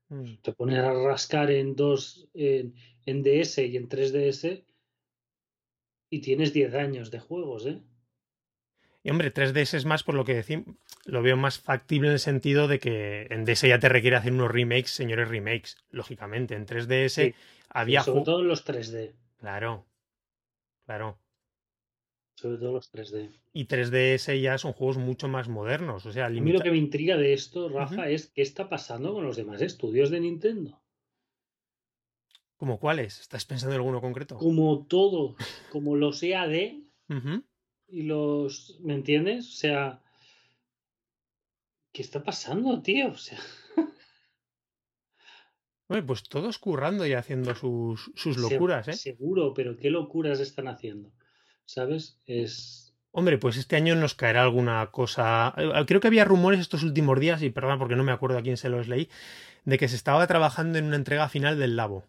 mm. 0.09 0.41
te 0.43 0.53
pones 0.53 0.77
a 0.77 0.93
rascar 0.93 1.49
en 1.49 1.75
dos, 1.75 2.29
en, 2.35 2.75
en 3.05 3.23
DS 3.23 3.57
y 3.57 3.77
en 3.77 3.89
3DS 3.89 4.63
y 6.11 6.21
tienes 6.21 6.53
10 6.53 6.73
años 6.75 7.09
de 7.09 7.19
juegos, 7.19 7.65
¿eh? 7.65 7.81
Y 9.01 9.11
hombre, 9.11 9.33
3DS 9.33 9.75
es 9.75 9.85
más 9.85 10.03
por 10.03 10.15
lo 10.15 10.25
que 10.25 10.33
decimos, 10.33 10.75
lo 11.05 11.21
veo 11.21 11.37
más 11.37 11.59
factible 11.59 12.09
en 12.09 12.13
el 12.13 12.19
sentido 12.19 12.67
de 12.67 12.79
que 12.79 13.27
en 13.29 13.45
DS 13.45 13.61
ya 13.61 13.79
te 13.79 13.87
requiere 13.87 14.17
hacer 14.17 14.33
unos 14.33 14.51
remakes, 14.51 14.91
señores 14.91 15.29
remakes, 15.29 15.77
lógicamente. 15.89 16.55
En 16.55 16.65
3DS 16.65 17.33
había... 17.69 18.03
sobre 18.03 18.23
todo 18.23 18.43
los 18.43 18.65
3D. 18.65 19.13
Claro, 19.37 19.85
claro. 20.85 21.17
Sobre 22.35 22.57
todo 22.57 22.73
los 22.73 22.91
3D. 22.91 23.31
Y 23.53 23.67
3DS 23.67 24.41
ya 24.41 24.57
son 24.57 24.73
juegos 24.73 24.97
mucho 24.97 25.27
más 25.27 25.47
modernos. 25.47 26.05
O 26.05 26.11
sea, 26.11 26.25
A 26.25 26.29
mí 26.29 26.51
lo 26.51 26.61
que 26.61 26.71
me 26.71 26.77
intriga 26.77 27.15
de 27.15 27.33
esto, 27.33 27.69
Rafa, 27.69 28.09
es 28.09 28.27
qué 28.27 28.41
está 28.41 28.69
pasando 28.69 29.13
con 29.13 29.23
los 29.23 29.37
demás 29.37 29.61
estudios 29.61 30.09
de 30.09 30.19
Nintendo. 30.19 30.81
¿Como 32.57 32.79
cuáles? 32.79 33.21
¿Estás 33.21 33.45
pensando 33.45 33.75
en 33.75 33.79
alguno 33.79 34.01
concreto? 34.01 34.37
Como 34.37 34.85
todos, 34.85 35.35
como 35.71 35.95
los 35.95 36.21
EAD 36.21 36.73
y 37.91 38.03
los. 38.03 38.79
¿Me 38.81 38.93
entiendes? 38.93 39.47
O 39.47 39.57
sea. 39.57 40.01
¿Qué 41.91 42.01
está 42.01 42.23
pasando, 42.23 42.81
tío? 42.81 43.09
O 43.09 43.17
sea. 43.17 43.39
Bueno, 45.87 46.05
pues 46.05 46.21
todos 46.21 46.59
currando 46.59 47.03
y 47.07 47.13
haciendo 47.13 47.55
sus, 47.55 48.11
sus 48.13 48.37
locuras, 48.37 48.87
¿eh? 48.87 48.93
Seguro, 48.93 49.55
pero 49.55 49.75
¿qué 49.75 49.89
locuras 49.89 50.39
están 50.39 50.67
haciendo? 50.67 51.11
¿Sabes? 51.65 52.19
Es. 52.27 52.93
Hombre, 53.09 53.39
pues 53.39 53.57
este 53.57 53.75
año 53.75 53.95
nos 53.95 54.13
caerá 54.13 54.43
alguna 54.43 54.91
cosa. 54.91 55.51
Eh, 55.57 55.71
creo 55.87 55.99
que 55.99 56.05
había 56.05 56.25
rumores 56.25 56.59
estos 56.59 56.83
últimos 56.83 57.19
días, 57.19 57.41
y 57.41 57.49
perdón 57.49 57.79
porque 57.79 57.95
no 57.95 58.03
me 58.03 58.11
acuerdo 58.11 58.37
a 58.37 58.43
quién 58.43 58.57
se 58.57 58.69
los 58.69 58.87
leí, 58.87 59.09
de 59.65 59.79
que 59.79 59.87
se 59.87 59.95
estaba 59.95 60.27
trabajando 60.27 60.77
en 60.77 60.85
una 60.85 60.95
entrega 60.95 61.27
final 61.27 61.57
del 61.57 61.75
Labo. 61.75 62.05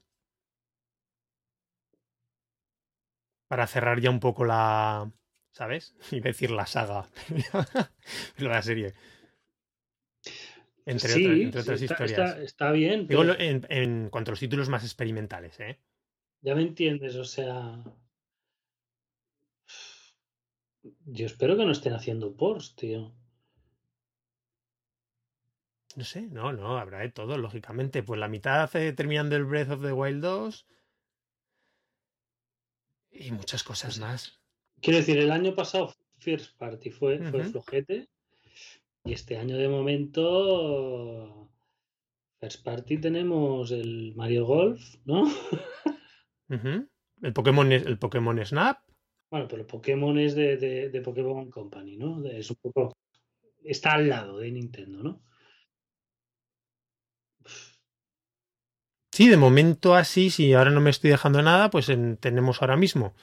Para 3.48 3.66
cerrar 3.66 3.98
ya 4.00 4.10
un 4.10 4.20
poco 4.20 4.44
la, 4.44 5.10
¿sabes? 5.52 5.94
Y 6.10 6.20
decir 6.20 6.50
la 6.50 6.66
saga, 6.66 7.08
pero 8.36 8.50
la 8.50 8.62
serie. 8.62 8.94
Entre, 10.86 11.08
sí, 11.08 11.24
otras, 11.24 11.38
entre 11.38 11.60
otras 11.60 11.82
está, 11.82 11.94
historias. 11.94 12.30
Está, 12.30 12.42
está 12.42 12.72
bien. 12.72 13.06
Digo 13.06 13.22
pero... 13.22 13.38
en, 13.38 13.66
en, 13.68 14.10
cuanto 14.10 14.30
a 14.30 14.32
los 14.32 14.40
títulos 14.40 14.68
más 14.68 14.82
experimentales, 14.82 15.60
¿eh? 15.60 15.78
Ya 16.42 16.54
me 16.54 16.62
entiendes, 16.62 17.16
o 17.16 17.24
sea. 17.24 17.84
Yo 21.04 21.26
espero 21.26 21.56
que 21.56 21.64
no 21.64 21.72
estén 21.72 21.92
haciendo 21.92 22.34
ports, 22.34 22.74
tío. 22.74 23.14
No 25.96 26.04
sé, 26.04 26.22
no, 26.22 26.52
no, 26.52 26.78
habrá 26.78 27.00
de 27.00 27.10
todo, 27.10 27.36
lógicamente. 27.36 28.02
Pues 28.02 28.18
la 28.18 28.28
mitad 28.28 28.62
hace 28.62 28.92
terminando 28.92 29.36
el 29.36 29.44
Breath 29.44 29.70
of 29.70 29.82
the 29.82 29.92
Wild 29.92 30.22
2 30.22 30.66
y 33.10 33.32
muchas 33.32 33.62
cosas 33.62 33.98
más. 33.98 34.39
Quiero 34.80 34.98
decir, 34.98 35.18
el 35.18 35.30
año 35.30 35.54
pasado 35.54 35.94
First 36.18 36.56
Party 36.56 36.90
fue, 36.90 37.16
uh 37.16 37.22
-huh. 37.22 37.30
fue 37.30 37.44
flojete 37.44 38.08
y 39.04 39.12
este 39.12 39.36
año 39.36 39.56
de 39.56 39.68
momento 39.68 41.50
First 42.40 42.64
Party 42.64 42.98
tenemos 42.98 43.70
el 43.70 44.14
Mario 44.16 44.46
Golf, 44.46 44.80
¿no? 45.04 45.22
Uh 45.22 46.56
-huh. 46.56 46.88
El 47.22 47.32
Pokémon 47.32 47.70
el 47.70 47.98
Pokémon 47.98 48.44
Snap. 48.44 48.78
Bueno, 49.30 49.46
pero 49.48 49.66
Pokémon 49.66 50.18
es 50.18 50.34
de, 50.34 50.56
de, 50.56 50.88
de 50.88 51.00
Pokémon 51.00 51.50
Company, 51.50 51.96
¿no? 51.96 52.24
Es 52.26 52.50
un 52.50 52.56
poco 52.56 52.96
está 53.62 53.92
al 53.92 54.08
lado 54.08 54.38
de 54.38 54.50
Nintendo, 54.50 55.02
¿no? 55.02 55.22
Sí, 59.12 59.28
de 59.28 59.36
momento 59.36 59.94
así, 59.94 60.30
si 60.30 60.54
ahora 60.54 60.70
no 60.70 60.80
me 60.80 60.90
estoy 60.90 61.10
dejando 61.10 61.42
nada, 61.42 61.70
pues 61.70 61.88
en, 61.88 62.16
tenemos 62.16 62.62
ahora 62.62 62.76
mismo, 62.76 63.14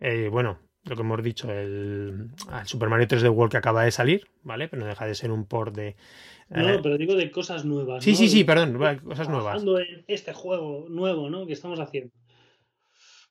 eh, 0.00 0.28
bueno, 0.28 0.58
lo 0.84 0.96
que 0.96 1.02
hemos 1.02 1.22
dicho, 1.22 1.50
el, 1.50 2.30
el, 2.52 2.66
Super 2.66 2.88
Mario 2.88 3.08
3D 3.08 3.34
World 3.34 3.50
que 3.50 3.56
acaba 3.56 3.84
de 3.84 3.90
salir, 3.90 4.26
¿vale? 4.42 4.68
Pero 4.68 4.82
no 4.82 4.88
deja 4.88 5.06
de 5.06 5.14
ser 5.14 5.30
un 5.30 5.46
port 5.46 5.74
de... 5.74 5.96
No, 6.50 6.74
eh... 6.74 6.80
pero 6.82 6.98
digo 6.98 7.14
de 7.14 7.30
cosas 7.30 7.64
nuevas. 7.64 8.04
Sí, 8.04 8.12
¿no? 8.12 8.16
sí, 8.16 8.28
sí, 8.28 8.44
perdón, 8.44 8.78
cosas 9.02 9.28
nuevas. 9.28 9.62
en 9.62 10.04
este 10.06 10.34
juego 10.34 10.86
nuevo, 10.90 11.30
¿no? 11.30 11.46
Que 11.46 11.54
estamos 11.54 11.80
haciendo. 11.80 12.12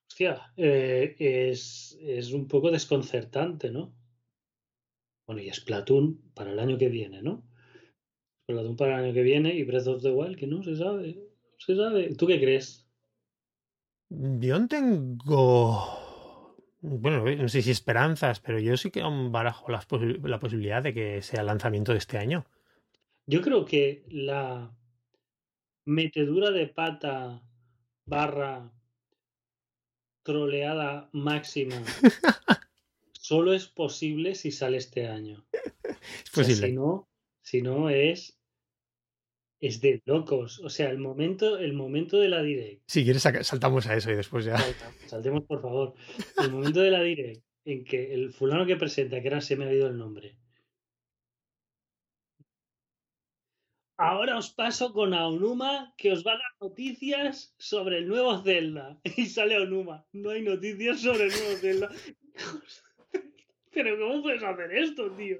Hostia, 0.10 0.52
eh, 0.58 1.16
es, 1.20 1.98
es 2.02 2.34
un 2.34 2.48
poco 2.48 2.72
desconcertante, 2.72 3.72
¿no? 3.72 3.96
Bueno, 5.28 5.42
y 5.42 5.52
Splatoon 5.52 6.34
para 6.34 6.52
el 6.52 6.60
año 6.60 6.78
que 6.78 6.90
viene, 6.90 7.22
¿no? 7.22 7.48
Splatoon 8.50 8.76
para 8.76 8.98
el 8.98 9.06
año 9.06 9.14
que 9.14 9.24
viene 9.24 9.54
y 9.54 9.64
Breath 9.64 9.88
of 9.88 10.02
the 10.02 10.12
Wild, 10.12 10.38
que 10.38 10.48
no 10.48 10.64
se 10.64 10.76
sabe. 10.76 11.14
No 11.14 11.60
se 11.60 11.76
sabe. 11.76 12.16
¿Tú 12.16 12.28
qué 12.28 12.40
crees? 12.40 12.88
Yo 14.10 14.68
tengo 14.68 16.03
bueno, 16.84 17.24
no 17.24 17.50
sé 17.50 17.62
si 17.62 17.72
esperanzas, 17.72 18.40
pero 18.40 18.60
yo 18.60 18.78
sí 18.78 18.92
que 18.92 19.02
aún 19.02 19.32
barajo 19.32 19.72
la, 19.72 19.80
posi 19.82 20.18
la 20.24 20.40
posibilidad 20.40 20.84
de 20.84 20.94
que 20.94 21.22
sea 21.22 21.42
el 21.42 21.48
lanzamiento 21.48 21.94
de 21.94 21.98
este 21.98 22.18
año. 22.18 22.46
Yo 23.26 23.42
creo 23.42 23.66
que 23.66 24.04
la, 24.10 24.76
metedura 25.86 26.52
de 26.52 26.68
pata 26.68 27.42
barra 28.06 28.72
troleada 30.24 31.10
máxima 31.12 31.76
solo 33.12 33.54
es 33.54 33.68
posible 33.68 34.36
si 34.36 34.52
sale 34.52 34.78
este 34.78 35.08
año. 35.08 35.46
Es 36.24 36.30
posible. 36.32 36.68
si 36.68 36.74
no, 36.74 37.10
si 37.42 37.62
no 37.62 37.90
es 37.90 38.40
es 39.64 39.80
de 39.80 40.02
locos. 40.06 40.60
O 40.60 40.70
sea, 40.70 40.90
el 40.90 40.98
momento, 40.98 41.58
el 41.58 41.74
momento 41.74 42.18
de 42.20 42.28
la 42.28 42.42
direct. 42.42 42.84
Si 42.86 43.04
quieres, 43.04 43.24
saltamos 43.24 43.88
a 43.88 43.96
eso 43.96 44.12
y 44.12 44.16
después 44.16 44.44
ya. 44.44 44.58
Saltemos, 45.08 45.46
por 45.46 45.62
favor. 45.62 45.94
El 46.38 46.52
momento 46.52 46.82
de 46.82 46.92
la 46.92 47.02
direct 47.02 47.44
en 47.64 47.86
que 47.86 48.14
el 48.14 48.34
fulano 48.34 48.66
que 48.66 48.76
presenta, 48.76 49.22
que 49.22 49.30
ahora 49.30 49.40
se 49.40 49.56
me 49.56 49.66
ha 49.66 49.74
ido 49.74 49.88
el 49.88 49.98
nombre. 49.98 50.38
Ahora 53.96 54.38
os 54.38 54.50
paso 54.50 54.92
con 54.92 55.14
Aonuma 55.14 55.94
que 55.98 56.12
os 56.12 56.26
va 56.26 56.34
a 56.34 56.42
dar 56.44 56.54
noticias 56.60 57.56
sobre 57.58 58.00
el 58.00 58.08
nuevo 58.10 58.38
Zelda. 58.44 59.00
Y 59.16 59.28
sale 59.28 59.56
Aonuma. 59.56 60.06
No 60.12 60.32
hay 60.32 60.42
noticias 60.42 61.00
sobre 61.00 61.28
el 61.28 61.32
nuevo 61.32 61.56
Zelda. 61.56 61.90
Pero 63.72 63.98
¿cómo 63.98 64.22
puedes 64.24 64.44
hacer 64.44 64.74
esto, 64.74 65.10
tío? 65.12 65.38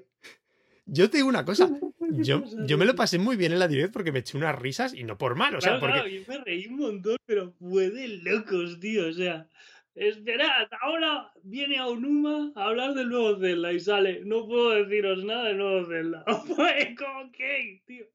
Yo 0.86 1.08
te 1.08 1.18
digo 1.18 1.28
una 1.28 1.44
cosa, 1.44 1.70
yo, 2.10 2.44
yo 2.66 2.78
me 2.78 2.84
lo 2.84 2.94
pasé 2.94 3.18
muy 3.18 3.36
bien 3.36 3.52
en 3.52 3.58
la 3.58 3.68
direct 3.68 3.92
porque 3.92 4.12
me 4.12 4.20
eché 4.20 4.36
unas 4.36 4.58
risas 4.58 4.94
y 4.94 5.04
no 5.04 5.16
por 5.16 5.34
mal, 5.34 5.54
o 5.54 5.60
sea, 5.60 5.80
porque... 5.80 5.98
yo 6.12 6.22
me 6.28 6.38
reí 6.38 6.66
un 6.66 6.76
montón, 6.76 7.16
pero 7.24 7.52
fue 7.52 7.90
de 7.90 8.08
locos, 8.08 8.78
tío, 8.80 9.08
o 9.08 9.12
sea, 9.12 9.48
esperad, 9.94 10.68
ahora 10.82 11.32
viene 11.42 11.78
a 11.78 11.86
Onuma 11.86 12.52
a 12.54 12.66
hablar 12.66 12.94
del 12.94 13.08
nuevo 13.08 13.38
Zelda 13.38 13.72
y 13.72 13.80
sale, 13.80 14.22
no 14.24 14.46
puedo 14.46 14.70
deciros 14.70 15.24
nada 15.24 15.44
del 15.44 15.58
nuevo 15.58 15.86
Zelda. 15.86 16.24
Como 16.98 17.32
que, 17.32 17.82
tío, 17.86 18.06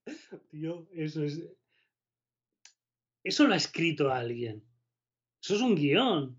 tío, 0.51 0.87
eso 0.93 1.23
es... 1.23 1.41
Eso 3.23 3.47
lo 3.47 3.53
ha 3.53 3.57
escrito 3.57 4.11
alguien. 4.11 4.63
Eso 5.41 5.55
es 5.55 5.61
un 5.61 5.75
guion. 5.75 6.37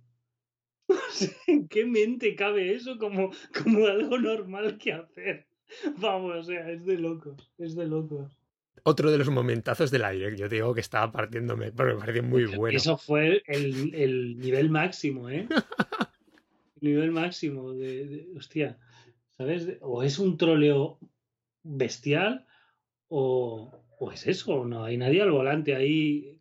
¿En 1.46 1.68
qué 1.68 1.84
mente 1.84 2.34
cabe 2.34 2.74
eso 2.74 2.98
como, 2.98 3.30
como 3.62 3.86
algo 3.86 4.18
normal 4.18 4.78
que 4.78 4.92
hacer? 4.92 5.49
Vamos, 5.98 6.36
o 6.36 6.42
sea, 6.42 6.70
es 6.70 6.84
de 6.84 6.98
locos, 6.98 7.50
es 7.58 7.74
de 7.74 7.86
locos. 7.86 8.36
Otro 8.82 9.10
de 9.10 9.18
los 9.18 9.28
momentazos 9.28 9.90
del 9.90 10.04
aire, 10.04 10.36
yo 10.36 10.48
digo 10.48 10.72
que 10.74 10.80
estaba 10.80 11.12
partiéndome, 11.12 11.70
pero 11.70 11.94
me 11.94 12.00
pareció 12.00 12.22
muy 12.22 12.46
bueno. 12.46 12.76
Eso 12.76 12.96
fue 12.96 13.42
el, 13.46 13.94
el 13.94 14.38
nivel 14.38 14.70
máximo, 14.70 15.28
¿eh? 15.28 15.46
nivel 16.80 17.10
máximo 17.12 17.72
de, 17.72 18.28
hostia, 18.36 18.78
¿sabes? 19.36 19.68
O 19.82 20.02
es 20.02 20.18
un 20.18 20.38
troleo 20.38 20.98
bestial 21.62 22.46
o, 23.08 23.84
o 23.98 24.12
es 24.12 24.26
eso, 24.26 24.64
no 24.64 24.84
hay 24.84 24.96
nadie 24.96 25.20
al 25.20 25.30
volante 25.30 25.74
ahí 25.74 26.40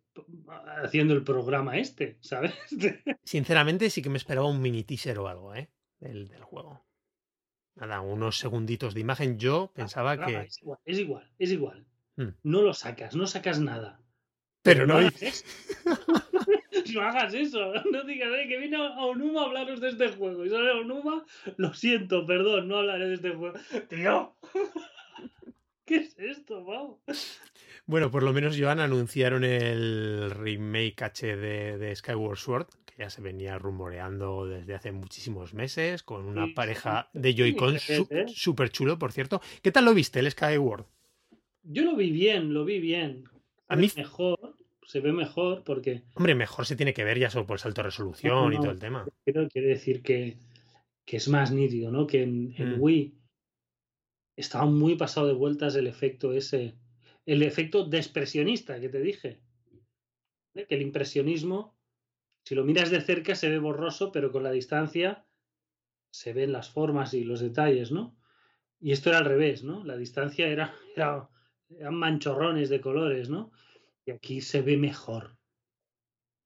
haciendo 0.82 1.14
el 1.14 1.24
programa 1.24 1.78
este, 1.78 2.18
¿sabes? 2.22 2.54
Sinceramente 3.24 3.90
sí 3.90 4.02
que 4.02 4.10
me 4.10 4.18
esperaba 4.18 4.48
un 4.48 4.62
mini 4.62 4.84
teaser 4.84 5.20
o 5.20 5.28
algo, 5.28 5.54
¿eh? 5.56 5.70
del 6.00 6.30
juego 6.42 6.89
nada, 7.76 8.02
unos 8.02 8.38
segunditos 8.38 8.94
de 8.94 9.02
imagen. 9.02 9.38
Yo 9.40 9.72
pensaba 9.74 10.26
que. 10.26 10.38
Es 10.42 10.62
igual, 10.62 10.80
es 10.86 11.00
igual. 11.00 11.32
Es 11.40 11.52
igual. 11.52 11.86
Hmm. 12.16 12.30
No 12.44 12.62
lo 12.62 12.74
sacas, 12.74 13.16
no 13.16 13.28
sacas 13.28 13.60
nada. 13.60 14.00
Pero, 14.62 14.86
no, 14.86 14.98
hagas 14.98 15.22
eso. 15.22 15.46
no 16.94 17.02
hagas 17.02 17.34
eso. 17.34 17.74
No 17.92 18.04
digas 18.04 18.30
que 18.48 18.58
viene 18.58 18.78
a 18.78 19.06
Onuma 19.06 19.42
a 19.42 19.46
hablaros 19.46 19.80
de 19.82 19.90
este 19.90 20.10
juego. 20.10 20.46
Y 20.46 20.50
sale 20.50 20.72
Onuma, 20.72 21.26
lo 21.58 21.74
siento, 21.74 22.26
perdón, 22.26 22.68
no 22.68 22.78
hablaré 22.78 23.08
de 23.08 23.16
este 23.16 23.32
juego. 23.32 23.58
Tío. 23.90 24.36
¿Qué 25.86 25.96
es 25.96 26.20
esto, 26.20 26.64
vamos? 26.64 27.00
Bueno, 27.90 28.12
por 28.12 28.22
lo 28.22 28.34
menos 28.34 28.56
Joan 28.56 28.80
anunciaron 28.80 29.44
el 29.44 30.30
remake 30.30 31.02
HD 31.02 31.80
de 31.80 31.96
Skyward 31.96 32.38
Sword, 32.38 32.68
ya 33.00 33.10
se 33.10 33.20
venía 33.20 33.58
rumoreando 33.58 34.46
desde 34.46 34.76
hace 34.76 34.92
muchísimos 34.92 35.56
meses, 35.56 36.04
con 36.04 36.26
una 36.26 36.54
pareja 36.54 37.10
de 37.14 37.34
Joy-Con 37.34 37.80
súper 38.28 38.70
chulo, 38.70 39.00
por 39.00 39.12
cierto. 39.12 39.42
¿Qué 39.64 39.72
tal 39.72 39.86
lo 39.86 39.96
viste, 39.96 40.20
el 40.20 40.30
Skyward? 40.30 40.86
Yo 41.64 41.82
lo 41.82 41.96
vi 41.96 42.12
bien, 42.12 42.54
lo 42.54 42.64
vi 42.64 42.80
bien. 42.80 43.24
A 43.68 43.76
mí 43.76 43.90
mejor, 43.98 44.56
se 44.86 45.00
ve 45.00 45.12
mejor 45.12 45.64
porque... 45.64 46.04
Hombre, 46.14 46.36
mejor 46.36 46.68
se 46.68 46.76
tiene 46.76 46.94
que 46.94 47.04
ver 47.04 47.18
ya 47.18 47.32
solo 47.32 47.48
por 47.48 47.60
salto 47.60 47.82
de 47.82 47.88
resolución 47.88 48.54
y 48.54 48.58
todo 48.58 48.70
el 48.70 48.80
tema. 48.80 49.08
Pero 49.24 49.50
quiere 49.50 49.70
decir 49.70 50.04
que, 50.04 50.38
que, 51.06 51.18
es 51.18 51.28
más 51.28 51.52
nítido, 51.52 51.90
¿no? 51.90 52.06
Que 52.06 52.22
en, 52.22 52.54
mm. 52.56 52.76
Wii 52.80 53.16
estaba 54.36 54.68
muy 54.68 54.96
pasado 54.96 55.26
de 55.26 55.34
vueltas 55.34 55.76
el 55.76 55.88
efecto 55.88 56.34
ese, 56.34 56.76
el 57.34 57.44
efecto 57.44 57.86
de 57.86 57.98
expresionista 57.98 58.80
que 58.80 58.90
te 58.90 59.02
dije. 59.02 59.42
¿eh? 60.56 60.66
Que 60.68 60.76
el 60.76 60.82
impresionismo 60.82 61.80
si 62.44 62.56
lo 62.56 62.64
miras 62.66 62.90
de 62.90 63.02
cerca 63.02 63.36
se 63.36 63.50
ve 63.50 63.60
borroso, 63.60 64.12
pero 64.12 64.32
con 64.32 64.44
la 64.44 64.52
distancia 64.52 65.26
se 66.12 66.34
ven 66.34 66.52
las 66.52 66.70
formas 66.70 67.14
y 67.14 67.24
los 67.24 67.42
detalles, 67.42 67.92
¿no? 67.92 68.18
Y 68.80 68.92
esto 68.92 69.10
era 69.10 69.20
al 69.20 69.26
revés, 69.26 69.64
¿no? 69.64 69.84
La 69.84 69.98
distancia 69.98 70.48
era, 70.48 70.74
eran 71.70 71.96
manchorrones 71.96 72.70
de 72.70 72.82
colores, 72.82 73.30
¿no? 73.30 73.52
Y 74.06 74.12
aquí 74.12 74.42
se 74.42 74.62
ve 74.62 74.78
mejor. 74.78 75.38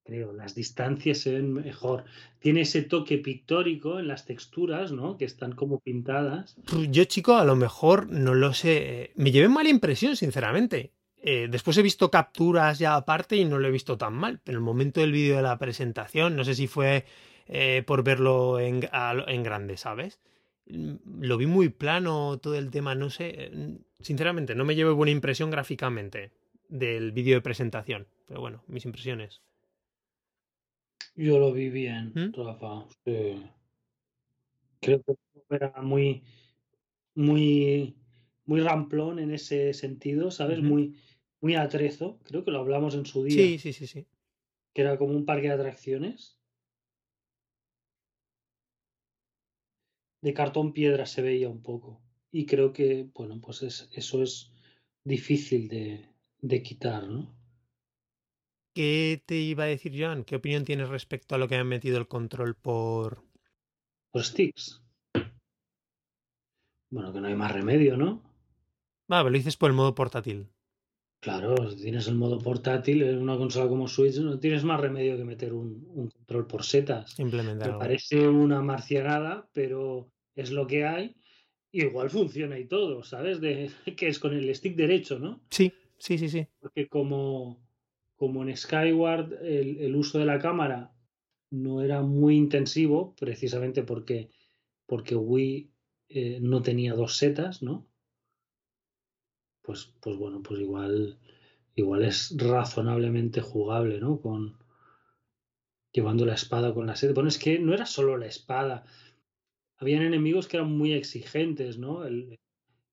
Creo, 0.05 0.33
las 0.33 0.53
distancias 0.53 1.19
se 1.19 1.33
ven 1.33 1.53
mejor. 1.53 2.03
Tiene 2.39 2.61
ese 2.61 2.81
toque 2.81 3.17
pictórico 3.19 3.99
en 3.99 4.07
las 4.09 4.25
texturas, 4.25 4.91
¿no? 4.91 5.17
Que 5.17 5.23
están 5.23 5.53
como 5.53 5.79
pintadas. 5.79 6.57
Yo, 6.89 7.05
chico, 7.05 7.37
a 7.37 7.45
lo 7.45 7.55
mejor 7.55 8.09
no 8.09 8.33
lo 8.33 8.53
sé. 8.53 9.11
Me 9.15 9.31
llevé 9.31 9.47
mala 9.47 9.69
impresión, 9.69 10.17
sinceramente. 10.17 10.91
Eh, 11.25 11.47
después 11.49 11.77
he 11.77 11.81
visto 11.81 12.11
capturas 12.11 12.79
ya 12.79 12.95
aparte 12.95 13.37
y 13.37 13.45
no 13.45 13.57
lo 13.57 13.69
he 13.69 13.71
visto 13.71 13.97
tan 13.97 14.13
mal, 14.13 14.41
pero 14.43 14.57
en 14.57 14.61
el 14.61 14.65
momento 14.65 14.99
del 14.99 15.13
vídeo 15.13 15.37
de 15.37 15.41
la 15.41 15.57
presentación, 15.57 16.35
no 16.35 16.43
sé 16.43 16.53
si 16.53 16.67
fue 16.67 17.05
eh, 17.47 17.81
por 17.87 18.03
verlo 18.03 18.59
en, 18.59 18.89
en, 18.91 19.43
grande, 19.43 19.77
¿sabes? 19.77 20.19
Mm, 20.65 20.95
lo 21.21 21.37
vi 21.37 21.45
muy 21.45 21.69
plano 21.69 22.39
todo 22.39 22.55
el 22.55 22.71
tema, 22.71 22.93
no 22.93 23.09
sé, 23.09 23.35
eh, 23.37 23.77
sinceramente 24.01 24.53
no 24.53 24.65
me 24.65 24.75
llevo 24.75 24.95
buena 24.95 25.11
impresión 25.11 25.49
gráficamente 25.49 26.33
del 26.67 27.13
vídeo 27.13 27.35
de 27.35 27.41
presentación, 27.41 28.05
pero 28.27 28.41
bueno, 28.41 28.61
mis 28.67 28.83
impresiones. 28.83 29.41
Yo 31.15 31.39
lo 31.39 31.51
vi 31.53 31.69
bien, 31.69 32.11
¿Mm? 32.15 32.33
Rafa. 32.33 32.87
Creo 34.79 35.03
que 35.03 35.15
era 35.49 35.81
muy, 35.81 36.23
muy, 37.15 37.95
muy 38.45 38.61
ramplón 38.61 39.19
en 39.19 39.31
ese 39.31 39.73
sentido, 39.73 40.31
¿sabes? 40.31 40.61
Muy 40.61 40.95
muy 41.43 41.55
atrezo, 41.55 42.19
creo 42.23 42.45
que 42.45 42.51
lo 42.51 42.59
hablamos 42.59 42.95
en 42.95 43.05
su 43.05 43.21
día. 43.25 43.35
Sí, 43.35 43.59
sí, 43.59 43.73
sí, 43.73 43.85
sí. 43.85 44.07
Que 44.73 44.81
era 44.81 44.97
como 44.97 45.11
un 45.11 45.25
parque 45.25 45.47
de 45.47 45.55
atracciones. 45.55 46.39
De 50.21 50.33
cartón 50.33 50.71
piedra 50.71 51.05
se 51.05 51.21
veía 51.21 51.49
un 51.49 51.61
poco. 51.61 52.01
Y 52.31 52.45
creo 52.45 52.71
que, 52.71 53.09
bueno, 53.13 53.41
pues 53.41 53.61
eso 53.61 54.23
es 54.23 54.53
difícil 55.03 55.67
de, 55.67 56.07
de 56.39 56.63
quitar, 56.63 57.09
¿no? 57.09 57.35
¿Qué 58.73 59.21
te 59.25 59.35
iba 59.35 59.65
a 59.65 59.67
decir, 59.67 59.93
Joan? 59.95 60.23
¿Qué 60.23 60.35
opinión 60.35 60.65
tienes 60.65 60.89
respecto 60.89 61.35
a 61.35 61.37
lo 61.37 61.47
que 61.47 61.55
han 61.55 61.67
metido 61.67 61.97
el 61.97 62.07
control 62.07 62.55
por. 62.55 63.23
Por 64.11 64.23
sticks. 64.23 64.83
Bueno, 66.89 67.13
que 67.13 67.21
no 67.21 67.27
hay 67.27 67.35
más 67.35 67.51
remedio, 67.51 67.97
¿no? 67.97 68.21
Vale, 69.07 69.29
lo 69.29 69.37
dices 69.37 69.57
por 69.57 69.69
el 69.69 69.75
modo 69.75 69.95
portátil. 69.95 70.47
Claro, 71.23 71.55
si 71.71 71.81
tienes 71.81 72.07
el 72.07 72.15
modo 72.15 72.37
portátil 72.39 73.01
en 73.03 73.17
una 73.17 73.37
consola 73.37 73.69
como 73.69 73.87
Switch, 73.87 74.17
no 74.17 74.39
tienes 74.39 74.63
más 74.63 74.79
remedio 74.79 75.15
que 75.15 75.23
meter 75.23 75.53
un, 75.53 76.09
control 76.11 76.47
por 76.47 76.63
setas. 76.63 77.17
Implementar. 77.17 77.71
Me 77.71 77.77
parece 77.79 78.27
una 78.27 78.61
marcianada, 78.61 79.49
pero 79.53 80.11
es 80.35 80.51
lo 80.51 80.67
que 80.67 80.85
hay. 80.85 81.15
Igual 81.71 82.09
funciona 82.09 82.59
y 82.59 82.67
todo, 82.67 83.03
¿sabes? 83.03 83.39
De, 83.39 83.71
que 83.97 84.07
es 84.07 84.19
con 84.19 84.33
el 84.33 84.53
stick 84.53 84.75
derecho, 84.75 85.17
¿no? 85.17 85.41
Sí, 85.49 85.71
sí, 85.97 86.17
sí, 86.17 86.27
sí. 86.27 86.45
Porque 86.59 86.87
como, 86.89 87.65
como 88.15 88.43
en 88.43 88.55
Skyward 88.55 89.33
el, 89.43 89.95
uso 89.95 90.19
de 90.19 90.25
la 90.25 90.39
cámara 90.39 90.93
no 91.51 91.81
era 91.81 92.01
muy 92.01 92.35
intensivo, 92.35 93.15
precisamente 93.15 93.83
porque, 93.83 94.29
porque 94.85 95.15
Wii 95.15 95.71
eh, 96.09 96.39
no 96.41 96.61
tenía 96.61 96.93
dos 96.93 97.17
setas, 97.17 97.61
¿no? 97.61 97.87
pues, 99.63 99.93
pues 100.01 100.17
bueno, 100.17 100.43
pues 100.43 100.59
igual, 100.59 101.17
igual 101.75 102.03
es 102.03 102.35
razonablemente 102.37 103.41
jugable, 103.41 103.99
¿no? 103.99 104.21
Con 104.21 104.57
llevando 105.91 106.25
la 106.25 106.33
espada 106.33 106.73
con 106.73 106.85
la 106.85 106.95
sed. 106.95 107.13
Bueno, 107.13 107.29
es 107.29 107.39
que 107.39 107.59
no 107.59 107.73
era 107.73 107.85
solo 107.85 108.17
la 108.17 108.27
espada. 108.27 108.85
Habían 109.77 110.03
enemigos 110.03 110.47
que 110.47 110.57
eran 110.57 110.71
muy 110.71 110.93
exigentes, 110.93 111.77
¿no? 111.77 112.05
El, 112.05 112.39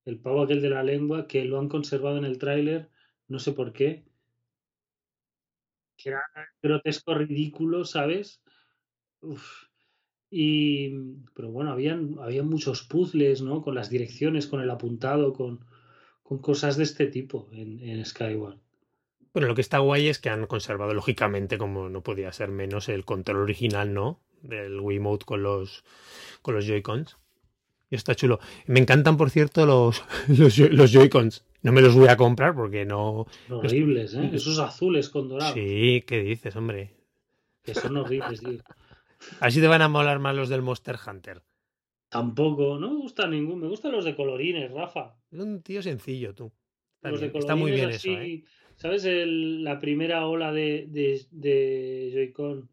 el 0.05 0.19
pavo 0.19 0.43
aquel 0.43 0.63
de 0.63 0.71
la 0.71 0.83
lengua 0.83 1.27
que 1.27 1.45
lo 1.45 1.59
han 1.59 1.69
conservado 1.69 2.19
en 2.19 2.25
el 2.25 2.39
tráiler, 2.39 2.89
no 3.29 3.39
sé 3.39 3.53
por 3.53 3.73
qué. 3.73 4.05
Que 6.03 6.11
era 6.11 6.23
grotesco, 6.63 7.15
ridículo, 7.15 7.85
¿sabes? 7.85 8.41
Y, 10.31 10.91
pero 11.35 11.51
bueno, 11.51 11.73
habían, 11.73 12.17
había 12.21 12.43
muchos 12.43 12.83
puzzles, 12.85 13.43
¿no? 13.43 13.63
Con 13.63 13.75
las 13.75 13.91
direcciones, 13.91 14.47
con 14.47 14.61
el 14.61 14.71
apuntado, 14.71 15.33
con, 15.33 15.65
con 16.23 16.39
cosas 16.39 16.77
de 16.77 16.85
este 16.85 17.07
tipo 17.07 17.49
en, 17.53 18.05
Skyward. 18.05 18.59
Bueno, 19.33 19.49
lo 19.49 19.55
que 19.55 19.61
está 19.61 19.79
guay 19.79 20.09
es 20.09 20.19
que 20.19 20.31
han 20.31 20.47
conservado, 20.47 20.95
lógicamente, 20.95 21.59
como 21.59 21.89
no 21.89 22.03
podía 22.03 22.33
ser 22.33 22.51
menos, 22.51 22.89
el 22.89 23.05
control 23.05 23.39
original, 23.39 23.93
¿no? 23.93 24.21
Del 24.43 24.81
Wiimote 24.81 25.25
con 25.25 25.43
los, 25.43 25.85
con 26.43 26.55
los 26.55 26.67
Joy-Cons. 26.67 27.20
Y 27.91 27.97
está 27.97 28.15
chulo. 28.15 28.39
Me 28.67 28.79
encantan, 28.81 29.17
por 29.17 29.31
cierto, 29.31 29.67
los, 29.67 30.03
los, 30.29 30.57
los 30.59 30.93
Joy-Cons. 30.93 31.45
No 31.63 31.73
me 31.73 31.83
los 31.83 31.95
voy 31.95 32.09
a 32.09 32.17
comprar 32.17 32.55
porque 32.55 32.85
no. 32.87 33.27
Horribles, 33.51 34.15
¿eh? 34.15 34.31
Esos 34.33 34.59
azules 34.61 35.11
con 35.11 35.29
dorado. 35.29 35.55
Sí, 35.55 36.03
¿qué 36.07 36.21
dices, 36.23 36.55
hombre? 36.57 36.95
Que 37.63 37.75
son 37.75 37.97
horribles, 37.97 38.41
tío. 38.41 38.61
Así 39.41 39.61
te 39.61 39.67
van 39.67 39.83
a 39.83 39.89
molar 39.89 40.19
más 40.21 40.35
los 40.35 40.49
del 40.49 40.63
Monster 40.63 40.97
Hunter. 41.07 41.43
Tampoco, 42.09 42.79
no 42.79 42.91
me 42.91 42.97
gusta 43.01 43.27
ningún. 43.27 43.61
Me 43.61 43.69
gustan 43.69 43.93
los 43.93 44.05
de 44.05 44.17
colorines, 44.17 44.71
Rafa. 44.73 45.15
Es 45.31 45.39
un 45.39 45.63
tío 45.63 45.83
sencillo, 45.83 46.35
tú. 46.35 46.51
Está, 46.97 47.11
los 47.11 47.21
de 47.21 47.27
está 47.27 47.55
muy 47.57 47.73
bien 47.73 47.91
colorines 47.91 48.05
eso, 48.05 48.21
¿eh? 48.21 48.45
¿Sabes? 48.77 49.05
El- 49.05 49.63
la 49.63 49.79
primera 49.79 50.27
ola 50.27 50.53
de, 50.53 50.87
de, 50.89 51.21
de 51.31 52.11
Joy-Con 52.15 52.71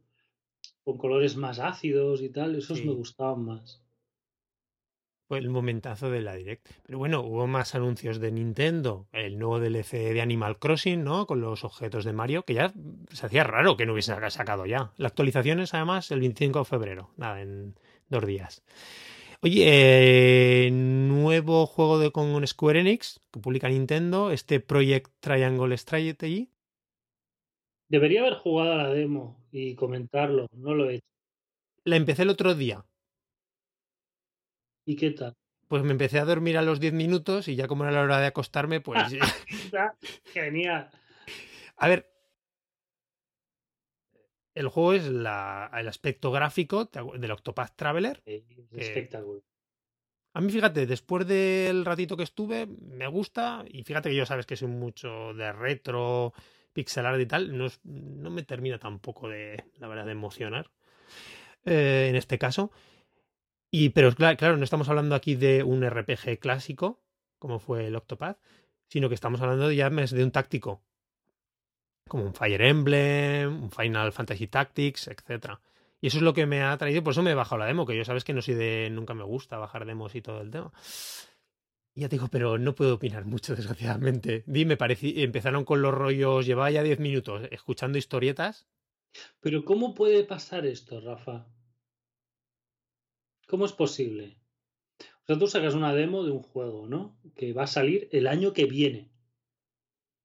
con 0.84 0.98
colores 0.98 1.36
más 1.36 1.60
ácidos 1.60 2.22
y 2.22 2.30
tal, 2.30 2.56
esos 2.56 2.78
Sí. 2.78 2.86
me 2.86 2.94
gustaban 2.94 3.44
más. 3.44 3.84
Fue 5.28 5.40
el 5.40 5.50
momentazo 5.50 6.10
de 6.10 6.22
la 6.22 6.36
Direct. 6.36 6.66
Pero 6.86 7.00
bueno, 7.00 7.20
hubo 7.22 7.48
más 7.48 7.76
anuncios 7.76 8.20
de 8.20 8.32
Nintendo. 8.32 9.08
El 9.12 9.38
nuevo 9.38 9.60
DLC 9.60 10.14
de 10.14 10.22
Animal 10.22 10.58
Crossing, 10.58 11.04
¿no? 11.04 11.28
Con 11.28 11.42
los 11.42 11.66
objetos 11.66 12.06
de 12.06 12.14
Mario, 12.14 12.44
que 12.44 12.54
ya 12.54 12.72
se 13.12 13.26
hacía 13.26 13.44
raro 13.44 13.76
que 13.76 13.86
no 13.86 13.92
hubiese 13.92 14.14
saca- 14.14 14.30
sacado 14.30 14.66
ya. 14.66 14.94
La 14.96 15.10
actualización 15.10 15.60
es 15.60 15.74
además 15.74 16.10
el 16.12 16.22
25 16.22 16.60
de 16.60 16.66
febrero. 16.66 17.10
Nada, 17.18 17.42
en 17.42 17.76
dos 18.08 18.26
días. 18.26 18.64
Oye, 19.42 19.64
eh, 20.66 20.72
nuevo 20.72 21.68
juego 21.68 22.00
de 22.00 22.12
con 22.12 22.48
Square 22.48 22.80
Enix 22.80 23.20
que 23.32 23.40
publica 23.42 23.68
Nintendo, 23.68 24.32
este 24.32 24.62
Project 24.62 25.12
Triangle 25.20 25.78
Strategy. 25.78 26.50
Debería 27.90 28.22
haber 28.22 28.36
jugado 28.36 28.72
a 28.74 28.78
la 28.78 28.90
demo 28.90 29.38
y 29.52 29.76
comentarlo, 29.76 30.48
no 30.54 30.74
lo 30.74 30.90
he 30.90 30.96
hecho. 30.96 31.06
La 31.84 31.98
empecé 31.98 32.24
el 32.24 32.30
otro 32.30 32.56
día. 32.56 32.84
¿Y 34.88 34.96
qué 34.96 35.12
tal? 35.12 35.36
Pues 35.68 35.84
me 35.84 35.92
empecé 35.92 36.18
a 36.18 36.24
dormir 36.26 36.58
a 36.58 36.62
los 36.62 36.80
10 36.80 36.94
minutos 36.94 37.50
y 37.50 37.56
ya 37.58 37.68
como 37.68 37.84
era 37.84 37.92
la 37.92 38.02
hora 38.02 38.20
de 38.22 38.28
acostarme, 38.28 38.80
pues 38.80 38.98
genial. 40.34 40.90
A 41.76 41.88
ver, 41.90 42.10
el 44.56 44.70
juego 44.70 44.94
es 44.94 45.08
la- 45.10 45.70
el 45.78 45.88
aspecto 45.90 46.32
gráfico 46.32 46.86
del 46.86 47.32
Octopath 47.32 47.76
Traveler. 47.76 48.22
Es 48.26 48.44
espectacular. 48.72 49.44
A 50.34 50.40
mí, 50.42 50.52
fíjate, 50.52 50.86
después 50.86 51.28
del 51.28 51.84
ratito 51.84 52.16
que 52.16 52.24
estuve, 52.24 52.66
me 52.68 53.08
gusta. 53.08 53.66
Y 53.68 53.84
fíjate 53.84 54.10
que 54.10 54.16
yo 54.16 54.26
sabes 54.26 54.46
que 54.46 54.56
soy 54.56 54.68
mucho 54.70 55.34
de 55.34 55.52
retro, 55.52 56.32
pixel 56.74 57.06
art 57.08 57.20
y 57.20 57.26
tal. 57.26 57.58
No, 57.58 57.66
es- 57.66 57.82
no 57.84 58.30
me 58.30 58.44
termina 58.44 58.78
tampoco 58.80 59.28
de, 59.28 59.64
la 59.80 59.88
verdad, 59.88 60.06
de 60.06 60.12
emocionar. 60.14 60.72
eh, 61.66 62.08
en 62.10 62.16
este 62.16 62.38
caso. 62.38 62.72
Y, 63.72 63.90
pero 63.90 64.12
cla- 64.12 64.36
claro, 64.38 64.58
no 64.58 64.64
estamos 64.66 64.90
hablando 64.90 65.16
aquí 65.16 65.36
de 65.36 65.64
un 65.64 65.84
RPG 65.84 66.40
clásico, 66.40 67.02
como 67.40 67.60
fue 67.60 67.88
el 67.88 67.96
Octopath, 67.96 68.40
sino 68.90 69.08
que 69.10 69.16
estamos 69.16 69.42
hablando 69.42 69.72
ya 69.72 69.90
más 69.90 70.12
de 70.12 70.24
un 70.24 70.32
táctico. 70.32 70.82
Como 72.08 72.24
un 72.24 72.34
Fire 72.34 72.62
Emblem, 72.62 73.64
un 73.64 73.72
Final 73.72 74.12
Fantasy 74.14 74.48
Tactics, 74.48 75.08
etcétera. 75.10 75.60
Y 76.00 76.08
eso 76.08 76.18
es 76.18 76.24
lo 76.24 76.34
que 76.34 76.46
me 76.46 76.62
ha 76.64 76.78
traído, 76.78 77.04
por 77.04 77.12
eso 77.12 77.24
me 77.24 77.32
he 77.32 77.36
bajado 77.36 77.60
la 77.60 77.66
demo, 77.66 77.86
que 77.86 77.98
yo 77.98 78.06
sabes 78.06 78.24
que 78.24 78.34
no 78.34 78.42
soy 78.42 78.54
de. 78.56 78.90
nunca 78.92 79.14
me 79.14 79.24
gusta 79.24 79.58
bajar 79.58 79.86
demos 79.86 80.16
y 80.16 80.22
todo 80.22 80.42
el 80.42 80.52
tema. 80.52 80.72
Y 81.94 82.02
ya 82.02 82.08
te 82.10 82.16
digo, 82.16 82.30
pero 82.30 82.58
no 82.58 82.76
puedo 82.76 82.96
opinar 82.96 83.26
mucho, 83.26 83.54
desgraciadamente. 83.58 84.44
Dime, 84.48 84.78
parecí, 84.78 85.22
empezaron 85.22 85.66
con 85.66 85.82
los 85.82 85.94
rollos, 85.94 86.46
llevaba 86.46 86.72
ya 86.72 86.82
10 86.84 87.00
minutos 87.00 87.42
escuchando 87.52 87.98
historietas. 87.98 88.68
Pero 89.42 89.66
¿cómo 89.66 89.96
puede 89.96 90.24
pasar 90.24 90.66
esto, 90.68 91.02
Rafa? 91.02 91.48
¿Cómo 93.48 93.66
es 93.66 93.72
posible? 93.74 94.38
O 95.00 95.26
sea, 95.26 95.38
tú 95.40 95.48
sacas 95.48 95.74
una 95.74 95.94
demo 95.94 96.24
de 96.24 96.32
un 96.32 96.42
juego, 96.42 96.88
¿no? 96.88 97.18
Que 97.36 97.54
va 97.54 97.64
a 97.64 97.68
salir 97.68 98.08
el 98.12 98.28
año 98.28 98.54
que 98.54 98.66
viene. 98.66 99.10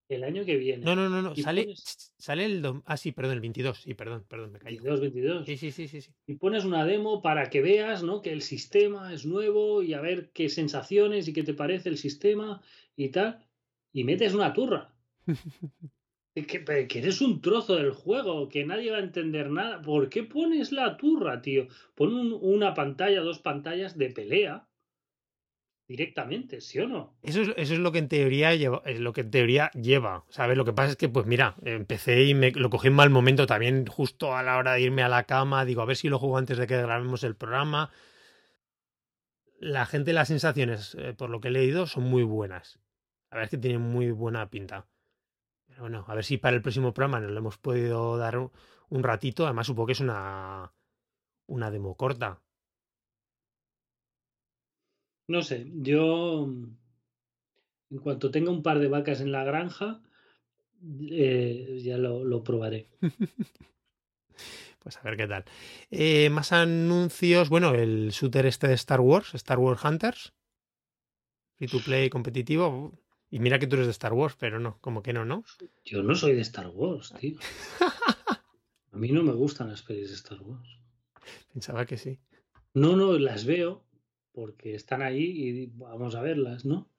El 0.09 0.25
año 0.25 0.45
que 0.45 0.57
viene. 0.57 0.85
No, 0.85 0.95
no, 0.95 1.09
no, 1.09 1.23
no. 1.23 1.35
Sale, 1.37 1.63
pones- 1.65 2.13
sale 2.19 2.45
el. 2.45 2.63
dom- 2.63 2.83
Ah, 2.85 2.97
sí, 2.99 3.13
perdón, 3.13 3.35
el 3.35 3.41
22. 3.41 3.79
Sí, 3.79 3.95
perdón, 3.95 4.25
perdón, 4.29 4.53
me 4.53 4.59
callo. 4.59 4.83
22, 4.83 5.01
22. 5.01 5.47
Sí, 5.47 5.57
sí, 5.57 5.73
sí, 5.73 5.89
sí. 5.89 6.03
sí. 6.03 6.13
Y 6.27 6.35
pones 6.35 6.65
una 6.65 6.85
demo 6.85 7.23
para 7.23 7.49
que 7.49 7.63
veas, 7.63 8.03
¿no? 8.03 8.21
Que 8.21 8.33
el 8.33 8.43
sistema 8.43 9.13
es 9.15 9.25
nuevo 9.25 9.83
y 9.83 9.95
a 9.95 10.01
ver 10.03 10.31
qué 10.33 10.49
sensaciones 10.51 11.29
y 11.29 11.33
qué 11.33 11.43
te 11.45 11.55
parece 11.55 11.89
el 11.89 11.97
sistema 11.97 12.61
y 12.95 13.09
tal. 13.09 13.49
Y 13.93 14.05
metes 14.05 14.35
una 14.35 14.53
turra. 14.53 14.95
Que, 16.35 16.65
eres 16.95 17.21
un 17.21 17.43
trozo 17.43 17.77
del 17.77 17.93
juego, 17.93 18.49
que 18.49 18.65
nadie 18.65 18.91
va 18.91 18.97
a 18.97 19.03
entender 19.03 19.51
nada. 19.51 19.83
¿Por 19.83 20.09
qué 20.09 20.23
pones 20.23 20.73
la 20.73 20.97
turra, 20.97 21.43
tío? 21.43 21.69
Pon 21.95 22.15
un- 22.15 22.39
una 22.41 22.73
pantalla, 22.73 23.21
dos 23.21 23.39
pantallas 23.39 23.99
de 23.99 24.09
pelea 24.09 24.67
directamente, 25.87 26.63
¿sí 26.63 26.79
o 26.79 26.89
no? 26.89 27.15
Eso 27.23 27.43
es, 27.55 27.71
lo 27.71 27.93
que 27.93 27.99
en 27.99 28.09
teoría 28.09 28.55
lleva, 28.55 28.83
lo 28.99 29.13
que 29.13 29.21
en 29.21 29.31
teoría 29.31 29.71
lleva, 29.73 30.25
¿sabes? 30.31 30.57
Lo 30.57 30.65
que 30.65 30.73
pasa 30.73 30.93
es 30.93 30.97
que, 30.97 31.11
pues 31.11 31.27
mira, 31.27 31.55
empecé 31.65 32.25
y 32.25 32.33
me 32.33 32.51
lo 32.51 32.71
cogí 32.71 32.89
en 32.89 32.95
mal 32.95 33.11
momento 33.11 33.45
también, 33.45 33.85
justo 33.85 34.35
a 34.35 34.43
la 34.43 34.57
hora 34.57 34.73
de 34.73 34.81
irme 34.81 35.03
a 35.03 35.11
la 35.11 35.25
cama, 35.25 35.67
digo, 35.67 35.83
a 35.83 35.85
ver 35.85 35.97
si 35.97 36.09
lo 36.09 36.19
juego 36.19 36.39
antes 36.39 36.57
de 36.57 36.67
que 36.67 36.81
grabemos 36.81 37.25
el 37.25 37.37
programa. 37.37 37.91
La 39.59 39.85
gente, 39.85 40.15
las 40.15 40.29
sensaciones, 40.29 40.97
eh, 40.99 41.13
por 41.13 41.29
lo 41.29 41.43
que 41.43 41.49
he 41.49 41.51
leído, 41.51 41.87
son 41.87 42.05
muy 42.05 42.23
buenas. 42.23 42.81
La 43.31 43.37
verdad 43.37 43.45
es 43.45 43.51
que 43.51 43.59
tienen 43.59 43.83
muy 43.83 44.11
buena 44.13 44.49
pinta. 44.49 44.87
Pero 45.73 45.85
bueno, 45.85 46.05
a 46.07 46.15
ver 46.15 46.25
si 46.25 46.37
para 46.37 46.55
el 46.55 46.61
próximo 46.61 46.93
programa 46.93 47.19
nos 47.21 47.31
lo 47.31 47.39
hemos 47.39 47.57
podido 47.57 48.19
dar 48.19 48.37
un, 48.37 49.03
ratito. 49.03 49.47
Además, 49.47 49.67
supongo 49.67 49.87
que 49.87 49.93
es 49.93 50.01
una, 50.01 50.71
una 51.47 51.71
demo 51.71 51.97
corta. 51.97 52.43
No 55.29 55.41
sé, 55.41 55.67
yo 55.77 56.45
en 56.45 57.99
cuanto 58.03 58.31
tenga 58.31 58.51
un 58.51 58.63
par 58.63 58.81
de 58.81 58.89
vacas 58.89 59.23
en 59.23 59.33
la 59.33 59.45
granja, 59.45 60.03
eh, 61.11 61.81
ya 61.83 61.97
lo, 61.97 62.23
lo 62.23 62.45
probaré. 62.45 62.89
Pues 64.83 64.97
a 64.97 65.03
ver 65.03 65.17
qué 65.17 65.29
tal. 65.29 65.45
Eh, 65.93 66.29
más 66.31 66.51
anuncios. 66.51 67.49
Bueno, 67.49 67.73
el 67.73 68.11
shooter 68.11 68.47
este 68.47 68.67
de 68.67 68.75
Star 68.75 69.01
Wars, 69.01 69.33
Star 69.37 69.61
Wars 69.61 69.85
Hunters. 69.85 70.33
Free 71.57 71.69
to 71.69 71.79
play 71.79 72.11
competitivo. 72.11 72.93
Y 73.33 73.41
mira 73.41 73.59
que 73.59 73.67
tú 73.67 73.77
eres 73.77 73.87
de 73.87 73.93
Star 73.93 74.13
Wars, 74.13 74.37
pero 74.39 74.61
no, 74.61 74.77
como 74.83 75.03
que 75.03 75.15
no, 75.15 75.25
¿no? 75.25 75.43
Yo 75.87 76.03
no 76.03 76.15
soy 76.15 76.35
de 76.35 76.43
Star 76.43 76.69
Wars, 76.69 77.15
tío. 77.19 77.39
A 78.93 78.99
mí 78.99 79.11
no 79.11 79.23
me 79.23 79.33
gustan 79.33 79.71
las 79.71 79.81
pelis 79.81 80.11
de 80.11 80.17
Star 80.17 80.43
Wars. 80.43 80.79
Pensaba 81.51 81.87
que 81.87 81.97
sí. 81.97 82.19
No, 82.75 82.95
no, 82.95 83.19
las 83.19 83.47
veo 83.47 83.87
porque 84.33 84.75
están 84.75 85.01
ahí 85.01 85.23
y 85.23 85.67
vamos 85.75 86.15
a 86.15 86.21
verlas, 86.21 86.67
¿no? 86.67 86.91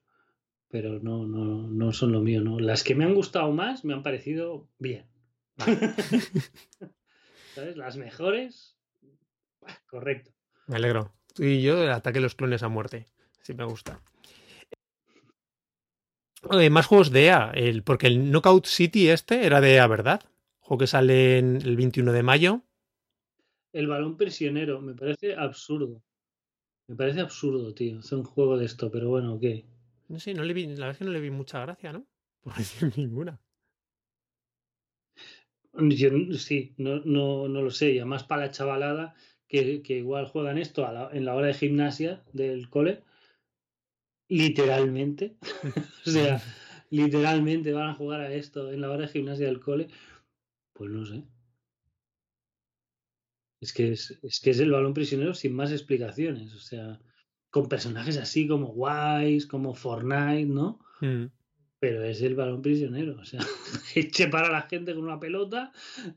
Pero 0.66 0.98
no, 0.98 1.24
no, 1.24 1.68
no 1.68 1.92
son 1.92 2.10
lo 2.10 2.20
mío, 2.20 2.40
¿no? 2.42 2.58
Las 2.58 2.82
que 2.82 2.96
me 2.96 3.04
han 3.04 3.14
gustado 3.14 3.52
más 3.52 3.84
me 3.84 3.94
han 3.94 4.02
parecido 4.02 4.68
bien. 4.80 5.06
¿Sabes? 7.54 7.76
Las 7.76 7.96
mejores, 7.96 8.76
correcto. 9.86 10.32
Me 10.66 10.74
alegro. 10.74 11.14
Tú 11.32 11.44
y 11.44 11.62
yo, 11.62 11.80
el 11.80 11.92
ataque 11.92 12.18
de 12.18 12.22
los 12.22 12.34
clones 12.34 12.64
a 12.64 12.68
muerte. 12.68 13.06
Sí 13.42 13.54
me 13.54 13.62
gusta. 13.64 14.02
Eh, 16.52 16.70
más 16.70 16.86
juegos 16.86 17.10
de 17.10 17.26
EA. 17.26 17.50
El, 17.54 17.82
porque 17.82 18.06
el 18.06 18.30
Knockout 18.30 18.66
City 18.66 19.08
este 19.08 19.46
era 19.46 19.60
de 19.60 19.74
EA, 19.74 19.86
¿verdad? 19.86 20.22
Juego 20.60 20.78
que 20.80 20.86
sale 20.86 21.38
en 21.38 21.56
el 21.56 21.76
21 21.76 22.12
de 22.12 22.22
mayo. 22.22 22.62
El 23.72 23.88
balón 23.88 24.16
prisionero 24.16 24.80
me 24.80 24.94
parece 24.94 25.34
absurdo. 25.34 26.02
Me 26.88 26.96
parece 26.96 27.20
absurdo, 27.20 27.74
tío. 27.74 27.98
Hacer 27.98 28.18
un 28.18 28.24
juego 28.24 28.56
de 28.58 28.66
esto, 28.66 28.90
pero 28.90 29.08
bueno, 29.08 29.38
¿qué? 29.40 29.64
No 30.08 30.20
sé, 30.20 30.34
no 30.34 30.44
le 30.44 30.52
vi, 30.54 30.66
la 30.66 30.72
verdad 30.86 30.90
es 30.92 30.98
que 30.98 31.04
no 31.04 31.10
le 31.12 31.20
vi 31.20 31.30
mucha 31.30 31.60
gracia, 31.60 31.92
¿no? 31.92 32.06
Por 32.42 32.54
decir 32.54 32.92
ninguna. 32.96 33.40
Yo, 35.72 36.10
sí, 36.38 36.74
no, 36.78 37.00
no, 37.04 37.48
no 37.48 37.62
lo 37.62 37.70
sé. 37.70 37.92
Y 37.92 37.98
además 37.98 38.24
para 38.24 38.42
la 38.46 38.50
chavalada 38.52 39.14
que, 39.48 39.82
que 39.82 39.98
igual 39.98 40.26
juegan 40.26 40.58
esto 40.58 40.86
a 40.86 40.92
la- 40.92 41.10
en 41.12 41.24
la 41.24 41.34
hora 41.34 41.48
de 41.48 41.54
gimnasia 41.54 42.22
del 42.32 42.68
cole, 42.70 43.02
literalmente. 44.28 45.36
o 46.06 46.10
sea, 46.10 46.40
literalmente 46.90 47.72
van 47.72 47.90
a 47.90 47.94
jugar 47.94 48.20
a 48.20 48.32
esto 48.32 48.72
en 48.72 48.80
la 48.80 48.90
hora 48.90 49.02
de 49.02 49.08
gimnasia 49.08 49.46
del 49.46 49.60
cole. 49.60 49.88
Pues 50.72 50.90
no 50.90 51.04
sé. 51.04 51.24
Es 53.60 53.72
que 53.72 53.92
es, 53.92 54.18
es 54.22 54.40
que 54.40 54.50
es 54.50 54.60
el 54.60 54.70
balón 54.70 54.92
prisionero 54.92 55.34
sin 55.34 55.54
más 55.54 55.72
explicaciones. 55.72 56.54
O 56.54 56.60
sea, 56.60 57.00
con 57.50 57.68
personajes 57.68 58.16
así 58.18 58.48
como 58.48 58.70
Wise, 58.70 59.46
como 59.46 59.74
Fortnite, 59.74 60.46
¿no? 60.46 60.80
Mm. 61.00 61.26
Pero 61.78 62.02
es 62.02 62.20
el 62.22 62.34
balón 62.34 62.62
prisionero. 62.62 63.16
O 63.20 63.24
sea, 63.24 63.40
eche 63.94 64.28
para 64.28 64.50
la 64.50 64.62
gente 64.62 64.94
con 64.94 65.04
una 65.04 65.20
pelota 65.20 65.72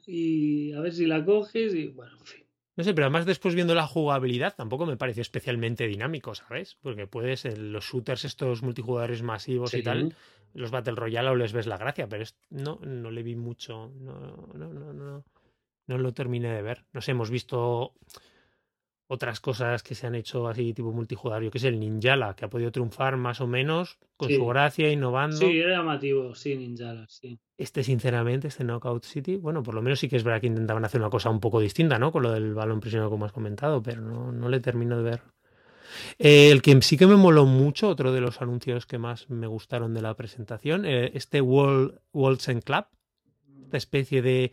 y 0.06 0.74
a 0.74 0.82
ver 0.82 0.94
si 0.94 1.06
la 1.06 1.24
coges 1.24 1.74
y 1.76 1.88
bueno, 1.88 2.18
en 2.20 2.26
fin. 2.26 2.47
No 2.78 2.84
sé, 2.84 2.94
pero 2.94 3.06
además 3.06 3.26
después 3.26 3.56
viendo 3.56 3.74
la 3.74 3.88
jugabilidad 3.88 4.56
tampoco 4.56 4.86
me 4.86 4.98
pareció 4.98 5.22
especialmente 5.22 5.88
dinámico, 5.88 6.36
¿sabes? 6.36 6.78
Porque 6.82 7.08
puedes, 7.08 7.44
en 7.46 7.74
los 7.74 7.86
shooters 7.86 8.24
estos 8.24 8.62
multijugadores 8.62 9.24
masivos 9.24 9.74
y 9.74 9.82
tal, 9.82 10.16
los 10.54 10.70
Battle 10.70 10.96
Royale 10.96 11.30
o 11.30 11.36
les 11.36 11.54
ves 11.54 11.66
la 11.66 11.78
gracia, 11.78 12.08
pero 12.08 12.24
no, 12.52 12.80
no 12.84 13.10
le 13.10 13.24
vi 13.24 13.36
mucho. 13.36 13.92
No, 14.00 14.48
no, 14.54 14.72
no, 14.72 14.94
no, 14.94 15.26
no 15.88 15.98
lo 15.98 16.14
terminé 16.14 16.54
de 16.54 16.62
ver. 16.62 16.86
No 16.94 17.02
sé, 17.02 17.12
hemos 17.12 17.32
visto 17.32 17.96
otras 19.08 19.40
cosas 19.40 19.84
que 19.84 19.96
se 19.96 20.06
han 20.06 20.16
hecho 20.16 20.48
así 20.48 20.74
tipo 20.74 20.92
multijugador, 20.92 21.50
que 21.50 21.58
es 21.58 21.64
el 21.64 21.80
Ninjala, 21.80 22.36
que 22.36 22.46
ha 22.46 22.50
podido 22.50 22.72
triunfar 22.72 23.18
más 23.18 23.40
o 23.42 23.48
menos 23.48 23.98
con 24.18 24.30
su 24.30 24.46
gracia, 24.46 24.92
innovando. 24.92 25.38
Sí, 25.38 25.60
era 25.60 25.78
llamativo, 25.78 26.36
sí, 26.36 26.56
Ninjala, 26.56 27.06
sí. 27.10 27.40
Este, 27.58 27.84
sinceramente, 27.84 28.50
este 28.50 28.64
Knockout 28.64 29.04
City, 29.04 29.38
bueno, 29.38 29.64
por 29.64 29.74
lo 29.74 29.82
menos 29.82 30.00
sí 30.00 30.10
que 30.10 30.18
es 30.18 30.24
verdad 30.24 30.42
que 30.42 30.48
intentaban 30.48 30.86
hacer 30.86 31.02
una 31.02 31.10
cosa 31.10 31.30
un 31.30 31.40
poco 31.40 31.60
distinta, 31.60 31.98
¿no? 31.98 32.12
Con 32.12 32.24
lo 32.24 32.32
del 32.32 32.54
balón 32.54 32.80
prisionero, 32.80 33.10
como 33.10 33.26
has 33.26 33.32
comentado, 33.32 33.82
pero 33.82 34.02
no, 34.02 34.32
no 34.32 34.50
le 34.50 34.60
termino 34.60 34.98
de 34.98 35.04
ver. 35.04 35.22
Eh, 36.20 36.52
el 36.52 36.62
que 36.62 36.80
sí 36.82 36.98
que 36.98 37.08
me 37.08 37.16
moló 37.16 37.46
mucho, 37.46 37.88
otro 37.88 38.12
de 38.12 38.22
los 38.22 38.42
anuncios 38.42 38.86
que 38.86 38.98
más 38.98 39.30
me 39.30 39.48
gustaron 39.48 39.94
de 39.94 40.02
la 40.02 40.16
presentación, 40.16 40.86
eh, 40.86 41.12
este 41.14 41.42
World, 41.42 42.00
Worlds 42.12 42.48
Club, 42.64 42.86
esta 43.64 43.78
especie 43.78 44.22
de 44.22 44.52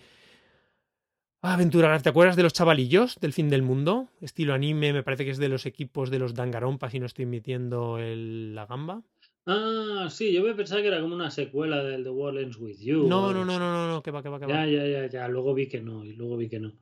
aventura. 1.52 1.98
¿Te 2.00 2.08
acuerdas 2.08 2.36
de 2.36 2.42
los 2.42 2.52
chavalillos 2.52 3.20
del 3.20 3.32
fin 3.32 3.50
del 3.50 3.62
mundo? 3.62 4.08
Estilo 4.20 4.54
anime, 4.54 4.92
me 4.92 5.02
parece 5.02 5.24
que 5.24 5.30
es 5.30 5.38
de 5.38 5.48
los 5.48 5.66
equipos 5.66 6.10
de 6.10 6.18
los 6.18 6.34
Dangarompa, 6.34 6.88
si 6.88 6.98
no 6.98 7.06
estoy 7.06 7.26
metiendo 7.26 7.98
la 7.98 8.66
gamba. 8.66 9.02
Ah, 9.46 10.08
sí, 10.10 10.32
yo 10.32 10.42
me 10.42 10.54
pensaba 10.54 10.80
que 10.80 10.88
era 10.88 11.02
como 11.02 11.14
una 11.14 11.30
secuela 11.30 11.84
del 11.84 12.02
The 12.02 12.10
World 12.10 12.40
Ends 12.40 12.56
With 12.56 12.78
You. 12.78 13.06
No, 13.06 13.32
no, 13.32 13.44
no, 13.44 13.58
no, 13.58 13.70
no, 13.70 13.88
no, 13.88 14.02
que 14.02 14.10
va, 14.10 14.22
que 14.22 14.30
va, 14.30 14.40
que 14.40 14.46
va. 14.46 14.52
Ya, 14.52 14.66
ya, 14.66 14.86
ya, 14.86 15.06
ya, 15.06 15.28
luego 15.28 15.52
vi 15.52 15.68
que 15.68 15.82
no, 15.82 16.04
y 16.04 16.14
luego 16.14 16.38
vi 16.38 16.48
que 16.48 16.60
no. 16.60 16.72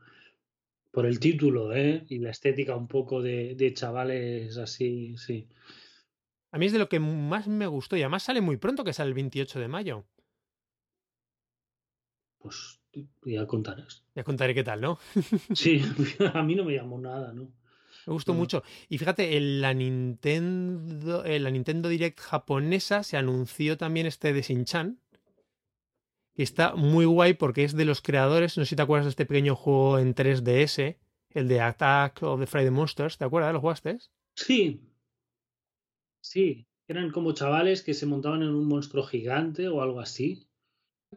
Por 0.93 1.07
el 1.07 1.19
título, 1.19 1.75
¿eh? 1.75 2.05
Y 2.09 2.19
la 2.19 2.31
estética 2.31 2.77
un 2.77 2.87
poco 2.87 3.21
de, 3.21 3.57
de 3.57 3.75
chavales 3.75 4.59
así, 4.59 5.17
sí. 5.17 5.49
A 6.53 6.59
mí 6.59 6.67
es 6.67 6.73
de 6.73 6.79
lo 6.79 6.89
que 6.89 7.01
más 7.01 7.49
me 7.49 7.67
gustó 7.67 7.97
y 7.97 8.03
además 8.03 8.25
sale 8.25 8.43
muy 8.43 8.59
pronto, 8.59 8.85
que 8.85 8.93
sale 8.93 9.09
el 9.09 9.15
28 9.15 9.59
de 9.59 9.69
mayo. 9.69 10.05
Pues 12.39 12.82
ya 13.25 13.47
contarás. 13.47 14.05
Ya 14.15 14.25
contaré 14.25 14.55
qué 14.55 14.65
tal, 14.65 14.81
¿no? 14.81 14.99
sí, 15.55 15.83
a 16.35 16.43
mí 16.43 16.55
no 16.55 16.65
me 16.65 16.75
llamó 16.75 16.99
nada, 16.99 17.33
¿no? 17.33 17.53
Me 18.07 18.13
gustó 18.13 18.35
mucho. 18.35 18.65
Y 18.89 18.99
fíjate, 18.99 19.37
en 19.37 19.61
la 19.61 19.75
Nintendo, 19.75 21.25
en 21.25 21.45
la 21.45 21.51
Nintendo 21.51 21.89
Direct 21.89 22.19
japonesa 22.19 23.05
se 23.05 23.17
anunció 23.17 23.77
también 23.77 24.07
este 24.07 24.33
de 24.33 24.43
Shin-Chan. 24.43 24.99
Que 26.35 26.43
está 26.43 26.75
muy 26.75 27.05
guay 27.05 27.35
porque 27.35 27.63
es 27.63 27.77
de 27.77 27.85
los 27.85 28.01
creadores. 28.01 28.57
No 28.57 28.65
sé 28.65 28.71
si 28.71 28.77
te 28.77 28.83
acuerdas 28.83 29.07
de 29.07 29.11
este 29.11 29.27
pequeño 29.27 29.55
juego 29.55 29.99
en 29.99 30.15
3DS, 30.15 30.97
el 31.31 31.49
de 31.49 31.61
Attack 31.61 32.23
of 32.23 32.41
the 32.41 32.47
Friday 32.47 32.71
Monsters. 32.71 33.19
¿Te 33.19 33.25
acuerdas? 33.25 33.53
¿Lo 33.53 33.61
jugaste? 33.61 33.99
Sí. 34.35 34.81
Sí. 36.21 36.67
Eran 36.89 37.11
como 37.11 37.35
chavales 37.35 37.83
que 37.83 37.95
se 37.95 38.07
montaban 38.07 38.43
en 38.43 38.49
un 38.49 38.67
monstruo 38.67 39.05
gigante 39.05 39.69
o 39.69 39.81
algo 39.81 40.01
así. 40.01 40.49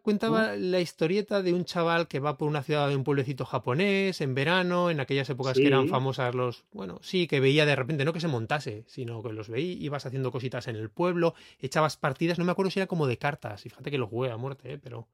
Cuentaba 0.01 0.55
la 0.57 0.81
historieta 0.81 1.41
de 1.41 1.53
un 1.53 1.63
chaval 1.63 2.07
que 2.07 2.19
va 2.19 2.37
por 2.37 2.49
una 2.49 2.63
ciudad 2.63 2.89
de 2.89 2.95
un 2.95 3.03
pueblecito 3.03 3.45
japonés 3.45 4.19
en 4.21 4.35
verano, 4.35 4.89
en 4.89 4.99
aquellas 4.99 5.29
épocas 5.29 5.55
que 5.55 5.67
eran 5.67 5.87
famosas 5.87 6.35
los. 6.35 6.65
Bueno, 6.73 6.99
sí, 7.01 7.27
que 7.27 7.39
veía 7.39 7.65
de 7.65 7.75
repente, 7.75 8.03
no 8.03 8.13
que 8.13 8.19
se 8.19 8.27
montase, 8.27 8.83
sino 8.87 9.23
que 9.23 9.31
los 9.31 9.47
veía, 9.47 9.73
ibas 9.73 10.05
haciendo 10.05 10.31
cositas 10.31 10.67
en 10.67 10.75
el 10.75 10.89
pueblo, 10.89 11.33
echabas 11.59 11.97
partidas, 11.97 12.37
no 12.37 12.45
me 12.45 12.51
acuerdo 12.51 12.71
si 12.71 12.79
era 12.79 12.87
como 12.87 13.07
de 13.07 13.17
cartas, 13.17 13.65
y 13.65 13.69
fíjate 13.69 13.89
que 13.89 13.97
lo 13.97 14.07
jugué 14.07 14.31
a 14.31 14.37
muerte, 14.37 14.73
¿eh? 14.73 14.79
pero. 14.81 15.07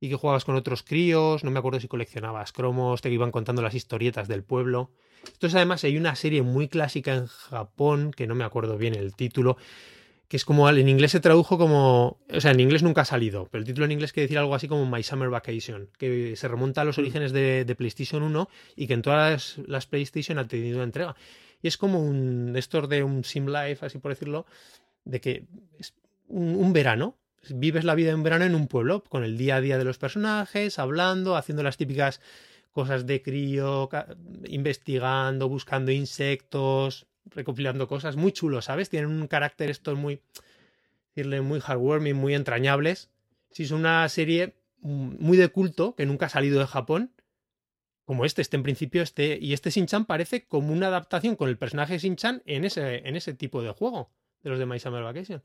Y 0.00 0.08
que 0.08 0.14
jugabas 0.14 0.44
con 0.44 0.54
otros 0.54 0.84
críos, 0.84 1.42
no 1.42 1.50
me 1.50 1.58
acuerdo 1.58 1.80
si 1.80 1.88
coleccionabas 1.88 2.52
cromos, 2.52 3.00
te 3.00 3.10
iban 3.10 3.32
contando 3.32 3.62
las 3.62 3.74
historietas 3.74 4.28
del 4.28 4.44
pueblo. 4.44 4.92
Entonces, 5.24 5.56
además, 5.56 5.82
hay 5.82 5.96
una 5.96 6.14
serie 6.14 6.42
muy 6.42 6.68
clásica 6.68 7.14
en 7.14 7.26
Japón, 7.26 8.12
que 8.12 8.28
no 8.28 8.36
me 8.36 8.44
acuerdo 8.44 8.78
bien 8.78 8.94
el 8.94 9.16
título, 9.16 9.56
que 10.28 10.36
es 10.36 10.44
como 10.44 10.68
en 10.68 10.88
inglés 10.88 11.12
se 11.12 11.20
tradujo 11.20 11.56
como, 11.56 12.18
o 12.30 12.40
sea, 12.40 12.50
en 12.50 12.60
inglés 12.60 12.82
nunca 12.82 13.00
ha 13.00 13.06
salido, 13.06 13.48
pero 13.50 13.60
el 13.60 13.66
título 13.66 13.86
en 13.86 13.92
inglés 13.92 14.12
quiere 14.12 14.26
decir 14.26 14.38
algo 14.38 14.54
así 14.54 14.68
como 14.68 14.84
My 14.84 15.02
Summer 15.02 15.30
Vacation, 15.30 15.88
que 15.96 16.36
se 16.36 16.48
remonta 16.48 16.82
a 16.82 16.84
los 16.84 16.98
mm. 16.98 17.00
orígenes 17.00 17.32
de, 17.32 17.74
PlayStation 17.76 18.22
1 18.22 18.48
y 18.76 18.86
que 18.86 18.94
en 18.94 19.02
todas 19.02 19.58
las, 19.66 19.86
PlayStation 19.86 20.38
ha 20.38 20.46
tenido 20.46 20.82
entrega. 20.82 21.16
Y 21.62 21.68
es 21.68 21.78
como 21.78 22.00
un, 22.00 22.54
esto 22.56 22.86
de 22.86 23.02
un 23.02 23.24
sim 23.24 23.46
life, 23.46 23.84
así 23.84 23.98
por 23.98 24.12
decirlo, 24.12 24.44
de 25.04 25.20
que 25.20 25.44
es 25.78 25.94
un, 26.28 26.74
verano, 26.74 27.16
vives 27.48 27.84
la 27.84 27.94
vida 27.94 28.10
de 28.10 28.16
un 28.16 28.22
verano 28.22 28.44
en 28.44 28.54
un 28.54 28.68
pueblo, 28.68 29.02
con 29.04 29.24
el 29.24 29.38
día 29.38 29.56
a 29.56 29.60
día 29.62 29.78
de 29.78 29.84
los 29.84 29.96
personajes, 29.96 30.78
hablando, 30.78 31.36
haciendo 31.36 31.62
las 31.62 31.78
típicas 31.78 32.20
cosas 32.72 33.06
de 33.06 33.22
crío, 33.22 33.88
investigando, 34.46 35.48
buscando 35.48 35.90
insectos, 35.90 37.06
recopilando 37.30 37.88
cosas, 37.88 38.16
muy 38.16 38.32
chulos, 38.32 38.66
¿sabes? 38.66 38.88
Tienen 38.88 39.10
un 39.10 39.26
carácter 39.26 39.70
estos 39.70 39.96
muy, 39.96 40.20
decirle, 41.14 41.40
muy 41.40 41.60
heartwarming, 41.60 42.16
muy 42.16 42.34
entrañables. 42.34 43.10
Si 43.50 43.64
es 43.64 43.70
una 43.70 44.08
serie 44.08 44.54
muy 44.80 45.36
de 45.36 45.48
culto, 45.48 45.94
que 45.94 46.06
nunca 46.06 46.26
ha 46.26 46.30
salido 46.30 46.60
de 46.60 46.66
Japón, 46.66 47.12
como 48.04 48.24
este, 48.24 48.40
este 48.40 48.56
en 48.56 48.62
principio, 48.62 49.02
este, 49.02 49.38
y 49.40 49.52
este 49.52 49.70
Shin-Chan 49.70 50.06
parece 50.06 50.46
como 50.46 50.72
una 50.72 50.86
adaptación 50.86 51.36
con 51.36 51.48
el 51.48 51.58
personaje 51.58 51.98
Shin-Chan 51.98 52.42
en 52.46 52.64
ese, 52.64 53.06
en 53.06 53.16
ese 53.16 53.34
tipo 53.34 53.62
de 53.62 53.70
juego, 53.70 54.10
de 54.42 54.50
los 54.50 54.58
de 54.58 54.66
My 54.66 54.78
Summer 54.78 55.02
Vacation. 55.02 55.42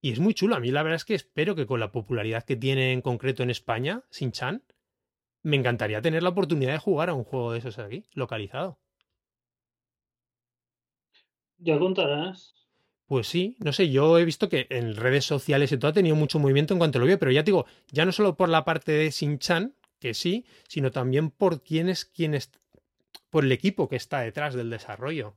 Y 0.00 0.10
es 0.10 0.18
muy 0.18 0.34
chulo. 0.34 0.56
A 0.56 0.60
mí 0.60 0.72
la 0.72 0.82
verdad 0.82 0.96
es 0.96 1.04
que 1.04 1.14
espero 1.14 1.54
que 1.54 1.66
con 1.66 1.78
la 1.78 1.92
popularidad 1.92 2.42
que 2.42 2.56
tiene 2.56 2.92
en 2.92 3.02
concreto 3.02 3.44
en 3.44 3.50
España, 3.50 4.02
Shin-Chan, 4.10 4.64
me 5.42 5.56
encantaría 5.56 6.02
tener 6.02 6.24
la 6.24 6.30
oportunidad 6.30 6.72
de 6.72 6.78
jugar 6.78 7.08
a 7.08 7.14
un 7.14 7.22
juego 7.24 7.52
de 7.52 7.60
esos 7.60 7.78
aquí, 7.78 8.04
localizado. 8.14 8.80
Ya 11.62 11.78
contarás. 11.78 12.54
Pues 13.06 13.28
sí, 13.28 13.56
no 13.58 13.72
sé, 13.72 13.90
yo 13.90 14.18
he 14.18 14.24
visto 14.24 14.48
que 14.48 14.66
en 14.70 14.96
redes 14.96 15.24
sociales 15.24 15.70
y 15.70 15.76
todo 15.76 15.90
ha 15.90 15.94
tenido 15.94 16.16
mucho 16.16 16.38
movimiento 16.38 16.74
en 16.74 16.78
cuanto 16.78 16.98
lo 16.98 17.06
veo, 17.06 17.18
pero 17.18 17.30
ya 17.30 17.44
te 17.44 17.50
digo, 17.50 17.66
ya 17.90 18.04
no 18.04 18.12
solo 18.12 18.36
por 18.36 18.48
la 18.48 18.64
parte 18.64 18.92
de 18.92 19.10
Shin-Chan, 19.10 19.74
que 19.98 20.14
sí, 20.14 20.46
sino 20.66 20.90
también 20.90 21.30
por 21.30 21.62
quién 21.62 21.88
es 21.88 22.04
quién 22.04 22.34
es, 22.34 22.50
por 23.30 23.44
el 23.44 23.52
equipo 23.52 23.88
que 23.88 23.96
está 23.96 24.20
detrás 24.20 24.54
del 24.54 24.70
desarrollo. 24.70 25.36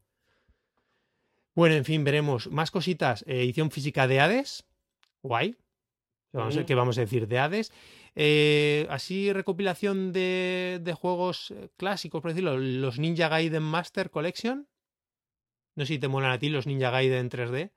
Bueno, 1.54 1.76
en 1.76 1.86
fin, 1.86 2.04
veremos 2.04 2.48
más 2.50 2.72
cositas. 2.72 3.24
Eh, 3.28 3.42
edición 3.44 3.72
física 3.72 4.08
de 4.08 4.20
Hades, 4.20 4.66
guay. 5.22 5.56
Vamos 6.34 6.58
a, 6.58 6.66
¿Qué 6.66 6.76
vamos 6.76 6.98
a 6.98 7.02
decir 7.02 7.28
de 7.28 7.40
Hades? 7.40 7.72
Eh, 8.16 8.88
así, 8.90 9.32
recopilación 9.32 10.12
de, 10.14 10.80
de 10.82 10.94
juegos 10.94 11.52
eh, 11.52 11.70
clásicos, 11.78 12.22
por 12.22 12.32
decirlo, 12.32 12.58
los 12.58 13.00
Ninja 13.00 13.30
Gaiden 13.30 13.64
Master 13.64 14.10
Collection. 14.10 14.68
No 15.76 15.86
sé 15.86 15.94
si 15.94 16.00
te 16.00 16.08
molan 16.08 16.32
a 16.32 16.40
ti 16.40 16.50
los 16.50 16.68
Ninja 16.68 16.90
Gaiden 16.90 17.30
3D. 17.30 17.72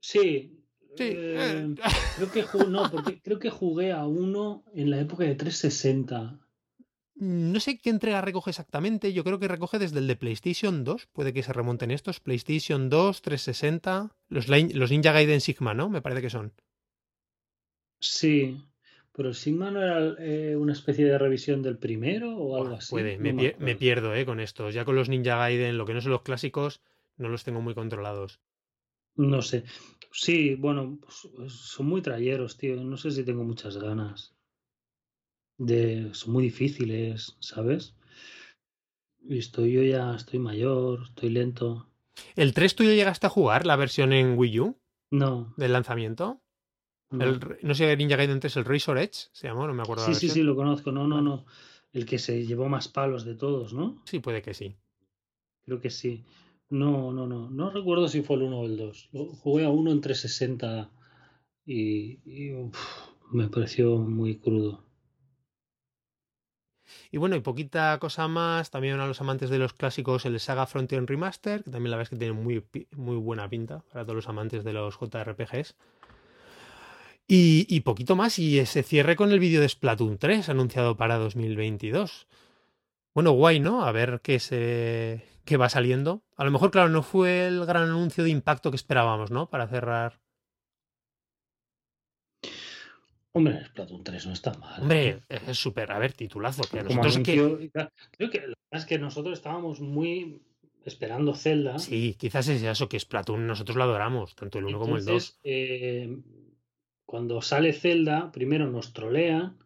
Sí. 0.00 0.60
Sí. 0.96 1.12
Eh, 1.16 1.74
creo, 2.16 2.30
que 2.30 2.42
jugué, 2.42 2.66
no, 2.68 2.90
porque 2.90 3.20
creo 3.20 3.38
que 3.38 3.50
jugué 3.50 3.92
a 3.92 4.06
uno 4.06 4.64
en 4.74 4.90
la 4.90 5.00
época 5.00 5.24
de 5.24 5.34
360. 5.34 6.40
No 7.16 7.60
sé 7.60 7.78
qué 7.78 7.90
entrega 7.90 8.20
recoge 8.20 8.50
exactamente. 8.50 9.12
Yo 9.12 9.22
creo 9.22 9.38
que 9.38 9.48
recoge 9.48 9.78
desde 9.78 9.98
el 9.98 10.08
de 10.08 10.16
PlayStation 10.16 10.82
2. 10.82 11.06
Puede 11.06 11.32
que 11.32 11.42
se 11.42 11.52
remonten 11.52 11.90
estos. 11.90 12.20
PlayStation 12.20 12.90
2, 12.90 13.22
360. 13.22 14.16
Los, 14.28 14.48
los 14.48 14.90
Ninja 14.90 15.12
Gaiden 15.12 15.40
Sigma, 15.40 15.74
¿no? 15.74 15.88
Me 15.88 16.02
parece 16.02 16.22
que 16.22 16.30
son. 16.30 16.52
Sí. 18.00 18.60
¿Pero 19.16 19.32
Sigma 19.32 19.70
no 19.70 19.80
era 19.80 20.16
eh, 20.18 20.56
una 20.56 20.72
especie 20.72 21.04
de 21.04 21.16
revisión 21.16 21.62
del 21.62 21.78
primero 21.78 22.36
o 22.36 22.60
algo 22.60 22.74
así? 22.74 22.90
Puede, 22.90 23.16
me, 23.16 23.76
pierdo 23.76 24.12
eh, 24.12 24.26
con 24.26 24.40
estos. 24.40 24.74
Ya 24.74 24.84
con 24.84 24.96
los 24.96 25.08
Ninja 25.08 25.36
Gaiden, 25.36 25.78
lo 25.78 25.86
que 25.86 25.94
no 25.94 26.00
son 26.00 26.10
los 26.10 26.22
clásicos, 26.22 26.82
no 27.16 27.28
los 27.28 27.44
tengo 27.44 27.60
muy 27.60 27.74
controlados. 27.74 28.40
No 29.14 29.40
sé. 29.40 29.62
Sí, 30.10 30.56
bueno, 30.56 30.98
pues, 31.00 31.52
son 31.52 31.86
muy 31.86 32.02
trayeros, 32.02 32.56
tío. 32.56 32.82
No 32.82 32.96
sé 32.96 33.12
si 33.12 33.24
tengo 33.24 33.44
muchas 33.44 33.76
ganas. 33.76 34.34
De... 35.58 36.12
Son 36.12 36.32
muy 36.32 36.42
difíciles, 36.42 37.36
¿sabes? 37.38 37.94
Y 39.22 39.38
estoy 39.38 39.72
yo 39.72 39.82
ya, 39.84 40.16
estoy 40.16 40.40
mayor, 40.40 41.04
estoy 41.04 41.30
lento. 41.30 41.88
¿El 42.34 42.52
3 42.52 42.74
tuyo 42.74 42.90
llegaste 42.90 43.28
a 43.28 43.30
jugar 43.30 43.64
la 43.64 43.76
versión 43.76 44.12
en 44.12 44.36
Wii 44.36 44.58
U? 44.58 44.76
No. 45.12 45.54
¿Del 45.56 45.72
lanzamiento? 45.72 46.43
No 47.10 47.74
sé, 47.74 47.96
Ninja 47.96 48.16
Gaiden 48.16 48.40
3, 48.40 48.56
el 48.56 48.64
Razor 48.64 48.98
Edge, 48.98 49.28
se 49.32 49.48
llamó, 49.48 49.66
no 49.66 49.74
me 49.74 49.82
acuerdo. 49.82 50.04
Sí, 50.04 50.14
sí, 50.14 50.28
sí, 50.28 50.42
lo 50.42 50.56
conozco. 50.56 50.92
No, 50.92 51.06
no, 51.06 51.20
no. 51.20 51.44
El 51.92 52.06
que 52.06 52.18
se 52.18 52.44
llevó 52.44 52.68
más 52.68 52.88
palos 52.88 53.24
de 53.24 53.34
todos, 53.34 53.72
¿no? 53.72 54.02
Sí, 54.04 54.18
puede 54.18 54.42
que 54.42 54.54
sí. 54.54 54.76
Creo 55.64 55.80
que 55.80 55.90
sí. 55.90 56.24
No, 56.70 57.12
no, 57.12 57.26
no. 57.26 57.50
No 57.50 57.70
recuerdo 57.70 58.08
si 58.08 58.22
fue 58.22 58.36
el 58.36 58.42
1 58.42 58.58
o 58.58 58.66
el 58.66 58.76
2. 58.76 59.10
jugué 59.42 59.64
a 59.64 59.70
uno 59.70 59.92
en 59.92 60.00
360 60.00 60.90
y, 61.66 62.18
me 63.30 63.48
pareció 63.48 63.98
muy 63.98 64.38
crudo. 64.38 64.84
Y 67.10 67.16
bueno, 67.16 67.36
y 67.36 67.40
poquita 67.40 67.96
cosa 68.00 68.26
más, 68.28 68.70
también 68.70 68.98
a 68.98 69.06
los 69.06 69.20
amantes 69.20 69.48
de 69.48 69.58
los 69.58 69.72
clásicos, 69.72 70.26
el 70.26 70.38
Saga 70.40 70.66
Frontier 70.66 71.04
Remaster, 71.06 71.62
que 71.62 71.70
también 71.70 71.92
la 71.92 71.96
verdad 71.96 72.10
es 72.12 72.18
que 72.18 72.24
tiene 72.24 72.34
muy, 72.34 72.64
muy 72.90 73.16
buena 73.16 73.48
pinta 73.48 73.84
para 73.92 74.04
todos 74.04 74.16
los 74.16 74.28
amantes 74.28 74.64
de 74.64 74.72
los 74.72 74.98
JRPGs. 74.98 75.76
Y, 77.26 77.80
poquito 77.80 78.16
más, 78.16 78.38
y 78.38 78.58
ese 78.58 78.82
cierre 78.82 79.16
con 79.16 79.32
el 79.32 79.40
vídeo 79.40 79.60
de 79.60 79.68
Splatoon 79.68 80.18
3 80.18 80.50
anunciado 80.50 80.96
para 80.96 81.16
2022. 81.16 82.26
Bueno, 83.14 83.32
guay, 83.32 83.60
¿no? 83.60 83.84
A 83.84 83.92
ver 83.92 84.20
qué 84.22 84.38
se, 84.38 85.24
que 85.44 85.56
va 85.56 85.68
saliendo. 85.68 86.22
A 86.36 86.44
lo 86.44 86.50
mejor, 86.50 86.70
claro, 86.70 86.90
no 86.90 87.02
fue 87.02 87.46
el 87.46 87.64
gran 87.64 87.84
anuncio 87.84 88.24
de 88.24 88.30
impacto 88.30 88.70
que 88.70 88.76
esperábamos, 88.76 89.30
¿no? 89.30 89.48
Para 89.48 89.66
cerrar. 89.68 90.20
Hombre, 93.32 93.64
Splatoon 93.64 94.04
3 94.04 94.26
no 94.26 94.32
está 94.32 94.54
mal. 94.54 94.82
Hombre, 94.82 95.20
es 95.28 95.58
súper, 95.58 95.90
a 95.92 95.98
ver, 95.98 96.12
titulazo. 96.12 96.62
Que 96.70 96.82
nosotros 96.82 97.18
que... 97.18 97.32
anuncio. 97.32 97.70
Creo 98.12 98.30
que 98.30 98.40
que 98.40 98.54
pasa 98.70 98.82
es 98.82 98.86
que 98.86 98.98
nosotros 98.98 99.38
estábamos 99.38 99.80
muy 99.80 100.42
esperando 100.84 101.34
Zelda. 101.34 101.78
Sí, 101.78 102.16
quizás 102.18 102.48
es 102.48 102.62
eso, 102.62 102.88
que 102.88 103.00
Splatoon 103.00 103.46
nosotros 103.46 103.76
lo 103.76 103.84
adoramos, 103.84 104.34
tanto 104.36 104.58
el 104.58 104.66
1 104.66 104.78
como 104.78 104.96
el 104.96 105.04
2. 105.04 105.08
Entonces, 105.08 105.40
eh, 105.42 106.18
cuando 107.06 107.42
sale 107.42 107.72
Zelda, 107.72 108.30
primero 108.32 108.70
nos 108.70 108.92
trolean 108.92 109.58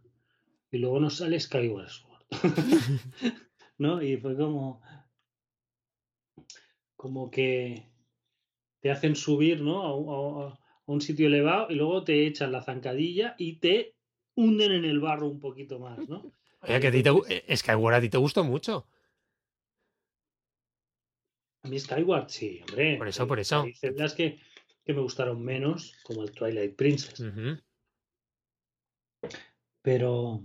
y 0.71 0.79
luego 0.79 1.01
nos 1.01 1.17
sale 1.19 1.39
Skyward 1.41 1.89
Sword. 1.89 2.25
¿No? 3.79 4.03
Y 4.03 4.17
fue 4.17 4.37
como. 4.37 4.83
Como 6.97 7.31
que 7.31 7.87
te 8.81 8.91
hacen 8.91 9.15
subir, 9.15 9.61
¿no? 9.61 9.83
A, 9.83 10.49
a- 10.49 10.53
a 10.55 10.59
un 10.93 11.01
sitio 11.01 11.27
elevado 11.27 11.67
y 11.71 11.75
luego 11.77 12.03
te 12.03 12.27
echan 12.27 12.51
la 12.51 12.63
zancadilla 12.63 13.35
y 13.39 13.57
te 13.61 13.95
hunden 14.35 14.73
en 14.73 14.85
el 14.85 15.01
barro 15.01 15.27
un 15.29 15.39
poquito 15.39 15.79
más, 15.79 16.09
¿no? 16.09 16.33
Oye, 16.63 16.81
que 16.81 16.89
a 16.89 16.91
ti 16.93 17.03
te, 17.03 17.11
eh, 17.29 17.57
Skyward 17.57 17.95
a 17.95 18.01
ti 18.01 18.09
te 18.09 18.19
gustó 18.19 18.43
mucho. 18.43 18.87
A 21.63 21.69
mí 21.69 21.79
Skyward, 21.79 22.29
sí, 22.31 22.61
hombre. 22.69 22.97
Por 22.97 23.09
eso, 23.09 23.27
por 23.29 23.39
eso. 23.39 23.63
Hay 23.63 23.75
celdas 23.75 24.15
que, 24.15 24.41
que 24.89 24.95
me 24.95 25.03
gustaron 25.03 25.45
menos, 25.45 25.93
como 26.03 26.23
el 26.23 26.33
Twilight 26.33 26.75
Princess. 26.75 27.23
Pero. 29.83 30.43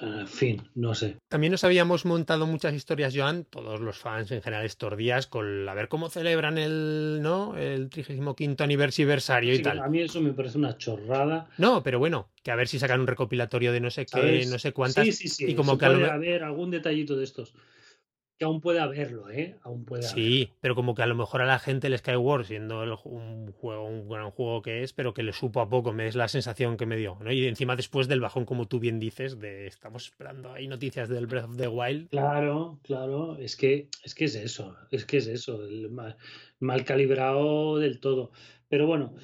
En 0.00 0.28
fin, 0.28 0.62
no 0.76 0.94
sé. 0.94 1.18
También 1.28 1.50
nos 1.50 1.64
habíamos 1.64 2.06
montado 2.06 2.46
muchas 2.46 2.72
historias, 2.72 3.12
Joan, 3.14 3.44
todos 3.44 3.80
los 3.80 3.98
fans 3.98 4.30
en 4.30 4.40
general 4.40 4.64
estos 4.64 4.96
días, 4.96 5.26
con 5.26 5.68
a 5.68 5.74
ver 5.74 5.88
cómo 5.88 6.08
celebran 6.08 6.56
el, 6.56 7.18
¿no? 7.20 7.58
El 7.58 7.90
35 7.90 8.62
aniversario 8.62 9.52
y 9.52 9.56
Sí, 9.56 9.62
tal. 9.62 9.80
a 9.80 9.88
mí 9.88 10.00
eso 10.00 10.22
me 10.22 10.32
parece 10.32 10.56
una 10.56 10.78
chorrada. 10.78 11.50
No, 11.58 11.82
pero 11.82 11.98
bueno, 11.98 12.30
que 12.44 12.50
a 12.52 12.56
ver 12.56 12.68
si 12.68 12.78
sacan 12.78 13.00
un 13.00 13.08
recopilatorio 13.08 13.72
de 13.72 13.80
no 13.80 13.90
sé 13.90 14.06
qué, 14.06 14.12
¿sabes? 14.12 14.50
no 14.50 14.58
sé 14.60 14.72
cuántas. 14.72 15.04
Sí, 15.04 15.12
sí, 15.12 15.28
sí. 15.28 15.50
y 15.50 15.54
como 15.56 15.76
que 15.76 15.86
lo 15.86 16.10
haber 16.10 16.44
algún 16.44 16.70
detallito 16.70 17.16
de 17.16 17.24
estos. 17.24 17.52
Que 18.36 18.44
aún 18.44 18.60
puede 18.60 18.80
haberlo, 18.80 19.30
¿eh? 19.30 19.56
Aún 19.62 19.84
puede 19.84 20.06
haberlo. 20.06 20.22
Sí, 20.22 20.50
pero 20.60 20.74
como 20.74 20.94
que 20.94 21.02
a 21.02 21.06
lo 21.06 21.14
mejor 21.14 21.40
a 21.40 21.46
la 21.46 21.60
gente 21.60 21.86
el 21.86 21.96
Skyward, 21.96 22.44
siendo 22.44 22.82
el 22.82 22.96
un 23.04 23.52
juego, 23.52 23.84
un 23.84 24.08
gran 24.08 24.30
juego 24.32 24.60
que 24.60 24.82
es, 24.82 24.92
pero 24.92 25.14
que 25.14 25.22
le 25.22 25.32
supo 25.32 25.60
a 25.60 25.68
poco, 25.68 25.92
me 25.92 26.08
es 26.08 26.16
la 26.16 26.26
sensación 26.26 26.76
que 26.76 26.86
me 26.86 26.96
dio, 26.96 27.16
¿no? 27.20 27.30
Y 27.30 27.46
encima 27.46 27.76
después 27.76 28.08
del 28.08 28.20
bajón, 28.20 28.44
como 28.44 28.66
tú 28.66 28.80
bien 28.80 28.98
dices, 28.98 29.38
de 29.38 29.68
estamos 29.68 30.06
esperando 30.06 30.52
ahí 30.52 30.66
noticias 30.66 31.08
del 31.08 31.28
Breath 31.28 31.44
of 31.44 31.56
the 31.56 31.68
Wild. 31.68 32.08
Claro, 32.08 32.80
claro, 32.82 33.36
es 33.38 33.54
que, 33.54 33.88
es 34.02 34.16
que 34.16 34.24
es 34.24 34.34
eso, 34.34 34.76
es 34.90 35.04
que 35.04 35.18
es 35.18 35.28
eso, 35.28 35.64
el 35.64 35.90
mal, 35.90 36.16
mal 36.58 36.84
calibrado 36.84 37.78
del 37.78 38.00
todo. 38.00 38.32
Pero 38.68 38.88
bueno, 38.88 39.14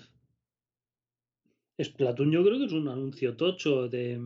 Splatoon 1.83 2.31
yo 2.31 2.45
creo 2.45 2.59
que 2.59 2.67
es 2.67 2.73
un 2.73 2.87
anuncio 2.87 3.37
tocho 3.37 3.89
de, 3.89 4.21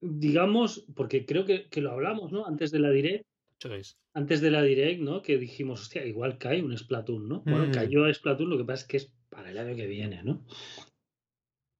digamos, 0.00 0.86
porque 0.94 1.26
creo 1.26 1.44
que, 1.44 1.68
que 1.68 1.80
lo 1.80 1.92
hablamos, 1.92 2.32
¿no? 2.32 2.46
Antes 2.46 2.70
de 2.70 2.78
la 2.78 2.90
Direct, 2.90 3.24
es. 3.70 3.98
antes 4.14 4.40
de 4.40 4.50
la 4.50 4.62
Direct, 4.62 5.00
¿no? 5.00 5.22
Que 5.22 5.38
dijimos, 5.38 5.80
hostia, 5.82 6.04
igual 6.06 6.38
cae 6.38 6.62
un 6.62 6.76
Splatoon, 6.76 7.28
¿no? 7.28 7.42
Bueno, 7.44 7.66
Mm. 7.66 7.72
cayó 7.72 8.12
Splatoon, 8.12 8.50
lo 8.50 8.58
que 8.58 8.64
pasa 8.64 8.82
es 8.82 8.88
que 8.88 8.96
es 8.98 9.12
para 9.30 9.50
el 9.50 9.58
año 9.58 9.74
que 9.76 9.86
viene, 9.86 10.22
¿no? 10.22 10.44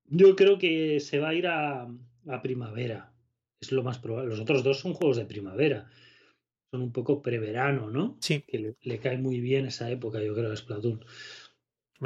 Yo 0.07 0.37
creo 0.37 0.59
que 0.59 1.01
se 1.01 1.19
va 1.19 1.31
a 1.31 1.35
ir 1.35 1.47
a, 1.47 1.83
a 2.29 2.43
primavera. 2.43 3.15
Es 3.61 3.73
lo 3.73 3.83
más 3.83 3.99
probable. 3.99 4.31
Los 4.31 4.41
otros 4.41 4.63
dos 4.63 4.79
son 4.81 4.95
juegos 4.95 5.17
de 5.17 5.25
primavera. 5.27 5.91
Son 6.71 6.83
un 6.83 6.93
poco 6.93 7.23
preverano, 7.23 7.91
¿no? 7.91 8.17
Sí, 8.21 8.43
Que 8.47 8.59
le, 8.59 8.77
le 8.83 8.99
cae 8.99 9.19
muy 9.19 9.41
bien 9.41 9.67
esa 9.67 9.91
época, 9.91 10.23
yo 10.23 10.35
creo, 10.35 10.51
a 10.53 10.57
Splatoon. 10.57 11.05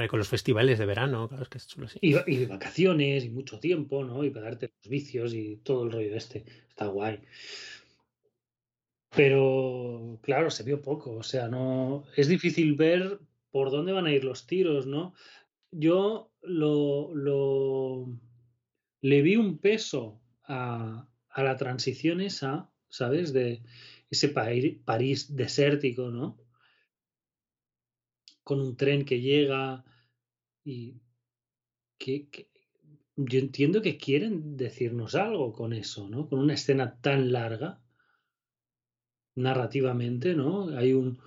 con 0.09 0.19
los 0.19 0.29
festivales 0.29 0.79
de 0.79 0.87
verano, 0.87 1.29
claro, 1.29 1.45
es 1.45 1.49
que 1.49 1.59
es 1.59 1.67
chulo 1.67 1.87
así. 1.87 1.99
Y, 2.03 2.15
y 2.31 2.47
vacaciones 2.47 3.25
y 3.25 3.31
mucho 3.31 3.59
tiempo, 3.59 4.05
¿no? 4.05 4.25
Y 4.25 4.31
pegarte 4.31 4.73
los 4.83 4.91
vicios 4.91 5.33
y 5.35 5.57
todo 5.59 5.85
el 5.85 5.93
rollo 5.93 6.15
este. 6.15 6.45
Está 6.69 6.87
guay. 6.89 7.21
Pero, 9.17 10.19
claro, 10.23 10.51
se 10.51 10.63
vio 10.63 10.83
poco. 10.83 11.13
O 11.17 11.23
sea, 11.23 11.49
no. 11.49 12.05
Es 12.17 12.29
difícil 12.29 12.75
ver 12.75 13.21
por 13.51 13.71
dónde 13.71 13.93
van 13.93 14.07
a 14.07 14.13
ir 14.13 14.25
los 14.25 14.47
tiros, 14.47 14.87
¿no? 14.87 15.15
Yo 15.71 16.33
lo, 16.43 17.15
lo 17.15 18.09
le 19.01 19.23
vi 19.23 19.37
un 19.37 19.59
peso 19.59 20.21
a, 20.45 21.09
a 21.31 21.43
la 21.45 21.57
transición 21.57 22.21
esa, 22.21 22.71
¿sabes? 22.89 23.33
De 23.33 23.63
ese 24.11 24.29
París, 24.29 25.35
desértico, 25.37 26.11
¿no? 26.11 26.39
Con 28.45 28.61
un 28.61 28.77
tren 28.77 29.05
que 29.05 29.21
llega 29.21 29.85
y 30.65 31.01
que- 31.99 32.49
yo 33.17 33.39
entiendo 33.39 33.83
que 33.83 33.97
quieren 33.99 34.57
decirnos 34.57 35.15
algo 35.15 35.53
con 35.53 35.73
eso, 35.73 36.09
¿no? 36.09 36.29
Con 36.29 36.39
una 36.41 36.55
escena 36.55 37.01
tan 37.01 37.33
larga, 37.33 37.81
narrativamente, 39.37 40.35
¿no? 40.35 40.69
Hay 40.77 40.93
un, 40.95 41.19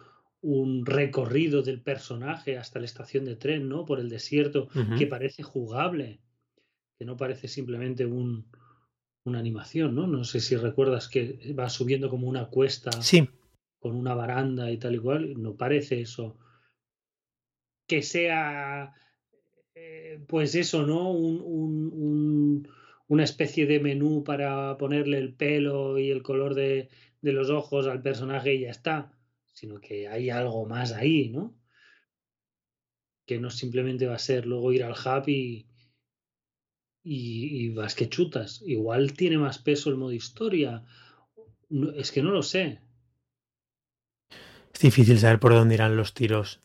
un 0.41 0.85
recorrido 0.85 1.61
del 1.61 1.81
personaje 1.81 2.57
hasta 2.57 2.79
la 2.79 2.85
estación 2.85 3.25
de 3.25 3.35
tren, 3.37 3.69
¿no? 3.69 3.85
Por 3.85 3.99
el 3.99 4.09
desierto, 4.09 4.67
que 4.97 5.07
parece 5.07 5.43
jugable, 5.43 6.19
que 6.97 7.05
no 7.05 7.17
parece 7.17 7.47
simplemente 7.47 8.05
un, 8.05 8.47
una 9.25 9.39
animación, 9.39 9.95
¿no? 9.95 10.07
No 10.07 10.23
sé 10.23 10.39
si 10.41 10.55
recuerdas 10.57 11.07
que 11.07 11.53
va 11.57 11.69
subiendo 11.69 12.09
como 12.09 12.27
una 12.27 12.45
cuesta 12.49 12.91
Sí, 13.01 13.29
con 13.79 13.95
una 13.95 14.13
baranda 14.15 14.71
y 14.71 14.77
tal 14.77 14.95
y 14.95 14.99
cual, 14.99 15.41
no 15.41 15.55
parece 15.55 16.01
eso. 16.01 16.37
Que 17.87 18.01
sea, 18.03 18.93
eh, 19.75 20.19
pues 20.27 20.55
eso, 20.55 20.85
¿no? 20.85 21.11
Un, 21.11 21.41
un- 21.41 21.91
un- 21.93 22.69
una 23.07 23.23
especie 23.23 23.65
de 23.65 23.79
menú 23.79 24.23
para 24.23 24.77
ponerle 24.77 25.17
el 25.17 25.33
pelo 25.35 25.97
y 25.97 26.11
el 26.11 26.21
color 26.23 26.53
de, 26.55 26.89
de 27.21 27.33
los 27.33 27.49
ojos 27.49 27.87
al 27.87 28.01
personaje 28.01 28.55
y 28.55 28.61
ya 28.61 28.71
está, 28.71 29.11
sino 29.53 29.79
que 29.81 30.07
hay 30.07 30.29
algo 30.29 30.65
más 30.65 30.91
ahí, 30.93 31.29
¿no? 31.29 31.55
Que 33.27 33.39
no 33.39 33.49
simplemente 33.49 34.07
va 34.07 34.15
a 34.15 34.19
ser 34.19 34.45
luego 34.45 34.73
ir 34.73 34.83
al 34.83 34.91
hub 34.91 35.29
y, 35.29 35.65
y, 37.03 37.65
y 37.65 37.69
vas 37.69 37.95
que 37.95 38.09
chutas. 38.09 38.61
Igual 38.65 39.13
tiene 39.13 39.37
más 39.37 39.59
peso 39.59 39.89
el 39.89 39.97
modo 39.97 40.13
historia. 40.13 40.83
No- 41.69 41.91
es 41.91 42.11
que 42.11 42.23
no 42.23 42.31
lo 42.31 42.43
sé. 42.43 42.79
es 44.73 44.79
difícil 44.79 45.19
saber 45.19 45.39
por 45.39 45.53
dónde 45.53 45.75
irán 45.75 45.95
los 45.95 46.13
tiros. 46.13 46.61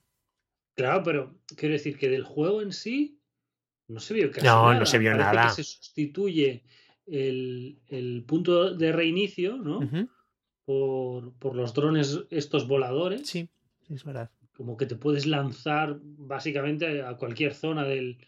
Claro, 0.76 1.02
pero 1.05 1.38
quiero 1.57 1.74
decir 1.74 1.98
que 1.98 2.09
del 2.09 2.24
juego 2.24 2.61
en 2.62 2.72
sí 2.72 3.20
no 3.88 4.00
se 4.00 4.14
vio 4.14 4.30
casi 4.30 4.46
No, 4.46 4.62
no 4.66 4.72
nada. 4.72 4.86
se 4.86 4.98
vio 4.98 5.12
Parece 5.12 5.30
nada. 5.30 5.48
que 5.48 5.55
se 5.55 5.64
sustituye 5.64 6.64
el, 7.07 7.78
el 7.88 8.24
punto 8.26 8.74
de 8.74 8.92
reinicio, 8.92 9.57
¿no? 9.57 9.80
Por, 10.64 11.32
por 11.38 11.54
los 11.56 11.74
drones 11.74 12.20
estos 12.30 12.66
voladores. 12.68 13.26
Sí, 13.28 13.48
sí, 13.86 13.94
es 13.94 14.04
verdad. 14.04 14.30
Como 14.56 14.76
que 14.76 14.86
te 14.86 14.96
puedes 14.96 15.26
lanzar 15.26 15.98
básicamente 16.02 17.02
a 17.02 17.16
cualquier 17.16 17.54
zona 17.54 17.84
del, 17.84 18.18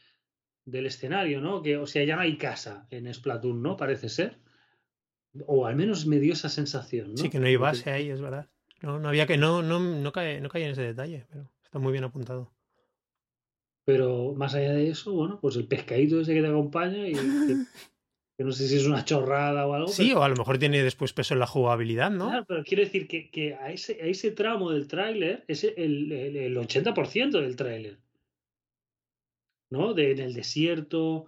del 0.65 0.87
escenario, 0.87 1.41
¿no? 1.41 1.63
Que, 1.63 1.77
o 1.77 1.87
sea, 1.87 2.05
ya 2.05 2.17
no 2.17 2.23
hay 2.23 2.37
casa 2.37 2.87
en 2.91 3.13
Splatoon, 3.13 3.63
¿no? 3.63 3.77
Parece 3.77 4.09
ser. 4.09 4.39
O 5.47 5.67
al 5.67 5.77
menos 5.77 6.07
me 6.07 6.19
dio 6.19 6.33
esa 6.33 6.49
sensación, 6.49 7.11
¿no? 7.11 7.17
Sí, 7.19 7.29
que 7.31 7.39
no 7.39 7.47
hay 7.47 7.57
Porque- 7.57 7.79
base 7.79 7.91
ahí, 7.91 8.09
es 8.11 8.21
verdad. 8.21 8.49
No, 8.83 8.99
no 8.99 9.09
había 9.09 9.27
que, 9.27 9.37
no, 9.39 9.63
no, 9.63 9.79
no 9.81 10.13
cae, 10.13 10.41
no 10.41 10.49
cae 10.49 10.65
en 10.65 10.73
ese 10.73 10.83
detalle, 10.83 11.27
pero 11.31 11.51
está 11.65 11.79
muy 11.79 11.93
bien 11.93 12.05
apuntado. 12.05 12.53
Pero 13.85 14.35
más 14.35 14.55
allá 14.55 14.73
de 14.73 14.89
eso, 14.91 15.13
bueno, 15.13 15.39
pues 15.41 15.57
el 15.57 15.67
pescadito 15.69 16.21
ese 16.21 16.35
que 16.35 16.41
te 16.43 16.49
acompaña 16.49 17.07
y 17.09 17.15
que, 18.37 18.45
no 18.45 18.53
sé 18.53 18.69
si 18.69 18.77
es 18.77 18.87
una 18.87 19.05
chorrada 19.05 19.67
o 19.67 19.75
algo. 19.75 19.89
Sí, 19.89 20.09
pero, 20.09 20.21
o 20.21 20.23
a 20.23 20.29
lo 20.29 20.37
mejor 20.37 20.59
tiene 20.59 20.83
después 20.83 21.13
peso 21.13 21.35
en 21.35 21.41
la 21.41 21.47
jugabilidad, 21.47 22.11
¿no? 22.11 22.29
Claro, 22.29 22.45
pero 22.47 22.65
quiero 22.65 22.85
decir 22.85 23.09
que, 23.09 23.31
que 23.31 23.55
a, 23.55 23.73
ese, 23.73 23.99
a 24.03 24.07
ese 24.07 24.31
tramo 24.31 24.71
del 24.71 24.89
tráiler 24.89 25.45
es 25.49 25.65
el, 25.65 26.13
el, 26.13 26.37
el 26.37 26.57
80% 26.57 27.41
del 27.41 27.57
tráiler. 27.57 27.99
¿No? 29.71 29.95
De, 29.95 30.13
en 30.13 30.21
el 30.21 30.35
desierto, 30.35 31.27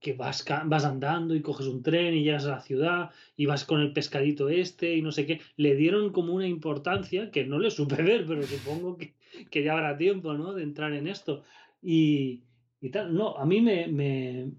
que 0.00 0.12
vas, 0.12 0.44
vas 0.66 0.84
andando 0.84 1.34
y 1.34 1.40
coges 1.40 1.66
un 1.66 1.82
tren 1.82 2.14
y 2.14 2.22
llegas 2.22 2.44
a 2.44 2.50
la 2.50 2.60
ciudad 2.60 3.10
y 3.36 3.46
vas 3.46 3.64
con 3.64 3.80
el 3.80 3.92
pescadito 3.92 4.48
este 4.48 4.94
y 4.94 5.02
no 5.02 5.10
sé 5.10 5.26
qué. 5.26 5.40
Le 5.56 5.74
dieron 5.74 6.12
como 6.12 6.34
una 6.34 6.46
importancia 6.46 7.30
que 7.30 7.44
no 7.44 7.58
le 7.58 7.70
supe 7.70 7.96
ver, 8.02 8.26
pero 8.26 8.42
supongo 8.42 8.96
que, 8.96 9.14
que 9.50 9.62
ya 9.62 9.72
habrá 9.72 9.96
tiempo, 9.96 10.34
¿no? 10.34 10.52
De 10.52 10.62
entrar 10.62 10.92
en 10.92 11.06
esto. 11.06 11.44
Y, 11.80 12.42
y 12.80 12.90
tal. 12.90 13.14
No, 13.14 13.36
a 13.36 13.46
mí 13.46 13.60
me, 13.60 13.88
me. 13.88 14.50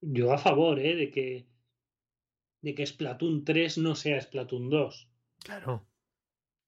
Yo 0.00 0.32
a 0.32 0.38
favor, 0.38 0.78
¿eh? 0.78 0.94
De 0.94 1.10
que, 1.10 1.46
de 2.62 2.74
que 2.74 2.86
Splatoon 2.86 3.44
3 3.44 3.78
no 3.78 3.94
sea 3.94 4.20
Splatoon 4.20 4.70
2. 4.70 5.08
Claro. 5.44 5.86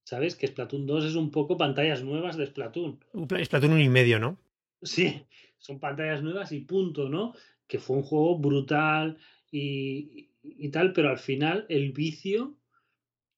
¿Sabes? 0.04 0.36
Que 0.36 0.46
Splatoon 0.46 0.86
2 0.86 1.04
es 1.04 1.14
un 1.14 1.30
poco 1.30 1.56
pantallas 1.56 2.02
nuevas 2.02 2.36
de 2.36 2.46
Splatoon. 2.46 3.00
Splatoon 3.44 3.72
uno 3.72 3.82
y 3.82 3.88
medio, 3.88 4.18
¿no? 4.18 4.38
Sí, 4.82 5.26
son 5.58 5.78
pantallas 5.78 6.22
nuevas 6.22 6.52
y 6.52 6.60
punto, 6.60 7.08
¿no? 7.08 7.34
Que 7.66 7.78
fue 7.78 7.96
un 7.96 8.02
juego 8.02 8.38
brutal 8.38 9.18
y, 9.50 10.30
y 10.42 10.70
tal, 10.70 10.92
pero 10.92 11.10
al 11.10 11.18
final 11.18 11.66
el 11.68 11.92
vicio 11.92 12.56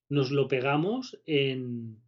nos 0.08 0.30
lo 0.30 0.48
pegamos 0.48 1.20
en, 1.26 2.00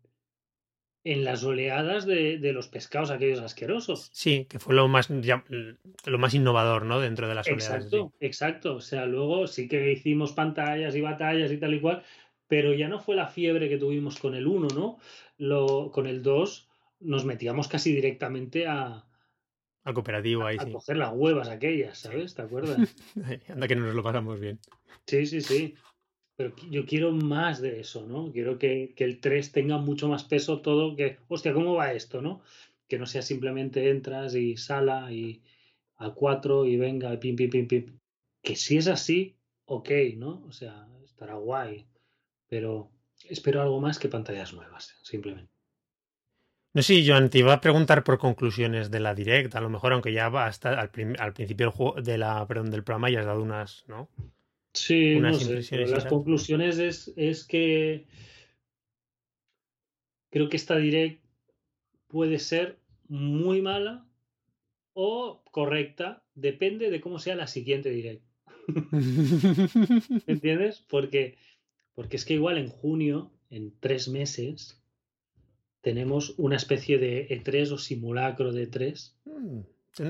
en 1.05 1.25
las 1.25 1.43
oleadas 1.43 2.07
de, 2.07 2.39
de, 2.39 2.53
los 2.53 2.69
pescados 2.69 3.11
aquellos 3.11 3.41
asquerosos. 3.41 4.09
Sí, 4.13 4.47
que 4.49 4.59
fue 4.59 4.75
lo 4.75 4.87
más, 4.87 5.09
ya, 5.09 5.45
lo 6.05 6.19
más 6.19 6.35
innovador, 6.35 6.85
¿no? 6.85 7.01
Dentro 7.01 7.29
de 7.29 7.35
las 7.35 7.49
exacto, 7.49 7.65
oleadas. 7.65 7.85
Exacto, 7.85 8.13
sí. 8.21 8.27
exacto. 8.27 8.75
O 8.77 8.81
sea, 8.81 9.07
luego 9.07 9.47
sí 9.47 9.69
que 9.69 9.93
hicimos 9.93 10.33
pantallas 10.33 10.95
y 10.95 11.01
batallas 11.01 11.51
y 11.51 11.57
tal 11.57 11.75
y 11.75 11.81
cual, 11.81 12.05
pero 12.47 12.73
ya 12.73 12.89
no 12.89 13.01
fue 13.01 13.17
la 13.17 13.27
fiebre 13.27 13.69
que 13.69 13.79
tuvimos 13.79 14.19
con 14.19 14.35
el 14.35 14.47
1, 14.47 14.69
¿no? 14.75 14.99
Lo, 15.39 15.91
con 15.91 16.07
el 16.07 16.23
2 16.23 16.69
nos 17.01 17.25
metíamos 17.25 17.67
casi 17.67 17.93
directamente 17.93 18.67
a... 18.67 19.05
Al 19.85 19.95
cooperativo 19.95 20.47
ahí, 20.47 20.57
a, 20.59 20.63
sí. 20.63 20.71
A 20.71 20.73
coger 20.73 20.97
las 20.99 21.13
huevas 21.13 21.49
aquellas, 21.49 21.99
¿sabes? 21.99 22.35
¿Te 22.35 22.43
acuerdas? 22.43 22.95
Anda 23.49 23.67
que 23.67 23.75
nos 23.75 23.95
lo 23.95 24.03
pasamos 24.05 24.39
bien. 24.39 24.61
Sí, 25.07 25.27
sí, 25.27 25.41
sí. 25.41 25.75
Pero 26.37 26.55
yo 26.71 26.87
quiero 26.87 27.13
más 27.13 27.61
de 27.61 27.81
eso, 27.81 28.07
¿no? 28.07 28.33
Quiero 28.33 28.59
que, 28.59 28.95
que, 28.97 29.05
el 29.05 29.21
3 29.21 29.53
tenga 29.53 29.79
mucho 29.79 30.09
más 30.09 30.25
peso 30.25 30.61
todo, 30.61 30.97
que, 30.97 31.19
hostia, 31.29 31.53
¿cómo 31.53 31.75
va 31.75 31.93
esto, 31.93 32.23
no? 32.23 32.43
Que 32.89 32.99
no 32.99 33.07
sea 33.07 33.23
simplemente 33.23 33.91
entras 33.91 34.35
y 34.35 34.57
sala 34.57 35.13
y 35.13 35.43
a 35.97 36.11
4 36.11 36.67
y 36.67 36.77
venga, 36.77 37.19
pim, 37.21 37.37
pim, 37.37 37.51
pim, 37.51 37.69
pim. 37.69 37.99
Que 38.43 38.57
si 38.57 38.77
es 38.77 38.89
así, 38.89 39.37
ok, 39.67 39.91
¿no? 40.17 40.43
O 40.49 40.53
sea, 40.53 40.89
estará 41.05 41.35
guay. 41.35 41.87
Pero 42.49 42.91
espero 43.29 43.63
algo 43.63 43.81
más 43.81 43.99
que 43.99 44.09
pantallas 44.09 44.53
nuevas, 44.53 44.97
simplemente. 45.03 45.53
No 46.75 46.83
sé, 46.83 47.05
Joan, 47.07 47.29
te 47.29 47.39
iba 47.39 47.53
a 47.53 47.61
preguntar 47.61 48.03
por 48.03 48.17
conclusiones 48.17 48.91
de 48.91 49.01
la 49.01 49.15
Direct, 49.15 49.55
a 49.55 49.61
lo 49.61 49.69
mejor, 49.69 49.93
aunque 49.93 50.13
ya 50.13 50.31
va 50.31 50.47
hasta 50.47 50.71
al, 50.71 50.91
al 51.19 51.33
principio 51.35 51.67
del, 51.67 51.75
juego, 51.75 52.01
de 52.01 52.17
la, 52.17 52.47
programa 52.47 53.11
ya 53.11 53.21
has 53.21 53.27
dado 53.27 53.43
unas, 53.43 53.85
¿no? 53.89 54.09
Sí, 54.75 55.17
no 55.17 55.35
sé, 55.35 55.87
las 55.87 56.07
conclusiones 56.07 56.79
es, 56.79 57.13
es 57.17 57.45
que 57.45 58.07
creo 60.31 60.49
que 60.49 60.57
esta 60.57 60.77
Direct 60.77 61.23
puede 62.09 62.39
ser 62.39 62.79
muy 63.09 63.61
mala 63.61 64.07
o 64.95 65.43
correcta, 65.51 66.25
depende 66.35 66.91
de 66.91 67.01
cómo 67.01 67.19
sea 67.19 67.37
la 67.37 67.47
siguiente 67.47 67.91
Direct. 67.91 68.23
¿Entiendes? 70.27 70.85
Porque, 70.89 71.37
porque 71.95 72.17
es 72.17 72.25
que 72.25 72.35
igual 72.35 72.59
en 72.59 72.69
junio, 72.69 73.31
en 73.51 73.75
tres 73.79 74.09
meses, 74.09 74.83
tenemos 75.83 76.35
una 76.39 76.57
especie 76.57 76.99
de 76.99 77.29
E3 77.29 77.73
o 77.73 77.79
simulacro 77.79 78.53
de 78.53 78.71
E3. 78.71 79.13
Hmm, 79.25 79.61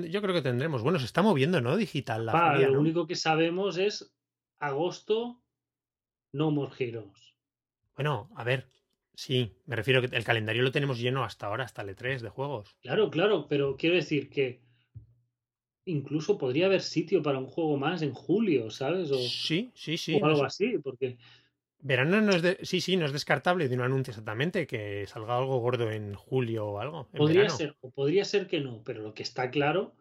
yo 0.08 0.22
creo 0.22 0.34
que 0.34 0.42
tendremos. 0.42 0.82
Bueno, 0.82 0.98
se 0.98 1.06
está 1.06 1.22
moviendo, 1.22 1.60
¿no? 1.60 1.76
Digital 1.76 2.26
la 2.26 2.52
feria, 2.52 2.68
Lo 2.68 2.80
único 2.80 3.06
que 3.06 3.16
sabemos 3.16 3.78
es 3.78 4.14
agosto, 4.62 5.42
No 6.32 6.50
More 6.50 6.72
Heroes. 6.78 7.34
Bueno, 7.96 8.30
a 8.36 8.44
ver. 8.44 8.68
Sí, 9.14 9.52
me 9.66 9.76
refiero 9.76 10.00
que 10.00 10.16
el 10.16 10.24
calendario 10.24 10.62
lo 10.62 10.72
tenemos 10.72 10.98
lleno 10.98 11.22
hasta 11.22 11.46
ahora, 11.46 11.64
hasta 11.64 11.82
el 11.82 11.90
E3 11.90 12.20
de 12.20 12.30
juegos. 12.30 12.74
Claro, 12.80 13.10
claro, 13.10 13.46
pero 13.46 13.76
quiero 13.76 13.96
decir 13.96 14.30
que 14.30 14.62
incluso 15.84 16.38
podría 16.38 16.66
haber 16.66 16.80
sitio 16.80 17.22
para 17.22 17.38
un 17.38 17.46
juego 17.46 17.76
más 17.76 18.00
en 18.00 18.14
julio, 18.14 18.70
¿sabes? 18.70 19.10
O, 19.10 19.18
sí, 19.18 19.70
sí, 19.74 19.98
sí. 19.98 20.14
O 20.14 20.24
algo 20.24 20.38
no 20.38 20.44
así, 20.46 20.78
porque 20.78 21.18
Verano 21.80 22.22
no 22.22 22.32
es 22.32 22.42
de, 22.42 22.58
sí, 22.62 22.80
sí, 22.80 22.96
no 22.96 23.04
es 23.04 23.12
descartable 23.12 23.68
de 23.68 23.74
un 23.74 23.82
anuncio 23.82 24.12
exactamente 24.12 24.66
que 24.68 25.04
salga 25.08 25.36
algo 25.36 25.58
gordo 25.58 25.90
en 25.90 26.14
julio 26.14 26.66
o 26.68 26.78
algo. 26.78 27.08
podría 27.10 27.40
verano. 27.42 27.56
ser, 27.56 27.76
o 27.80 27.90
podría 27.90 28.24
ser 28.24 28.46
que 28.46 28.60
no, 28.60 28.82
pero 28.84 29.02
lo 29.02 29.12
que 29.12 29.24
está 29.24 29.50
claro 29.50 29.94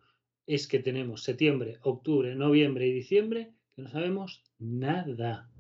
es 0.46 0.68
que 0.68 0.80
tenemos 0.80 1.24
septiembre, 1.24 1.80
octubre, 1.82 2.36
noviembre 2.36 2.88
y 2.88 2.94
diciembre 2.94 3.54
que 3.76 3.82
no 3.82 3.90
sabemos 3.90 4.44
nada. 4.60 5.52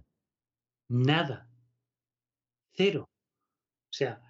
Nada. 0.89 1.49
Cero. 2.73 3.07
O 3.89 3.93
sea, 3.93 4.21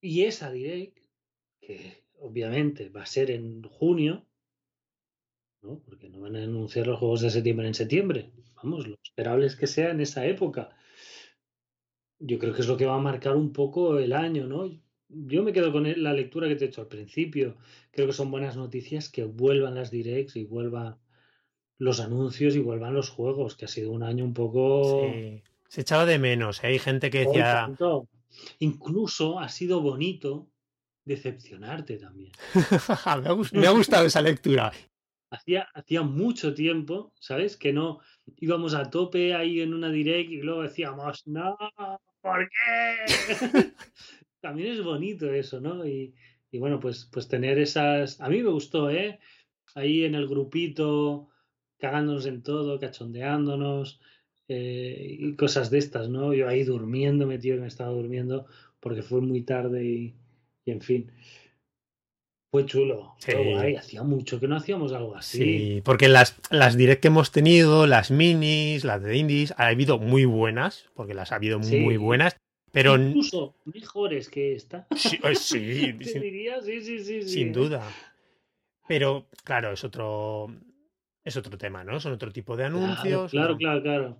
y 0.00 0.24
esa 0.24 0.50
direct, 0.50 0.98
que 1.60 2.04
obviamente 2.20 2.88
va 2.88 3.02
a 3.02 3.06
ser 3.06 3.30
en 3.30 3.62
junio, 3.62 4.26
¿no? 5.62 5.80
Porque 5.80 6.08
no 6.08 6.20
van 6.20 6.36
a 6.36 6.42
anunciar 6.42 6.86
los 6.86 6.98
juegos 6.98 7.20
de 7.22 7.30
septiembre 7.30 7.66
en 7.66 7.74
septiembre. 7.74 8.32
Vamos, 8.56 8.86
lo 8.86 8.96
esperable 9.02 9.46
es 9.46 9.56
que 9.56 9.66
sea 9.66 9.90
en 9.90 10.00
esa 10.00 10.26
época. 10.26 10.70
Yo 12.20 12.38
creo 12.38 12.54
que 12.54 12.62
es 12.62 12.68
lo 12.68 12.76
que 12.76 12.86
va 12.86 12.96
a 12.96 13.00
marcar 13.00 13.36
un 13.36 13.52
poco 13.52 13.98
el 13.98 14.12
año, 14.12 14.46
¿no? 14.46 14.70
Yo 15.08 15.42
me 15.42 15.52
quedo 15.52 15.72
con 15.72 16.02
la 16.02 16.12
lectura 16.12 16.48
que 16.48 16.56
te 16.56 16.66
he 16.66 16.68
hecho 16.68 16.82
al 16.82 16.88
principio. 16.88 17.56
Creo 17.90 18.06
que 18.06 18.12
son 18.12 18.30
buenas 18.30 18.56
noticias 18.56 19.08
que 19.08 19.24
vuelvan 19.24 19.74
las 19.74 19.90
directs 19.90 20.36
y 20.36 20.44
vuelvan 20.44 20.98
los 21.78 22.00
anuncios 22.00 22.56
y 22.56 22.60
vuelvan 22.60 22.94
los 22.94 23.08
juegos, 23.08 23.56
que 23.56 23.64
ha 23.64 23.68
sido 23.68 23.92
un 23.92 24.02
año 24.02 24.24
un 24.24 24.34
poco. 24.34 25.02
Sí. 25.12 25.42
Se 25.68 25.82
echaba 25.82 26.04
de 26.06 26.18
menos. 26.18 26.62
¿eh? 26.62 26.68
Hay 26.68 26.78
gente 26.78 27.10
que 27.10 27.20
decía. 27.20 27.70
Incluso 28.58 29.40
ha 29.40 29.48
sido 29.48 29.80
bonito 29.80 30.50
decepcionarte 31.04 31.98
también. 31.98 32.32
me, 33.22 33.28
ha 33.28 33.32
gustado, 33.32 33.60
me 33.60 33.66
ha 33.66 33.70
gustado 33.70 34.06
esa 34.06 34.20
lectura. 34.20 34.72
Hacía, 35.30 35.68
hacía 35.74 36.02
mucho 36.02 36.54
tiempo, 36.54 37.12
¿sabes? 37.18 37.56
Que 37.56 37.72
no 37.72 38.00
íbamos 38.36 38.74
a 38.74 38.90
tope 38.90 39.34
ahí 39.34 39.60
en 39.60 39.74
una 39.74 39.90
direct 39.90 40.30
y 40.30 40.42
luego 40.42 40.62
decíamos, 40.62 41.26
no, 41.26 41.56
¿por 42.20 42.48
qué? 42.48 42.96
También 44.40 44.72
es 44.72 44.82
bonito 44.82 45.32
eso, 45.32 45.60
¿no? 45.60 45.86
Y, 45.86 46.14
y, 46.50 46.58
bueno, 46.58 46.78
pues, 46.78 47.08
pues 47.12 47.28
tener 47.28 47.58
esas... 47.58 48.20
A 48.20 48.28
mí 48.28 48.42
me 48.42 48.50
gustó, 48.50 48.90
¿eh? 48.90 49.18
Ahí 49.74 50.04
en 50.04 50.14
el 50.14 50.28
grupito, 50.28 51.28
cagándonos 51.78 52.26
en 52.26 52.42
todo, 52.42 52.78
cachondeándonos 52.78 54.00
eh, 54.48 55.16
y 55.18 55.34
cosas 55.36 55.70
de 55.70 55.78
estas, 55.78 56.08
¿no? 56.08 56.34
Yo 56.34 56.48
ahí 56.48 56.64
durmiendo, 56.64 57.26
metido, 57.26 57.60
me 57.60 57.66
estaba 57.66 57.90
durmiendo 57.92 58.46
porque 58.80 59.02
fue 59.02 59.20
muy 59.20 59.42
tarde 59.42 59.84
y, 59.84 60.14
y 60.64 60.70
en 60.70 60.80
fin. 60.80 61.12
Fue 62.50 62.64
chulo. 62.64 63.14
Sí. 63.18 63.32
Fue 63.32 63.44
guay. 63.52 63.76
Hacía 63.76 64.02
mucho 64.02 64.40
que 64.40 64.48
no 64.48 64.56
hacíamos 64.56 64.92
algo 64.92 65.14
así. 65.14 65.38
Sí, 65.38 65.82
porque 65.84 66.08
las, 66.08 66.36
las 66.50 66.76
direct 66.78 67.02
que 67.02 67.08
hemos 67.08 67.30
tenido, 67.30 67.86
las 67.86 68.10
minis, 68.10 68.84
las 68.84 69.02
de 69.02 69.18
indies, 69.18 69.52
ha 69.58 69.66
habido 69.66 69.98
muy 69.98 70.24
buenas, 70.24 70.88
porque 70.94 71.12
las 71.14 71.30
ha 71.32 71.36
habido 71.36 71.62
Sí. 71.62 71.78
muy 71.78 71.98
buenas, 71.98 72.36
pero 72.72 72.96
Incluso 72.96 73.54
mejores 73.66 74.30
que 74.30 74.54
esta. 74.54 74.86
sí, 74.96 75.18
eh, 75.22 75.34
sí, 75.34 75.92
Te 75.98 76.04
sin, 76.04 76.22
diría, 76.22 76.60
sí, 76.62 76.80
sí, 76.80 76.98
sí. 77.00 77.22
sí, 77.22 77.28
sin 77.28 77.48
¿eh? 77.48 77.52
duda. 77.52 77.82
Pero 78.86 79.26
claro, 79.44 79.72
es 79.72 79.84
otro 79.84 80.50
es 81.28 81.36
otro 81.36 81.56
tema, 81.58 81.84
¿no? 81.84 82.00
Son 82.00 82.12
otro 82.12 82.32
tipo 82.32 82.56
de 82.56 82.64
anuncios. 82.64 83.30
claro, 83.30 83.52
¿no? 83.52 83.58
claro, 83.58 83.82
claro. 83.82 84.18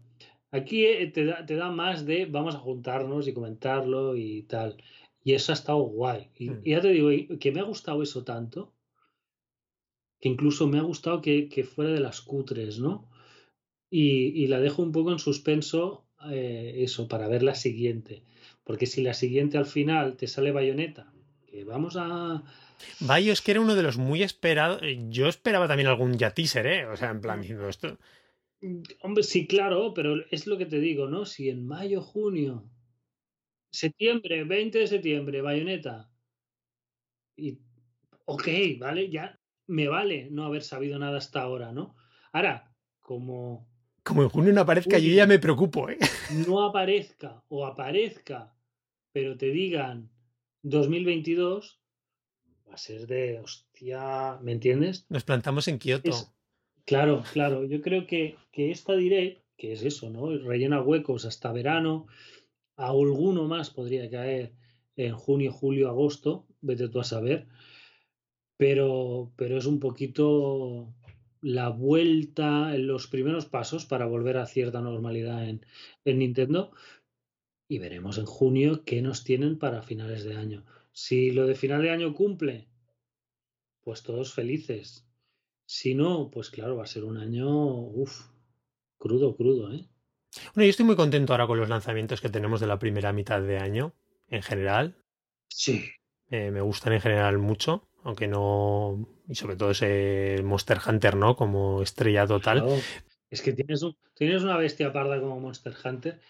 Aquí 0.51 0.85
eh, 0.87 1.07
te 1.09 1.25
da, 1.27 1.45
te 1.45 1.57
da 1.57 1.71
más 1.71 2.07
de 2.07 2.27
vamos 2.27 2.55
a 2.55 2.59
juntarnos 2.59 3.29
y 3.29 3.35
comentarlo 3.35 4.17
y 4.17 4.43
tal. 4.45 4.77
Y 5.23 5.35
eso 5.35 5.53
ha 5.53 5.55
estado 5.55 5.79
guay. 5.81 6.31
Y, 6.37 6.51
Mm. 6.51 6.61
y 6.65 6.71
ya 6.71 6.81
te 6.81 6.89
digo, 6.89 7.11
que 7.39 7.53
me 7.53 7.61
ha 7.61 7.65
gustado 7.65 8.03
eso 8.03 8.25
tanto, 8.25 8.75
que 10.21 10.29
incluso 10.29 10.67
me 10.67 10.79
ha 10.79 10.83
gustado 10.83 11.21
que, 11.21 11.49
que 11.49 11.65
fuera 11.65 11.91
de 11.93 12.01
las 12.01 12.21
cutres, 12.21 12.79
¿no? 12.79 13.09
Y, 13.91 14.43
y 14.43 14.47
la 14.49 14.61
dejo 14.61 14.83
un 14.83 14.93
poco 14.93 15.13
en 15.13 15.19
suspenso, 15.19 16.07
eh, 16.31 16.75
eso, 16.79 17.09
para 17.09 17.29
ver 17.29 17.43
la 17.43 17.55
siguiente. 17.55 18.25
Porque 18.65 18.87
si 18.87 19.03
la 19.03 19.15
siguiente 19.15 19.57
al 19.59 19.67
final 19.67 20.17
te 20.17 20.27
sale 20.27 20.51
bayoneta, 20.53 21.13
que 21.51 21.65
vamos 21.65 21.97
a. 21.97 22.43
Bios, 23.01 23.43
que 23.43 23.53
era 23.53 23.61
uno 23.61 23.75
de 23.75 23.83
los 23.83 23.97
muy 23.97 24.23
esperados. 24.23 24.83
Yo 25.09 25.29
esperaba 25.29 25.67
también 25.67 25.89
algún 25.89 26.17
ya 26.17 26.33
teaser, 26.33 26.67
¿eh? 26.67 26.87
O 26.87 26.97
sea, 26.97 27.11
en 27.11 27.21
plan, 27.21 27.41
diciendo 27.41 27.69
esto. 27.69 27.99
Hombre, 29.03 29.23
sí, 29.23 29.47
claro, 29.47 29.95
pero 29.95 30.17
es 30.31 30.47
lo 30.47 30.59
que 30.59 30.67
te 30.67 30.81
digo, 30.81 31.09
¿no? 31.09 31.25
Si 31.25 31.49
en 31.49 31.67
mayo, 31.67 32.03
junio, 32.03 32.69
septiembre, 33.71 34.45
20 34.45 34.79
de 34.79 34.87
septiembre, 34.87 35.43
bayoneta. 35.43 36.11
Y, 37.37 37.59
ok, 38.25 38.49
vale, 38.79 39.11
ya 39.11 39.39
me 39.69 39.89
vale 39.89 40.29
no 40.31 40.45
haber 40.45 40.63
sabido 40.63 40.99
nada 40.99 41.19
hasta 41.19 41.43
ahora, 41.43 41.73
¿no? 41.73 41.95
Ahora, 42.33 42.73
como 43.01 43.69
Como 44.03 44.23
en 44.23 44.29
junio 44.29 44.53
no 44.53 44.63
aparezca, 44.63 44.99
yo 44.99 45.13
ya 45.13 45.27
me 45.27 45.39
preocupo, 45.39 45.89
¿eh? 45.89 45.99
no 46.47 46.65
aparezca 46.65 47.45
o 47.49 47.65
aparezca, 47.65 48.55
pero 49.13 49.37
te 49.37 49.51
digan 49.51 50.11
2022, 50.69 51.81
va 52.69 52.75
a 52.75 52.77
ser 52.77 53.07
de 53.07 53.41
hostia, 53.41 54.39
¿me 54.43 54.53
entiendes? 54.53 55.07
Nos 55.09 55.25
plantamos 55.25 55.69
en 55.69 55.79
Kioto. 55.79 56.11
Es- 56.11 56.33
claro, 56.85 57.23
claro, 57.33 57.65
yo 57.65 57.81
creo 57.81 58.07
que, 58.07 58.37
que 58.53 58.71
esta 58.71 58.95
direct, 58.95 59.45
que 59.57 59.73
es 59.73 59.83
eso, 59.83 60.11
¿no? 60.11 60.37
Rellena 60.37 60.83
huecos 60.83 61.25
hasta 61.25 61.53
verano, 61.53 62.07
alguno 62.77 63.45
más 63.45 63.71
podría 63.71 64.09
caer 64.11 64.53
en 64.97 65.15
junio, 65.15 65.53
julio, 65.53 65.89
agosto, 65.89 66.47
vete 66.61 66.89
tú 66.89 67.01
a 67.01 67.05
saber, 67.05 67.47
pero, 68.57 69.33
pero 69.37 69.57
es 69.59 69.67
un 69.67 69.81
poquito 69.81 70.95
la 71.41 71.69
vuelta 71.69 72.77
los 72.77 73.07
primeros 73.07 73.47
pasos 73.47 73.87
para 73.87 74.07
volver 74.07 74.39
a 74.39 74.47
cierta 74.47 74.81
normalidad 74.81 75.49
en, 75.49 75.65
en 76.05 76.19
Nintendo 76.19 76.73
y 77.69 77.79
veremos 77.79 78.19
en 78.19 78.25
junio 78.25 78.83
qué 78.85 79.03
nos 79.03 79.25
tienen 79.25 79.59
para 79.59 79.83
finales 79.83 80.25
de 80.25 80.37
año. 80.37 80.65
Si 80.93 81.31
lo 81.31 81.47
de 81.47 81.55
final 81.55 81.83
de 81.83 81.91
año 81.91 82.15
cumple, 82.15 82.67
pues 83.83 84.03
todos 84.03 84.33
felices. 84.33 85.07
Si 85.67 85.95
no, 85.95 86.31
pues 86.31 86.51
claro, 86.51 86.77
va 86.77 86.85
a 86.85 86.87
ser 86.87 87.05
un 87.05 87.19
año, 87.19 87.49
uff, 87.49 88.29
crudo, 88.97 89.37
crudo, 89.37 89.73
¿eh? 89.73 89.87
Bueno, 90.55 90.65
yo 90.65 90.71
estoy 90.71 90.87
muy 90.87 90.97
contento 90.97 91.33
ahora 91.33 91.47
con 91.47 91.59
los 91.59 91.69
lanzamientos 91.69 92.21
que 92.21 92.29
tenemos 92.29 92.61
de 92.61 92.67
la 92.67 92.79
primera 92.79 93.13
mitad 93.13 93.41
de 93.41 93.59
año, 93.59 93.95
en 94.29 94.43
general. 94.43 94.97
Sí. 95.49 95.85
Eh, 96.31 96.51
me 96.51 96.61
gustan 96.61 96.95
en 96.95 97.01
general 97.01 97.39
mucho, 97.39 97.89
aunque 98.03 98.29
no. 98.29 99.09
Y 99.29 99.35
sobre 99.35 99.57
todo 99.57 99.71
ese 99.71 100.41
Monster 100.43 100.79
Hunter, 100.87 101.17
¿no? 101.17 101.37
Como 101.37 101.83
estrella 101.83 102.27
total. 102.27 102.63
Claro. 102.63 102.81
Es 103.31 103.43
que 103.43 103.53
tienes, 103.53 103.83
un- 103.83 103.97
tienes 104.15 104.43
una 104.43 104.57
bestia 104.57 104.93
parda 104.93 105.21
como 105.21 105.39
Monster 105.41 105.75
Hunter, 105.85 106.21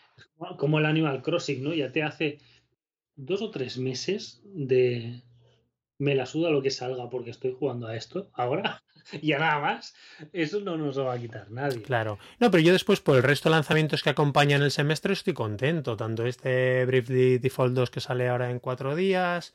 como- 0.57 0.79
el 0.79 0.87
Animal 0.87 1.23
Crossing, 1.23 1.63
¿no? 1.63 1.75
Ya 1.75 1.93
te 1.93 2.03
hace 2.03 2.39
dos 3.17 3.43
o 3.43 3.51
tres 3.51 3.79
meses 3.79 4.41
de 4.45 5.23
me 6.01 6.15
la 6.15 6.27
suda 6.27 6.51
lo 6.51 6.63
que 6.63 6.71
salga 6.71 7.11
porque 7.11 7.31
estoy 7.31 7.57
jugando 7.59 7.89
a 7.89 7.97
esto 7.97 8.31
ahora 8.35 8.83
y 9.23 9.33
a 9.33 9.39
nada 9.41 9.59
más. 9.61 9.95
Eso 10.33 10.61
no 10.61 10.77
nos 10.77 10.97
lo 10.97 11.07
va 11.07 11.15
a 11.15 11.19
quitar 11.19 11.51
nadie. 11.51 11.83
Claro. 11.83 12.19
No, 12.39 12.51
pero 12.51 12.63
yo 12.63 12.73
después, 12.73 13.01
por 13.01 13.17
el 13.17 13.23
resto 13.25 13.49
de 13.49 13.57
lanzamientos 13.57 14.03
que 14.03 14.11
acompañan 14.11 14.63
el 14.63 14.71
semestre, 14.71 15.13
estoy 15.13 15.35
contento. 15.35 15.97
Tanto 15.97 16.25
este 16.27 16.85
Bravely 16.85 17.39
Default 17.39 17.75
2 17.75 17.91
que 17.91 18.01
sale 18.01 18.29
ahora 18.29 18.51
en 18.51 18.61
cuatro 18.61 18.95
días. 18.95 19.55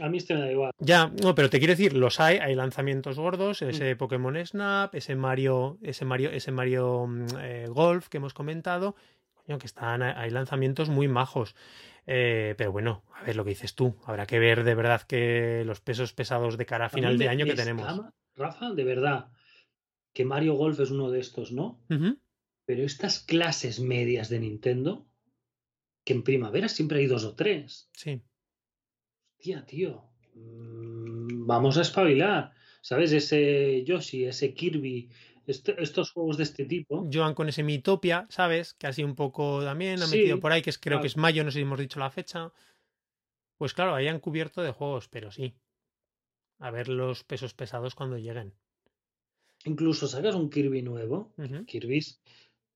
A 0.00 0.08
mí 0.08 0.18
este 0.18 0.34
me 0.34 0.40
da 0.40 0.52
igual. 0.52 0.72
Ya, 0.78 1.12
no, 1.22 1.34
pero 1.34 1.50
te 1.50 1.58
quiero 1.58 1.72
decir, 1.72 1.94
los 1.94 2.20
hay, 2.20 2.38
hay 2.38 2.54
lanzamientos 2.54 3.18
gordos, 3.18 3.62
ese 3.62 3.96
Pokémon 3.96 4.34
Snap, 4.44 4.94
ese 4.94 5.14
Mario, 5.14 5.78
ese 5.82 6.04
Mario, 6.04 6.30
ese 6.30 6.52
Mario 6.52 7.06
mm, 7.06 7.26
eh, 7.40 7.66
Golf 7.68 8.08
que 8.08 8.16
hemos 8.16 8.34
comentado, 8.34 8.96
coño, 9.34 9.58
que 9.58 9.66
están, 9.66 10.02
hay 10.02 10.30
lanzamientos 10.30 10.88
muy 10.88 11.08
majos. 11.08 11.54
Eh, 12.06 12.54
pero 12.56 12.72
bueno, 12.72 13.04
a 13.14 13.22
ver 13.24 13.36
lo 13.36 13.44
que 13.44 13.50
dices 13.50 13.74
tú. 13.74 13.96
Habrá 14.04 14.26
que 14.26 14.38
ver 14.38 14.64
de 14.64 14.74
verdad 14.74 15.02
que 15.02 15.62
los 15.64 15.80
pesos 15.80 16.12
pesados 16.12 16.56
de 16.56 16.66
cara 16.66 16.86
a 16.86 16.90
final 16.90 17.18
de 17.18 17.28
año 17.28 17.44
que 17.44 17.54
tenemos. 17.54 17.86
Rafa, 18.36 18.72
de 18.72 18.84
verdad, 18.84 19.28
que 20.12 20.24
Mario 20.24 20.54
Golf 20.54 20.80
es 20.80 20.90
uno 20.90 21.10
de 21.10 21.20
estos, 21.20 21.52
¿no? 21.52 21.80
Pero 22.64 22.84
estas 22.84 23.20
clases 23.20 23.80
medias 23.80 24.28
de 24.28 24.40
Nintendo, 24.40 25.06
que 26.04 26.14
en 26.14 26.22
primavera 26.22 26.68
siempre 26.68 27.00
hay 27.00 27.06
dos 27.06 27.24
o 27.24 27.34
tres. 27.34 27.90
Sí. 27.92 28.22
Tía, 29.40 29.64
tío, 29.64 30.04
mm, 30.34 31.46
vamos 31.46 31.76
a 31.78 31.82
espabilar. 31.82 32.52
¿Sabes? 32.82 33.12
Ese 33.12 33.84
Yoshi, 33.84 34.24
ese 34.24 34.54
Kirby, 34.54 35.10
este- 35.46 35.82
estos 35.82 36.12
juegos 36.12 36.38
de 36.38 36.44
este 36.44 36.64
tipo. 36.64 37.06
Joan 37.12 37.34
con 37.34 37.48
ese 37.48 37.62
Mitopia, 37.62 38.26
¿sabes? 38.30 38.72
Que 38.74 38.86
así 38.86 39.04
un 39.04 39.14
poco 39.14 39.62
también 39.62 40.00
ha 40.00 40.06
Sí, 40.06 40.16
metido 40.16 40.40
por 40.40 40.52
ahí, 40.52 40.62
que 40.62 40.70
es, 40.70 40.78
creo 40.78 40.96
claro. 40.96 41.02
que 41.02 41.08
es 41.08 41.16
mayo, 41.16 41.44
no 41.44 41.50
sé 41.50 41.58
si 41.58 41.62
hemos 41.62 41.78
dicho 41.78 42.00
la 42.00 42.10
fecha. 42.10 42.52
Pues 43.58 43.74
claro, 43.74 43.94
ahí 43.94 44.08
han 44.08 44.20
cubierto 44.20 44.62
de 44.62 44.70
juegos, 44.72 45.08
pero 45.08 45.30
sí. 45.30 45.54
A 46.58 46.70
ver 46.70 46.88
los 46.88 47.24
pesos 47.24 47.52
pesados 47.52 47.94
cuando 47.94 48.16
lleguen. 48.16 48.54
Incluso 49.66 50.06
sacas 50.08 50.34
un 50.34 50.48
Kirby 50.48 50.80
nuevo. 50.82 51.32
Ujú. 51.36 51.66
Kirby 51.66 52.00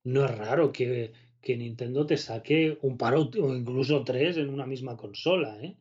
no 0.04 0.26
es 0.26 0.36
raro 0.36 0.70
que, 0.70 1.12
que 1.40 1.56
Nintendo 1.56 2.04
te 2.04 2.18
saque 2.18 2.78
un 2.82 2.98
par 2.98 3.14
o 3.14 3.30
incluso 3.56 4.04
tres 4.04 4.36
en 4.36 4.50
una 4.50 4.66
misma 4.66 4.96
consola, 4.98 5.58
¿eh? 5.62 5.76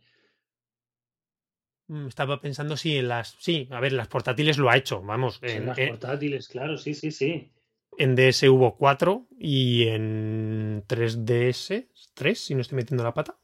Mm, 1.88 2.07
Estaba 2.07 2.39
pensando 2.41 2.77
si 2.77 2.97
en 2.97 3.07
las. 3.09 3.36
Sí, 3.39 3.67
a 3.71 3.79
ver, 3.79 3.93
las 3.93 4.07
portátiles 4.07 4.57
lo 4.57 4.69
ha 4.69 4.77
hecho. 4.77 5.01
Vamos, 5.01 5.39
En 5.41 5.49
en, 5.61 5.65
las 5.67 5.77
en- 5.77 5.89
portátiles, 5.89 6.47
claro, 6.47 6.77
sí, 6.77 6.93
sí, 6.93 7.11
sí. 7.11 7.49
en 7.97 8.15
DS 8.15 8.49
hubo 8.49 8.75
4 8.77 9.27
y 9.38 9.88
en 9.88 10.84
3DS 10.88 11.88
3, 12.13 12.39
si 12.39 12.55
no 12.55 12.61
estoy 12.61 12.77
metiendo 12.77 13.03
la 13.03 13.13
pata. 13.13 13.38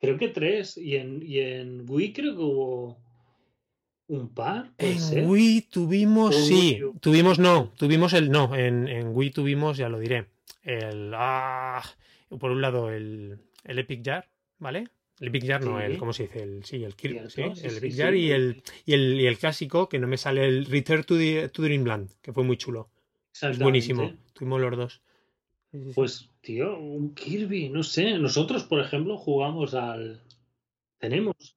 Creo 0.00 0.16
que 0.18 0.28
tres. 0.28 0.76
Y 0.78 0.96
en, 0.96 1.22
y 1.22 1.38
en 1.40 1.84
Wii 1.88 2.12
creo 2.12 2.36
que 2.36 2.42
hubo 2.42 2.98
un 4.08 4.28
par. 4.34 4.72
En 4.78 5.28
Wii 5.28 5.62
tuvimos, 5.62 6.34
sí, 6.34 6.80
Wii 6.82 6.92
tuvimos 7.00 7.38
no, 7.38 7.72
tuvimos 7.76 8.12
el 8.12 8.30
no, 8.30 8.54
en, 8.54 8.88
en 8.88 9.08
Wii 9.16 9.30
tuvimos, 9.30 9.76
ya 9.78 9.88
lo 9.88 9.98
diré, 9.98 10.26
el, 10.64 11.12
ah, 11.14 11.82
por 12.40 12.50
un 12.50 12.60
lado 12.60 12.90
el, 12.90 13.38
el 13.64 13.78
Epic 13.78 14.04
Jar, 14.04 14.28
¿vale? 14.58 14.88
El 15.20 15.28
Epic 15.28 15.46
Jar 15.46 15.62
no, 15.64 15.78
Sí. 15.78 15.84
el, 15.84 15.98
¿cómo 15.98 16.12
se 16.12 16.24
dice? 16.24 16.42
El, 16.42 16.64
sí, 16.64 16.82
el, 16.82 16.96
Kir- 16.96 17.28
Cierto, 17.28 17.54
sí, 17.56 17.66
el 17.66 17.70
sí, 17.72 17.90
sí. 17.92 17.96
Jar 17.98 18.14
y 18.14 18.30
el, 18.32 18.62
y, 18.84 18.92
el, 18.94 19.20
y 19.20 19.26
el 19.26 19.38
clásico, 19.38 19.88
que 19.88 19.98
no 19.98 20.06
me 20.08 20.16
sale 20.16 20.46
el 20.46 20.66
Return 20.66 21.04
to, 21.04 21.16
the, 21.16 21.48
to 21.48 21.62
Dreamland, 21.62 22.10
que 22.20 22.32
fue 22.32 22.42
muy 22.44 22.56
chulo, 22.56 22.90
es 23.40 23.58
buenísimo, 23.58 24.12
tuvimos 24.32 24.60
los 24.60 24.76
dos. 24.76 25.02
Pues, 25.94 26.28
tío, 26.42 26.78
un 26.78 27.14
Kirby, 27.14 27.70
no 27.70 27.82
sé. 27.82 28.18
Nosotros, 28.18 28.64
por 28.64 28.80
ejemplo, 28.80 29.16
jugamos 29.16 29.72
al. 29.74 30.20
Tenemos. 30.98 31.56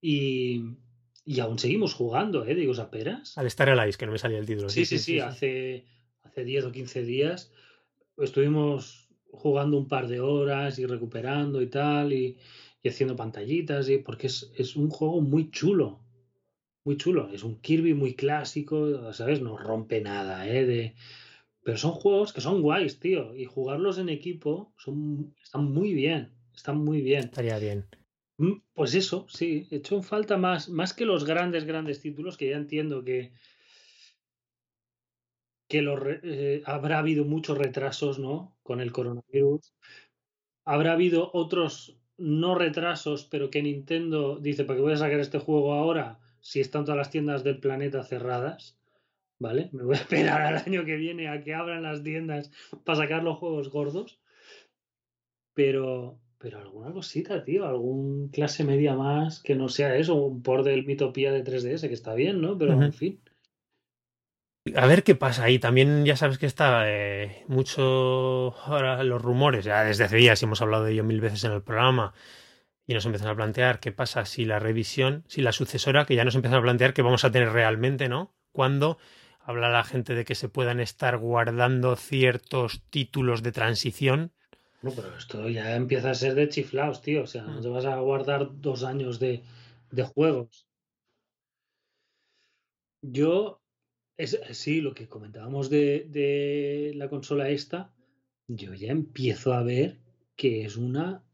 Y. 0.00 0.76
Y 1.24 1.38
aún 1.38 1.58
seguimos 1.58 1.94
jugando, 1.94 2.44
¿eh? 2.46 2.54
Digo, 2.54 2.72
a 2.80 2.90
peras. 2.90 3.36
Al 3.38 3.46
Star 3.46 3.68
Allies, 3.68 3.96
que 3.96 4.06
no 4.06 4.12
me 4.12 4.18
salía 4.18 4.38
el 4.38 4.46
título. 4.46 4.68
Sí, 4.70 4.84
sí, 4.84 4.98
sí. 4.98 5.20
Hace, 5.20 5.84
hace 6.22 6.44
10 6.44 6.64
o 6.64 6.72
15 6.72 7.02
días 7.04 7.52
estuvimos 8.16 8.99
jugando 9.32 9.76
un 9.78 9.88
par 9.88 10.08
de 10.08 10.20
horas 10.20 10.78
y 10.78 10.86
recuperando 10.86 11.62
y 11.62 11.66
tal, 11.68 12.12
y, 12.12 12.36
y 12.82 12.88
haciendo 12.88 13.16
pantallitas, 13.16 13.88
y, 13.88 13.98
porque 13.98 14.26
es, 14.28 14.52
es 14.56 14.76
un 14.76 14.90
juego 14.90 15.20
muy 15.20 15.50
chulo. 15.50 16.00
Muy 16.84 16.96
chulo. 16.96 17.28
Es 17.32 17.44
un 17.44 17.60
Kirby 17.60 17.94
muy 17.94 18.14
clásico, 18.14 19.12
¿sabes? 19.12 19.40
No 19.42 19.56
rompe 19.58 20.00
nada, 20.00 20.48
¿eh? 20.48 20.64
De, 20.64 20.94
pero 21.62 21.76
son 21.76 21.92
juegos 21.92 22.32
que 22.32 22.40
son 22.40 22.62
guays, 22.62 22.98
tío. 23.00 23.36
Y 23.36 23.44
jugarlos 23.44 23.98
en 23.98 24.08
equipo 24.08 24.72
son, 24.78 25.34
están 25.42 25.64
muy 25.72 25.92
bien. 25.92 26.32
Están 26.54 26.78
muy 26.78 27.02
bien. 27.02 27.24
Estaría 27.24 27.58
bien. 27.58 27.86
Mm, 28.38 28.62
Pues 28.72 28.94
eso, 28.94 29.26
sí. 29.28 29.68
He 29.70 29.76
hecho 29.76 29.94
en 29.96 30.02
falta 30.02 30.38
más, 30.38 30.70
más 30.70 30.94
que 30.94 31.04
los 31.04 31.24
grandes, 31.24 31.64
grandes 31.64 32.00
títulos, 32.00 32.38
que 32.38 32.48
ya 32.48 32.56
entiendo 32.56 33.04
que, 33.04 33.32
que 35.68 35.82
re- 35.82 36.20
eh, 36.24 36.62
habrá 36.64 36.98
habido 36.98 37.24
muchos 37.24 37.58
retrasos, 37.58 38.18
¿no? 38.18 38.56
Con 38.70 38.80
el 38.80 38.92
coronavirus. 38.92 39.74
Habrá 40.64 40.92
habido 40.92 41.32
otros 41.32 41.98
no 42.18 42.54
retrasos, 42.54 43.24
pero 43.24 43.50
que 43.50 43.64
Nintendo 43.64 44.38
dice, 44.38 44.64
¿para 44.64 44.76
qué 44.76 44.82
voy 44.82 44.92
a 44.92 44.96
sacar 44.96 45.18
este 45.18 45.40
juego 45.40 45.74
ahora 45.74 46.20
si 46.38 46.60
están 46.60 46.84
todas 46.84 46.96
las 46.96 47.10
tiendas 47.10 47.42
del 47.42 47.58
planeta 47.58 48.04
cerradas? 48.04 48.78
¿Vale? 49.40 49.70
Me 49.72 49.82
voy 49.82 49.96
a 49.96 49.98
esperar 49.98 50.42
al 50.42 50.62
año 50.64 50.84
que 50.84 50.94
viene 50.94 51.26
a 51.26 51.40
que 51.40 51.52
abran 51.52 51.82
las 51.82 52.04
tiendas 52.04 52.52
para 52.84 52.98
sacar 52.98 53.24
los 53.24 53.38
juegos 53.38 53.70
gordos. 53.70 54.20
Pero, 55.52 56.20
pero 56.38 56.60
alguna 56.60 56.92
cosita, 56.92 57.42
tío, 57.42 57.66
algún 57.66 58.28
clase 58.28 58.62
media 58.62 58.94
más 58.94 59.42
que 59.42 59.56
no 59.56 59.68
sea 59.68 59.96
eso, 59.96 60.14
un 60.14 60.44
por 60.44 60.62
del 60.62 60.86
Mitopía 60.86 61.32
de 61.32 61.42
3DS, 61.42 61.88
que 61.88 61.94
está 61.94 62.14
bien, 62.14 62.40
¿no? 62.40 62.56
Pero 62.56 62.80
en 62.80 62.92
fin. 62.92 63.20
A 64.76 64.86
ver 64.86 65.02
qué 65.04 65.14
pasa 65.14 65.44
ahí. 65.44 65.58
También 65.58 66.04
ya 66.04 66.16
sabes 66.16 66.38
que 66.38 66.46
está 66.46 66.82
eh, 66.86 67.44
mucho 67.48 68.54
ahora 68.64 69.02
los 69.04 69.20
rumores, 69.22 69.64
ya 69.64 69.84
desde 69.84 70.04
hace 70.04 70.16
días 70.16 70.42
hemos 70.42 70.60
hablado 70.62 70.84
de 70.84 70.92
ello 70.92 71.04
mil 71.04 71.20
veces 71.20 71.44
en 71.44 71.52
el 71.52 71.62
programa 71.62 72.14
y 72.86 72.94
nos 72.94 73.06
empiezan 73.06 73.28
a 73.28 73.36
plantear 73.36 73.80
qué 73.80 73.92
pasa 73.92 74.24
si 74.24 74.44
la 74.44 74.58
revisión, 74.58 75.24
si 75.28 75.42
la 75.42 75.52
sucesora, 75.52 76.04
que 76.06 76.16
ya 76.16 76.24
nos 76.24 76.34
empiezan 76.34 76.58
a 76.58 76.62
plantear 76.62 76.92
que 76.94 77.02
vamos 77.02 77.24
a 77.24 77.30
tener 77.30 77.52
realmente, 77.52 78.08
¿no? 78.08 78.34
Cuando 78.52 78.98
habla 79.40 79.70
la 79.70 79.84
gente 79.84 80.14
de 80.14 80.24
que 80.24 80.34
se 80.34 80.48
puedan 80.48 80.80
estar 80.80 81.16
guardando 81.18 81.96
ciertos 81.96 82.82
títulos 82.90 83.42
de 83.42 83.52
transición. 83.52 84.32
No, 84.82 84.90
pero 84.92 85.16
esto 85.16 85.48
ya 85.48 85.76
empieza 85.76 86.10
a 86.10 86.14
ser 86.14 86.34
de 86.34 86.48
chiflaos, 86.48 87.02
tío. 87.02 87.22
O 87.22 87.26
sea, 87.26 87.42
no 87.42 87.58
Mm. 87.58 87.62
te 87.62 87.68
vas 87.68 87.84
a 87.84 87.96
guardar 87.98 88.48
dos 88.60 88.82
años 88.82 89.18
de, 89.20 89.42
de 89.90 90.02
juegos. 90.02 90.66
Yo, 93.02 93.59
es, 94.20 94.38
sí, 94.52 94.80
lo 94.80 94.94
que 94.94 95.08
comentábamos 95.08 95.70
de, 95.70 96.92
la 96.94 97.08
consola 97.08 97.48
esta, 97.48 97.92
yo 98.46 98.74
ya 98.74 98.90
empiezo 98.92 99.54
a 99.54 99.62
ver 99.62 99.98
que 100.36 100.64
es 100.64 100.76
una 100.76 101.24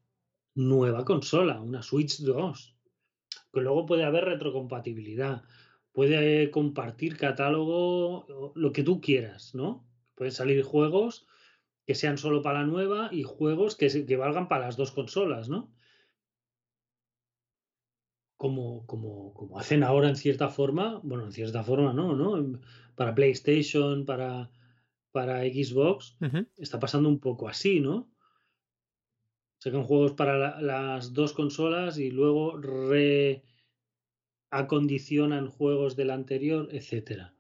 nueva 0.55 1.05
consola, 1.05 1.61
una 1.61 1.82
Switch 1.82 2.20
2. 2.20 2.76
Que 3.53 3.61
luego 3.61 3.87
puede 3.87 4.05
haber 4.05 4.24
retrocompatibilidad, 4.24 5.43
puede 5.93 6.51
compartir 6.51 7.16
catálogo, 7.16 8.53
lo 8.55 8.72
que 8.72 8.82
tú 8.82 9.01
quieras, 9.01 9.55
¿no? 9.55 9.84
Pueden 10.14 10.32
salir 10.32 10.62
juegos 10.62 11.26
que 11.87 11.95
sean 11.95 12.18
solo 12.18 12.43
para 12.43 12.61
la 12.61 12.66
nueva 12.66 13.09
y 13.12 13.22
juegos 13.22 13.76
que, 13.76 14.07
que 14.07 14.16
valgan 14.16 14.49
para 14.49 14.66
las 14.66 14.76
dos 14.76 14.93
consolas, 14.93 15.49
¿no? 15.49 15.72
Como, 18.37 18.87
como, 18.87 19.32
como 19.34 19.59
hacen 19.59 19.82
ahora 19.82 20.09
en 20.09 20.16
cierta 20.16 20.49
forma, 20.49 21.01
bueno, 21.03 21.24
en 21.24 21.32
cierta 21.32 21.62
forma 21.64 21.93
no, 21.95 22.14
¿no? 22.14 22.61
Para 22.95 23.14
PlayStation, 23.14 24.05
para, 24.05 24.51
para 25.12 25.43
Xbox, 25.43 26.18
está 26.57 26.78
pasando 26.78 27.09
un 27.09 27.20
poco 27.20 27.49
así, 27.49 27.80
¿no? 27.80 28.11
Sacan 29.59 29.84
juegos 29.84 30.12
para 30.12 30.39
la- 30.39 30.62
las 30.62 31.12
dos 31.12 31.34
consolas 31.34 31.99
y 31.99 32.11
luego 32.11 32.57
reacondicionan 34.51 35.51
juegos 35.51 35.95
del 35.95 36.11
anterior, 36.11 36.68
etcétera. 36.72 37.34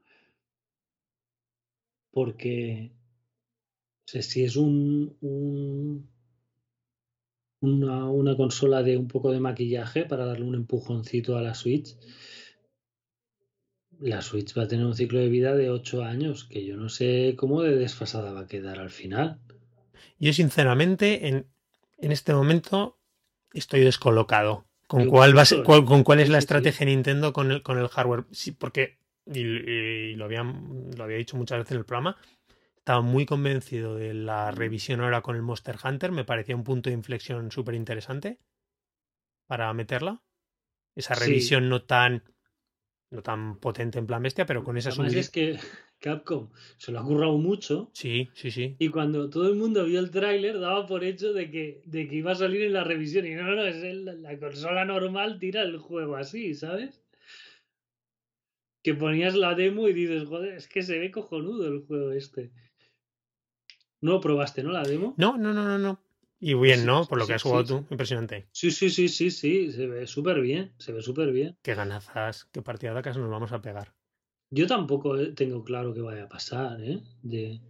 Porque 2.10 2.90
o 4.06 4.08
sea, 4.08 4.22
si 4.22 4.42
es 4.44 4.56
un, 4.56 5.16
un- 5.20 6.10
una, 7.60 8.04
una 8.10 8.36
consola 8.36 8.82
de 8.82 8.96
un 8.96 9.08
poco 9.08 9.32
de 9.32 9.40
maquillaje 9.40 10.04
para 10.04 10.26
darle 10.26 10.44
un 10.46 10.54
empujoncito 10.54 11.36
a 11.36 11.42
la 11.42 11.54
Switch, 11.54 11.96
la 14.00 14.20
Switch 14.20 14.56
va 14.56 14.64
a 14.64 14.68
tener 14.68 14.84
un 14.84 14.94
ciclo 14.94 15.18
de 15.18 15.28
vida 15.28 15.54
de 15.54 15.70
8 15.70 16.04
años, 16.04 16.44
que 16.44 16.64
yo 16.64 16.76
no 16.76 16.88
sé 16.88 17.34
cómo 17.36 17.62
de 17.62 17.76
desfasada 17.76 18.32
va 18.32 18.40
a 18.40 18.46
quedar 18.46 18.78
al 18.78 18.90
final. 18.90 19.40
Yo 20.18 20.32
sinceramente 20.32 21.28
en, 21.28 21.46
en 21.98 22.12
este 22.12 22.34
momento 22.34 22.98
estoy 23.52 23.80
descolocado. 23.80 24.66
¿Con 24.86 25.04
Yo 25.04 25.10
cuál, 25.10 25.36
va 25.36 25.44
cuál- 25.64 25.84
con 25.84 26.04
cuál 26.04 26.20
es 26.20 26.28
la 26.28 26.38
estrategia 26.38 26.86
de 26.86 26.92
Nintendo 26.92 27.32
con 27.32 27.50
el, 27.50 27.62
con 27.62 27.78
el 27.78 27.88
hardware? 27.88 28.24
Sí, 28.30 28.52
porque, 28.52 28.98
y, 29.26 29.40
y 29.40 30.14
lo, 30.14 30.26
habían, 30.26 30.90
lo 30.96 31.04
había 31.04 31.16
dicho 31.16 31.36
muchas 31.36 31.58
veces 31.58 31.72
en 31.72 31.78
el 31.78 31.84
programa, 31.84 32.16
estaba 32.86 33.00
muy 33.02 33.26
convencido 33.26 33.96
de 33.96 34.14
la 34.14 34.52
revisión 34.52 35.00
ahora 35.00 35.20
con 35.20 35.34
el 35.34 35.42
Monster 35.42 35.74
Hunter. 35.82 36.12
Me 36.12 36.24
parecía 36.24 36.54
un 36.54 36.62
punto 36.62 36.88
de 36.88 36.94
inflexión 36.94 37.50
súper 37.50 37.74
interesante 37.74 38.38
para 39.48 39.74
meterla. 39.74 40.22
Esa 40.94 41.16
Sí. 41.16 41.30
revisión 41.30 41.68
no 41.68 41.82
tan, 41.82 42.22
no 43.10 43.24
tan 43.24 43.58
potente 43.58 43.98
en 43.98 44.06
plan 44.06 44.22
bestia, 44.22 44.46
pero 44.46 44.62
con 44.62 44.76
esa 44.76 44.90
Además 44.90 45.08
subida. 45.08 45.20
es 45.20 45.30
que 45.30 45.58
Capcom 45.98 46.50
se 46.78 46.92
lo 46.92 47.00
ha 47.00 47.04
currado 47.04 47.36
mucho 47.38 47.90
Sí, 47.92 48.28
sí, 48.34 48.52
sí. 48.52 48.76
y 48.78 48.88
cuando 48.90 49.30
todo 49.30 49.48
el 49.48 49.56
mundo 49.56 49.84
vio 49.84 49.98
el 49.98 50.12
tráiler 50.12 50.60
daba 50.60 50.86
por 50.86 51.02
hecho 51.02 51.32
de 51.32 51.50
que, 51.50 51.82
de 51.86 52.06
que 52.06 52.14
iba 52.14 52.30
a 52.30 52.36
salir 52.36 52.62
en 52.62 52.72
la 52.72 52.84
revisión 52.84 53.26
y 53.26 53.34
no, 53.34 53.42
no, 53.52 53.64
es 53.66 53.82
el- 53.82 54.22
la 54.22 54.38
consola 54.38 54.84
normal 54.84 55.40
tira 55.40 55.62
el 55.62 55.78
juego 55.78 56.14
así, 56.14 56.54
¿sabes? 56.54 57.02
Que 58.84 58.94
ponías 58.94 59.34
la 59.34 59.56
demo 59.56 59.88
y 59.88 59.92
dices, 59.92 60.28
joder, 60.28 60.54
es 60.54 60.68
que 60.68 60.82
se 60.82 61.00
ve 61.00 61.10
cojonudo 61.10 61.66
el 61.66 61.80
juego 61.84 62.12
este. 62.12 62.52
No 64.00 64.12
lo 64.12 64.20
probaste, 64.20 64.62
¿no? 64.62 64.70
La 64.72 64.82
demo. 64.82 65.14
No, 65.16 65.36
no, 65.36 65.52
no, 65.52 65.64
no, 65.64 65.78
no. 65.78 66.00
Y 66.38 66.54
bien, 66.54 66.80
Sí, 66.80 66.86
¿no? 66.86 67.06
Por 67.06 67.18
lo 67.18 67.24
sí, 67.24 67.28
que 67.28 67.34
has 67.34 67.42
jugado 67.42 67.64
sí. 67.64 67.68
tú. 67.74 67.86
Impresionante. 67.90 68.48
Sí, 68.52 68.70
sí, 68.70 68.90
sí, 68.90 69.08
sí, 69.08 69.30
sí, 69.30 69.72
se 69.72 69.86
ve 69.86 70.06
súper 70.06 70.40
bien, 70.40 70.74
se 70.78 70.92
ve 70.92 71.00
súper 71.02 71.32
bien. 71.32 71.56
Qué 71.62 71.74
ganazas, 71.74 72.44
qué 72.52 72.62
partida 72.62 72.94
de 72.94 73.02
casa 73.02 73.18
nos 73.20 73.30
vamos 73.30 73.52
a 73.52 73.60
pegar. 73.62 73.94
Yo 74.50 74.66
tampoco 74.66 75.18
eh, 75.18 75.32
tengo 75.32 75.64
claro 75.64 75.94
qué 75.94 76.00
vaya 76.02 76.24
a 76.24 76.28
pasar, 76.28 76.80
¿eh? 76.82 77.00
De... 77.22 77.60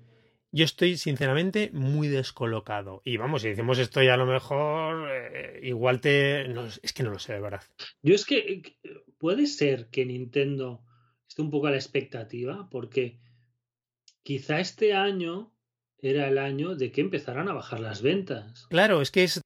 Yo 0.51 0.64
estoy 0.64 0.97
sinceramente 0.97 1.70
muy 1.72 2.09
descolocado. 2.09 3.03
Y 3.05 3.16
vamos, 3.18 3.43
si 3.43 3.49
decimos 3.49 3.79
esto 3.79 4.03
ya 4.03 4.14
a 4.14 4.18
lo 4.18 4.27
mejor, 4.27 5.09
eh, 5.11 5.61
igual 5.62 6.01
te... 6.01 6.49
no, 6.49 6.66
es 6.66 6.93
que 6.93 7.03
no 7.03 7.11
lo 7.11 7.18
sé, 7.18 7.35
de 7.35 7.41
verdad. 7.41 7.62
Yo 8.03 8.14
es 8.14 8.24
que 8.24 8.39
eh, 8.39 8.62
que- 8.62 8.79
puede 9.18 9.47
ser 9.47 9.89
que 9.91 10.05
Nintendo 10.07 10.83
esté 11.29 11.43
un 11.43 11.51
poco 11.51 11.68
a 11.68 11.70
la 11.70 11.77
expectativa, 11.77 12.68
porque 12.70 13.20
quizá 14.22 14.61
este 14.61 14.93
año 14.93 15.55
era 15.99 16.28
el 16.28 16.38
año 16.38 16.74
de 16.74 16.92
que 16.92 17.01
empezaran 17.01 17.49
a 17.49 17.55
bajar 17.55 17.80
las 17.80 18.03
ventas. 18.03 18.66
Claro, 18.68 19.01
es 19.01 19.11
que 19.11 19.24
es... 19.24 19.40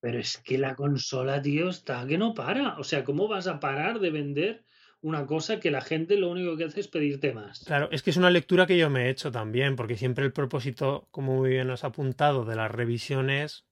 Pero 0.00 0.18
es 0.18 0.38
que 0.38 0.58
la 0.58 0.74
consola, 0.74 1.40
tío, 1.40 1.68
está 1.68 2.06
que 2.06 2.18
no 2.18 2.34
para. 2.34 2.78
O 2.78 2.84
sea, 2.84 3.04
¿cómo 3.04 3.28
vas 3.28 3.46
a 3.46 3.60
parar 3.60 3.98
de 3.98 4.10
vender 4.10 4.64
una 5.00 5.26
cosa 5.26 5.58
que 5.60 5.70
la 5.70 5.80
gente 5.80 6.16
lo 6.16 6.30
único 6.30 6.56
que 6.56 6.64
hace 6.64 6.80
es 6.80 6.88
pedirte 6.88 7.32
más? 7.32 7.64
Claro, 7.64 7.88
es 7.90 8.02
que 8.02 8.10
es 8.10 8.16
una 8.16 8.30
lectura 8.30 8.66
que 8.66 8.78
yo 8.78 8.90
me 8.90 9.06
he 9.06 9.10
hecho 9.10 9.30
también, 9.30 9.74
porque 9.74 9.96
siempre 9.96 10.24
el 10.24 10.32
propósito, 10.32 11.08
como 11.10 11.36
muy 11.36 11.50
bien 11.50 11.70
has 11.70 11.84
apuntado, 11.84 12.44
de 12.44 12.56
las 12.56 12.70
revisiones 12.70 13.66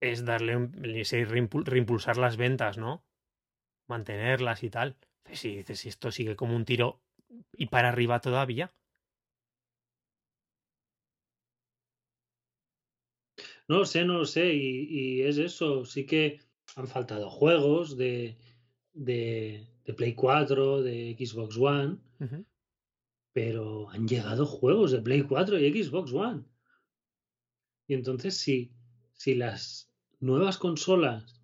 es 0.00 0.24
darle 0.24 0.56
un, 0.56 0.72
reimpulsar 1.64 2.16
las 2.16 2.36
ventas, 2.36 2.78
¿no? 2.78 3.04
Mantenerlas 3.88 4.62
y 4.62 4.70
tal. 4.70 4.96
Si 5.32 5.56
dices, 5.56 5.80
si 5.80 5.88
esto 5.88 6.10
sigue 6.10 6.36
como 6.36 6.56
un 6.56 6.64
tiro 6.64 7.02
y 7.52 7.66
para 7.66 7.88
arriba 7.88 8.20
todavía. 8.20 8.72
No 13.70 13.78
lo 13.78 13.84
sé, 13.84 14.04
no 14.04 14.18
lo 14.18 14.24
sé. 14.24 14.52
Y, 14.52 14.88
y 14.90 15.22
es 15.22 15.38
eso. 15.38 15.84
Sí 15.84 16.04
que 16.04 16.40
han 16.74 16.88
faltado 16.88 17.30
juegos 17.30 17.96
de, 17.96 18.36
de, 18.92 19.64
de 19.84 19.94
Play 19.94 20.16
4, 20.16 20.82
de 20.82 21.16
Xbox 21.16 21.56
One, 21.56 21.98
pero 23.32 23.88
han 23.90 24.08
llegado 24.08 24.44
juegos 24.44 24.90
de 24.90 25.00
Play 25.00 25.22
4 25.22 25.60
y 25.60 25.84
Xbox 25.84 26.12
One. 26.12 26.42
Y 27.86 27.94
entonces, 27.94 28.36
si, 28.36 28.72
si 29.12 29.36
las 29.36 29.88
nuevas 30.18 30.58
consolas 30.58 31.40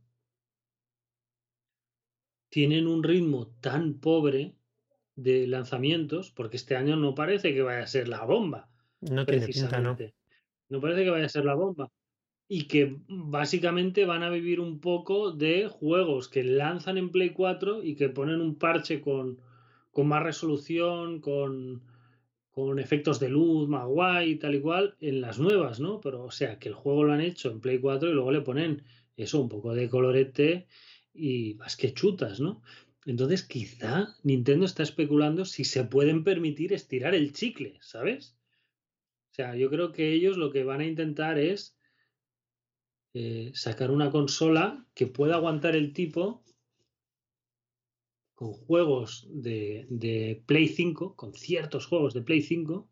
tienen 2.49 2.89
un 2.89 3.05
ritmo 3.05 3.55
tan 3.61 4.01
pobre 4.01 4.57
de 5.15 5.47
lanzamientos, 5.47 6.33
porque 6.33 6.57
este 6.57 6.75
año 6.75 6.97
no 6.97 7.15
parece 7.15 7.55
que 7.55 7.63
vaya 7.63 7.85
a 7.85 7.87
ser 7.87 8.09
la 8.09 8.25
bomba 8.25 8.69
No 9.01 9.25
tiene 9.25 9.47
pinta, 9.47 9.79
¿no? 9.79 9.95
precisamente. 9.95 10.15
No 10.69 10.81
parece 10.81 11.05
que 11.05 11.11
vaya 11.11 11.27
a 11.27 11.29
ser 11.29 11.45
la 11.45 11.55
bomba. 11.55 11.89
Y 12.49 12.69
que 12.69 12.99
básicamente 13.09 14.05
van 14.05 14.23
a 14.23 14.31
vivir 14.31 14.61
un 14.61 14.79
poco 14.79 15.33
de 15.33 15.69
juegos 15.69 16.29
que 16.29 16.45
lanzan 16.45 16.97
en 16.97 17.11
Play 17.11 17.31
4 17.31 17.83
y 17.83 17.97
que 17.97 18.09
ponen 18.09 18.41
un 18.41 18.55
parche 18.55 19.01
con, 19.01 19.41
con 19.91 20.07
más 20.07 20.23
resolución, 20.23 21.21
con, 21.21 21.83
con 22.57 22.79
efectos 22.79 23.21
de 23.21 23.29
luz 23.29 23.69
más 23.69 23.87
guay 23.87 24.31
y 24.31 24.37
tal 24.37 24.55
y 24.55 24.61
cual 24.61 24.97
en 25.01 25.21
las 25.21 25.39
nuevas, 25.39 25.81
¿no? 25.81 26.01
Pero 26.01 26.25
o 26.25 26.31
sea, 26.31 26.59
que 26.59 26.69
el 26.69 26.75
juego 26.75 27.05
lo 27.05 27.13
han 27.13 27.21
hecho 27.21 27.51
en 27.51 27.61
Play 27.61 27.81
4 27.81 28.09
y 28.09 28.13
luego 28.15 28.31
le 28.31 28.41
ponen 28.41 28.85
eso, 29.17 29.41
un 29.41 29.49
poco 29.49 29.75
de 29.75 29.89
colorete 29.89 30.67
y 31.13 31.55
más 31.55 31.77
que 31.77 31.93
chutas, 31.93 32.41
¿no? 32.41 32.63
Entonces 33.07 33.43
quizá 33.43 34.17
Nintendo 34.23 34.67
está 34.67 34.83
especulando 34.83 35.45
si 35.45 35.65
se 35.65 35.85
pueden 35.85 36.25
permitir 36.25 36.73
estirar 36.73 37.15
el 37.15 37.33
chicle, 37.33 37.79
¿sabes? 37.81 38.37
O 39.31 39.35
sea, 39.35 39.55
yo 39.55 39.69
creo 39.71 39.93
que 39.93 40.13
ellos 40.13 40.37
lo 40.37 40.51
que 40.51 40.65
van 40.65 40.81
a 40.81 40.87
intentar 40.87 41.39
es 41.39 41.76
eh, 43.19 43.51
sacar 43.55 43.91
una 43.91 44.11
consola 44.11 44.87
que 44.95 45.07
pueda 45.07 45.37
aguantar 45.37 45.75
el 45.75 45.93
tipo 45.95 46.45
con 48.35 48.53
juegos 48.53 49.27
de, 49.31 49.87
de 49.89 50.43
Play 50.47 50.69
5, 50.69 51.17
con 51.17 51.33
ciertos 51.33 51.87
juegos 51.87 52.13
de 52.13 52.21
Play 52.21 52.43
5, 52.43 52.91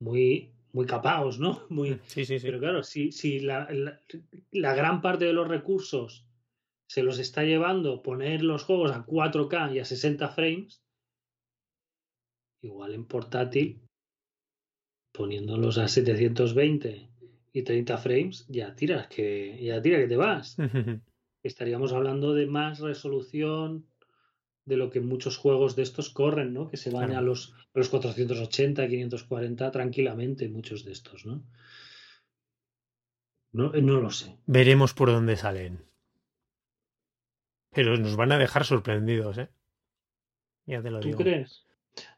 muy, 0.00 0.52
muy 0.72 0.86
capaos, 0.86 1.38
¿no? 1.38 1.64
Muy, 1.70 2.00
Sí, 2.06 2.24
sí, 2.24 2.38
sí. 2.40 2.46
pero 2.46 2.58
claro, 2.58 2.82
si, 2.82 3.12
si 3.12 3.38
la, 3.40 3.68
la- 3.70 4.00
la 4.50 4.74
gran 4.74 5.00
parte 5.00 5.24
de 5.26 5.32
los 5.32 5.46
recursos 5.46 6.26
se 6.88 7.04
los 7.04 7.18
está 7.20 7.44
llevando 7.44 8.02
poner 8.02 8.42
los 8.42 8.64
juegos 8.64 8.90
a 8.90 9.06
4K 9.06 9.72
y 9.74 9.78
a 9.78 9.84
60 9.84 10.28
frames, 10.30 10.82
igual 12.62 12.94
en 12.94 13.04
portátil, 13.06 13.80
poniéndolos 15.12 15.78
a 15.78 15.86
720 15.86 17.11
y 17.52 17.62
30 17.62 17.98
frames, 17.98 18.46
ya 18.48 18.74
tiras 18.74 19.08
que, 19.08 19.58
ya 19.62 19.80
tira 19.82 19.98
que 19.98 20.08
te 20.08 20.16
vas. 20.16 20.56
Estaríamos 21.42 21.92
hablando 21.92 22.34
de 22.34 22.46
más 22.46 22.80
resolución 22.80 23.86
de 24.64 24.76
lo 24.76 24.90
que 24.90 25.00
muchos 25.00 25.36
juegos 25.36 25.74
de 25.74 25.82
estos 25.82 26.10
corren, 26.10 26.54
¿no? 26.54 26.68
Que 26.68 26.76
se 26.76 26.90
van 26.90 27.06
Claro. 27.06 27.18
a 27.18 27.22
los, 27.22 27.52
a 27.74 27.78
los 27.78 27.88
480, 27.88 28.86
540 28.88 29.70
tranquilamente, 29.72 30.48
muchos 30.48 30.84
de 30.84 30.92
estos, 30.92 31.26
¿no? 31.26 31.44
No, 33.52 33.70
no 33.72 34.00
lo 34.00 34.10
sé. 34.10 34.38
Veremos 34.46 34.94
por 34.94 35.10
dónde 35.10 35.36
salen. 35.36 35.84
Pero 37.74 37.96
nos 37.96 38.16
van 38.16 38.32
a 38.32 38.38
dejar 38.38 38.64
sorprendidos, 38.64 39.38
¿eh? 39.38 39.48
Ya 40.66 40.80
te 40.82 40.90
lo 40.90 41.00
¿Tú 41.00 41.08
digo. 41.08 41.18
crees? 41.18 41.66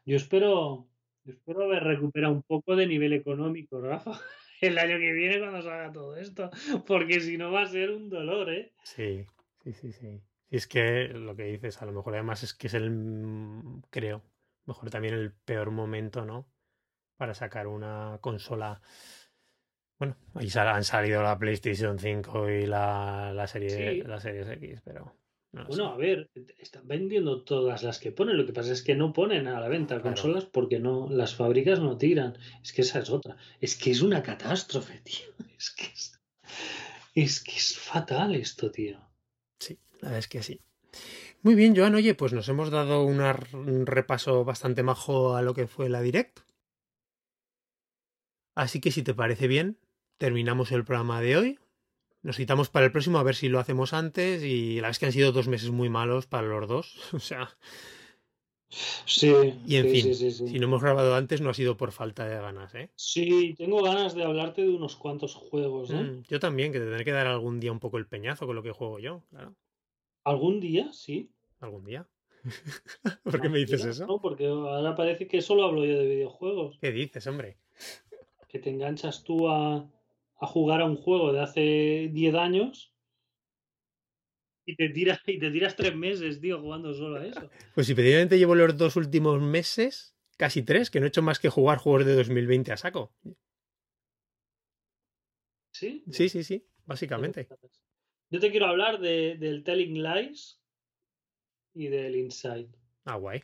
Yo 0.05 0.15
espero, 0.17 0.87
yo 1.23 1.33
espero 1.33 1.63
haber 1.63 1.83
recuperado 1.83 2.33
un 2.33 2.43
poco 2.43 2.75
de 2.75 2.87
nivel 2.87 3.13
económico, 3.13 3.81
Rafa, 3.81 4.11
el 4.67 4.77
año 4.77 4.97
que 4.97 5.11
viene 5.13 5.39
cuando 5.39 5.61
salga 5.61 5.91
todo 5.91 6.15
esto, 6.17 6.49
porque 6.87 7.19
si 7.19 7.37
no 7.37 7.51
va 7.51 7.63
a 7.63 7.67
ser 7.67 7.91
un 7.91 8.09
dolor, 8.09 8.49
¿eh? 8.51 8.73
Sí, 8.83 9.25
sí, 9.63 9.73
sí, 9.73 9.91
sí. 9.93 10.21
Y 10.49 10.57
es 10.57 10.67
que 10.67 11.07
lo 11.07 11.35
que 11.35 11.43
dices, 11.45 11.81
a 11.81 11.85
lo 11.85 11.91
mejor 11.91 12.13
además 12.13 12.43
es 12.43 12.53
que 12.53 12.67
es 12.67 12.73
el, 12.75 13.81
creo, 13.89 14.23
mejor 14.65 14.89
también 14.89 15.13
el 15.13 15.33
peor 15.33 15.71
momento, 15.71 16.25
¿no? 16.25 16.47
Para 17.17 17.33
sacar 17.33 17.67
una 17.67 18.19
consola. 18.21 18.81
Bueno, 19.97 20.17
ahí 20.33 20.49
han 20.55 20.83
salido 20.83 21.23
la 21.23 21.37
PlayStation 21.39 21.97
5 21.97 22.49
y 22.49 22.65
la, 22.65 23.31
la 23.33 23.47
serie, 23.47 23.69
Sí. 23.69 24.01
la 24.01 24.19
Series 24.19 24.49
X, 24.49 24.81
pero 24.83 25.15
no 25.55 25.65
Bueno, 25.65 25.87
a 25.87 25.97
ver, 25.97 26.29
están 26.59 26.87
vendiendo 26.87 27.43
todas 27.43 27.81
las 27.83 27.99
que 27.99 28.11
ponen. 28.11 28.37
Lo 28.37 28.45
que 28.45 28.53
pasa 28.53 28.71
es 28.73 28.83
que 28.83 28.93
no 28.95 29.13
ponen 29.13 29.47
a 29.47 29.59
la 29.59 29.69
venta 29.69 29.95
Claro. 30.01 30.15
consolas 30.15 30.45
porque 30.45 30.79
no, 30.79 31.07
las 31.09 31.35
fábricas 31.35 31.79
no 31.79 31.97
tiran. 31.97 32.37
Es 32.61 32.73
que 32.73 32.81
esa 32.81 32.99
es 32.99 33.09
otra. 33.09 33.37
Es 33.61 33.75
que 33.75 33.91
es 33.91 34.01
una 34.01 34.21
catástrofe, 34.21 34.99
tío. 35.03 35.25
Es 35.57 35.71
que 35.71 35.85
es, 35.85 36.19
es 37.15 37.43
que 37.43 37.51
es 37.55 37.77
fatal 37.77 38.35
esto, 38.35 38.69
tío. 38.69 38.99
Sí, 39.59 39.79
la 40.01 40.09
verdad 40.09 40.19
es 40.19 40.27
que 40.27 40.43
sí. 40.43 40.59
Muy 41.41 41.55
bien, 41.55 41.75
Joan, 41.75 41.95
oye, 41.95 42.15
pues 42.15 42.33
nos 42.33 42.49
hemos 42.49 42.69
dado 42.69 43.03
una 43.03 43.37
un 43.53 43.85
repaso 43.85 44.43
bastante 44.43 44.83
majo 44.83 45.35
a 45.35 45.41
lo 45.41 45.53
que 45.53 45.67
fue 45.67 45.89
la 45.89 46.01
Direct. 46.01 46.39
Así 48.55 48.79
que 48.81 48.91
si 48.91 49.03
te 49.03 49.13
parece 49.13 49.47
bien, 49.47 49.77
terminamos 50.17 50.71
el 50.71 50.85
programa 50.85 51.21
de 51.21 51.37
hoy. 51.37 51.59
Nos 52.25 52.37
citamos 52.37 52.69
para 52.69 52.87
el 52.87 52.91
próximo 52.91 53.19
a 53.19 53.23
ver 53.23 53.35
si 53.35 53.49
lo 53.49 53.59
hacemos 53.59 53.93
antes 53.93 54.43
y 54.43 54.77
la 54.77 54.87
verdad 54.87 54.91
es 54.91 54.99
que 54.99 55.05
han 55.05 55.11
sido 55.11 55.31
dos 55.31 55.47
meses 55.47 55.69
muy 55.69 55.89
malos 55.89 56.25
para 56.25 56.47
los 56.47 56.67
dos. 56.67 56.97
O 57.13 57.19
sea, 57.19 57.55
Sí, 58.67 59.31
y 59.67 59.75
en 59.75 59.83
sí, 59.83 60.01
fin, 60.01 60.15
sí, 60.15 60.31
sí, 60.31 60.47
si 60.47 60.59
no 60.59 60.65
hemos 60.65 60.81
grabado 60.81 61.13
antes 61.13 61.39
no 61.39 61.51
ha 61.51 61.53
sido 61.53 61.77
por 61.77 61.91
falta 61.91 62.27
de 62.27 62.35
ganas, 62.35 62.73
¿eh? 62.73 62.89
Sí, 62.95 63.53
tengo 63.55 63.83
ganas 63.83 64.15
de 64.15 64.23
hablarte 64.23 64.63
de 64.63 64.69
unos 64.69 64.95
cuantos 64.95 65.35
juegos, 65.35 65.91
¿eh? 65.91 66.01
Mm, 66.01 66.23
yo 66.23 66.39
también, 66.39 66.71
que 66.71 66.79
te 66.79 66.85
tendré 66.85 67.05
que 67.05 67.11
dar 67.11 67.27
algún 67.27 67.59
día 67.59 67.71
un 67.71 67.79
poco 67.79 67.99
el 67.99 68.07
peñazo 68.07 68.47
con 68.47 68.55
lo 68.55 68.63
que 68.63 68.71
juego 68.71 68.97
yo, 68.97 69.21
claro. 69.29 69.55
¿Algún 70.23 70.59
día? 70.59 70.91
Sí. 70.93 71.29
Algún 71.59 71.85
día. 71.85 72.07
¿Por 73.23 73.39
qué 73.39 73.49
me 73.49 73.59
dices 73.59 73.85
eso? 73.85 74.07
No, 74.07 74.19
porque 74.19 74.47
ahora 74.47 74.95
parece 74.95 75.27
que 75.27 75.41
solo 75.41 75.63
hablo 75.63 75.85
yo 75.85 75.99
de 75.99 76.07
videojuegos. 76.07 76.79
¿Qué 76.81 76.91
dices, 76.91 77.27
hombre? 77.27 77.59
Que 78.49 78.57
te 78.57 78.71
enganchas 78.71 79.23
tú 79.23 79.47
a, 79.47 79.87
a 80.37 80.47
jugar 80.47 80.81
a 80.81 80.85
un 80.85 80.97
juego 80.97 81.33
de 81.33 81.41
hace 81.41 82.09
10 82.11 82.35
años 82.35 82.95
y 84.65 84.75
te 84.75 84.89
tiras, 84.89 85.19
y 85.27 85.39
te 85.39 85.51
tiras 85.51 85.75
tres 85.75 85.95
meses, 85.95 86.41
tío, 86.41 86.59
jugando 86.59 86.93
solo 86.93 87.17
a 87.17 87.25
eso. 87.25 87.49
Pues 87.75 87.87
si 87.87 87.93
precisamente 87.93 88.37
llevo 88.37 88.55
los 88.55 88.75
dos 88.75 88.95
últimos 88.95 89.41
meses, 89.41 90.15
casi 90.37 90.63
tres, 90.63 90.89
que 90.89 90.99
no 90.99 91.05
he 91.05 91.09
hecho 91.09 91.21
más 91.21 91.39
que 91.39 91.49
jugar 91.49 91.77
juegos 91.77 92.05
de 92.05 92.15
2020 92.15 92.71
a 92.71 92.77
saco. 92.77 93.13
¿Sí? 95.71 96.03
Sí, 96.09 96.29
sí, 96.29 96.43
sí, 96.43 96.67
básicamente. 96.85 97.47
Yo 98.31 98.39
te 98.39 98.49
quiero 98.49 98.65
hablar 98.65 98.99
de, 98.99 99.35
del 99.37 99.63
Telling 99.63 100.01
Lies 100.01 100.59
y 101.73 101.87
del 101.87 102.15
Inside. 102.15 102.69
Ah, 103.03 103.17
guay. 103.17 103.43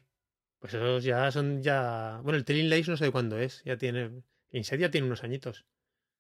Pues 0.59 0.73
esos 0.73 1.03
ya 1.03 1.29
son 1.31 1.61
ya... 1.61 2.19
Bueno, 2.23 2.37
el 2.37 2.45
Telling 2.45 2.69
Lies 2.69 2.87
no 2.87 2.97
sé 2.97 3.05
de 3.05 3.11
cuándo 3.11 3.37
es. 3.37 3.63
Ya 3.63 3.77
tiene... 3.77 4.23
Inside 4.51 4.81
ya 4.81 4.91
tiene 4.91 5.07
unos 5.07 5.23
añitos. 5.23 5.65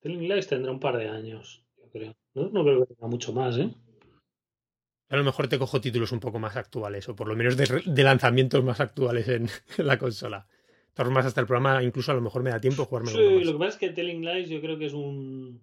Telling 0.01 0.27
Lies 0.27 0.47
tendrá 0.47 0.71
un 0.71 0.79
par 0.79 0.97
de 0.97 1.07
años, 1.07 1.63
yo 1.77 1.89
creo. 1.91 2.13
No, 2.33 2.49
no 2.49 2.63
creo 2.63 2.79
que 2.85 2.93
tenga 2.95 3.07
mucho 3.07 3.33
más, 3.33 3.57
¿eh? 3.57 3.69
A 5.09 5.17
lo 5.17 5.23
mejor 5.23 5.47
te 5.47 5.59
cojo 5.59 5.81
títulos 5.81 6.11
un 6.13 6.19
poco 6.21 6.39
más 6.39 6.55
actuales, 6.55 7.07
o 7.09 7.15
por 7.15 7.27
lo 7.27 7.35
menos 7.35 7.57
de, 7.57 7.83
de 7.85 8.03
lanzamientos 8.03 8.63
más 8.63 8.79
actuales 8.79 9.27
en, 9.27 9.47
en 9.77 9.87
la 9.87 9.97
consola. 9.97 10.47
Formas, 10.93 11.25
hasta 11.25 11.39
el 11.41 11.47
programa 11.47 11.83
incluso 11.83 12.11
a 12.11 12.15
lo 12.15 12.21
mejor 12.21 12.43
me 12.43 12.49
da 12.49 12.59
tiempo 12.59 12.85
jugarme 12.85 13.11
Sí, 13.11 13.17
más. 13.17 13.45
lo 13.45 13.53
que 13.53 13.57
pasa 13.59 13.69
es 13.69 13.77
que 13.77 13.89
Telling 13.91 14.25
Lies 14.25 14.49
yo 14.49 14.59
creo 14.59 14.77
que 14.77 14.85
es 14.87 14.93
un, 14.93 15.61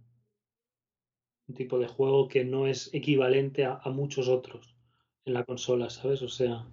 un 1.49 1.55
tipo 1.55 1.79
de 1.79 1.87
juego 1.87 2.29
que 2.29 2.45
no 2.45 2.67
es 2.67 2.93
equivalente 2.95 3.65
a, 3.65 3.79
a 3.83 3.91
muchos 3.91 4.29
otros 4.29 4.75
en 5.25 5.35
la 5.35 5.45
consola, 5.45 5.91
¿sabes? 5.91 6.23
O 6.23 6.29
sea, 6.29 6.67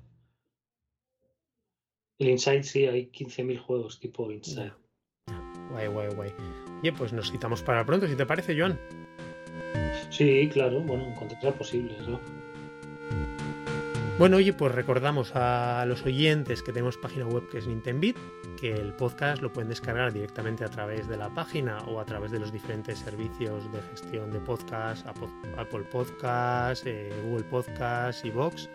el 2.20 2.30
Inside 2.30 2.64
sí, 2.64 2.86
hay 2.86 3.08
15.000 3.12 3.58
juegos 3.60 4.00
tipo 4.00 4.32
Inside. 4.32 4.74
Guay, 5.72 5.88
guay, 5.88 6.08
guay. 6.16 6.32
Oye, 6.82 6.94
pues 6.94 7.14
nos 7.14 7.32
citamos 7.32 7.62
para 7.62 7.86
pronto, 7.86 8.08
si 8.08 8.16
te 8.16 8.26
parece, 8.26 8.58
Joan. 8.58 8.80
Sí, 10.10 10.50
claro, 10.52 10.82
bueno, 10.82 11.06
en 11.06 11.14
cuanto 11.14 11.36
sea 11.42 11.52
posible, 11.52 11.96
¿no? 12.08 12.20
Bueno, 14.18 14.38
oye, 14.38 14.54
pues 14.54 14.74
recordamos 14.74 15.36
a 15.36 15.84
los 15.86 16.06
oyentes 16.06 16.64
que 16.64 16.72
tenemos 16.72 16.98
página 16.98 17.28
web 17.28 17.50
que 17.50 17.58
es 17.58 17.68
Nintendbit, 17.68 18.16
que 18.58 18.72
el 18.74 18.94
podcast 18.94 19.42
lo 19.42 19.52
pueden 19.52 19.68
descargar 19.68 20.14
directamente 20.14 20.64
a 20.64 20.70
través 20.70 21.10
de 21.10 21.18
la 21.18 21.30
página 21.30 21.80
o 21.80 22.00
a 22.00 22.06
través 22.06 22.32
de 22.32 22.40
los 22.40 22.54
diferentes 22.54 23.00
servicios 23.00 23.70
de 23.74 23.82
gestión 23.92 24.32
de 24.32 24.40
podcast, 24.40 25.06
Apple 25.06 25.84
Podcast, 25.92 26.88
eh, 26.88 27.12
Google 27.26 27.44
Podcast 27.44 28.24
y 28.24 28.30
Vox. 28.30 28.70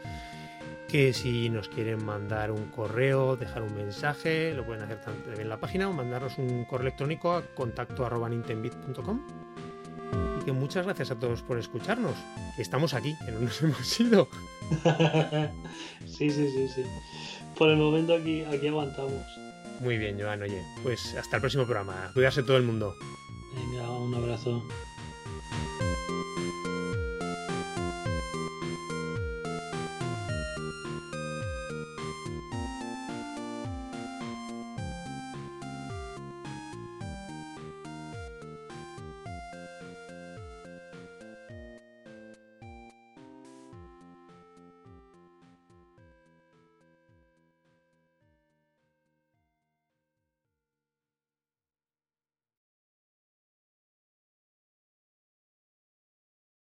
Que 0.91 1.13
si 1.13 1.49
nos 1.51 1.69
quieren 1.69 2.05
mandar 2.05 2.51
un 2.51 2.67
correo, 2.67 3.37
dejar 3.37 3.63
un 3.63 3.77
mensaje, 3.77 4.53
lo 4.55 4.67
pueden 4.67 4.83
hacer 4.83 5.01
tanto 5.01 5.33
en 5.33 5.49
la 5.49 5.61
página 5.61 5.89
o 5.89 5.93
mandarnos 5.93 6.37
un 6.39 6.65
correo 6.65 6.89
electrónico 6.89 7.33
a 7.33 7.43
contacto 7.55 8.05
arroba. 8.05 8.29
Y 10.41 10.45
que 10.45 10.53
muchas 10.53 10.85
gracias 10.85 11.13
a 11.13 11.15
todos 11.15 11.43
por 11.43 11.59
escucharnos. 11.59 12.17
Estamos 12.59 12.95
aquí, 12.95 13.15
que 13.25 13.31
no 13.31 13.41
nos 13.41 13.63
hemos 13.63 14.01
ido. 14.01 14.29
sí, 16.07 16.31
sí, 16.31 16.51
sí, 16.51 16.69
sí. 16.69 16.85
Por 17.57 17.69
el 17.69 17.77
momento 17.77 18.15
aquí, 18.15 18.43
aquí 18.43 18.67
aguantamos. 18.67 19.23
Muy 19.81 19.97
bien, 19.97 20.21
Joan, 20.21 20.43
oye, 20.43 20.61
pues 20.83 21.15
hasta 21.15 21.37
el 21.37 21.41
próximo 21.41 21.65
programa. 21.65 22.11
Cuidarse 22.15 22.43
todo 22.43 22.57
el 22.57 22.65
mundo. 22.65 22.97
Venga, 23.55 23.91
un 23.93 24.15
abrazo. 24.15 24.63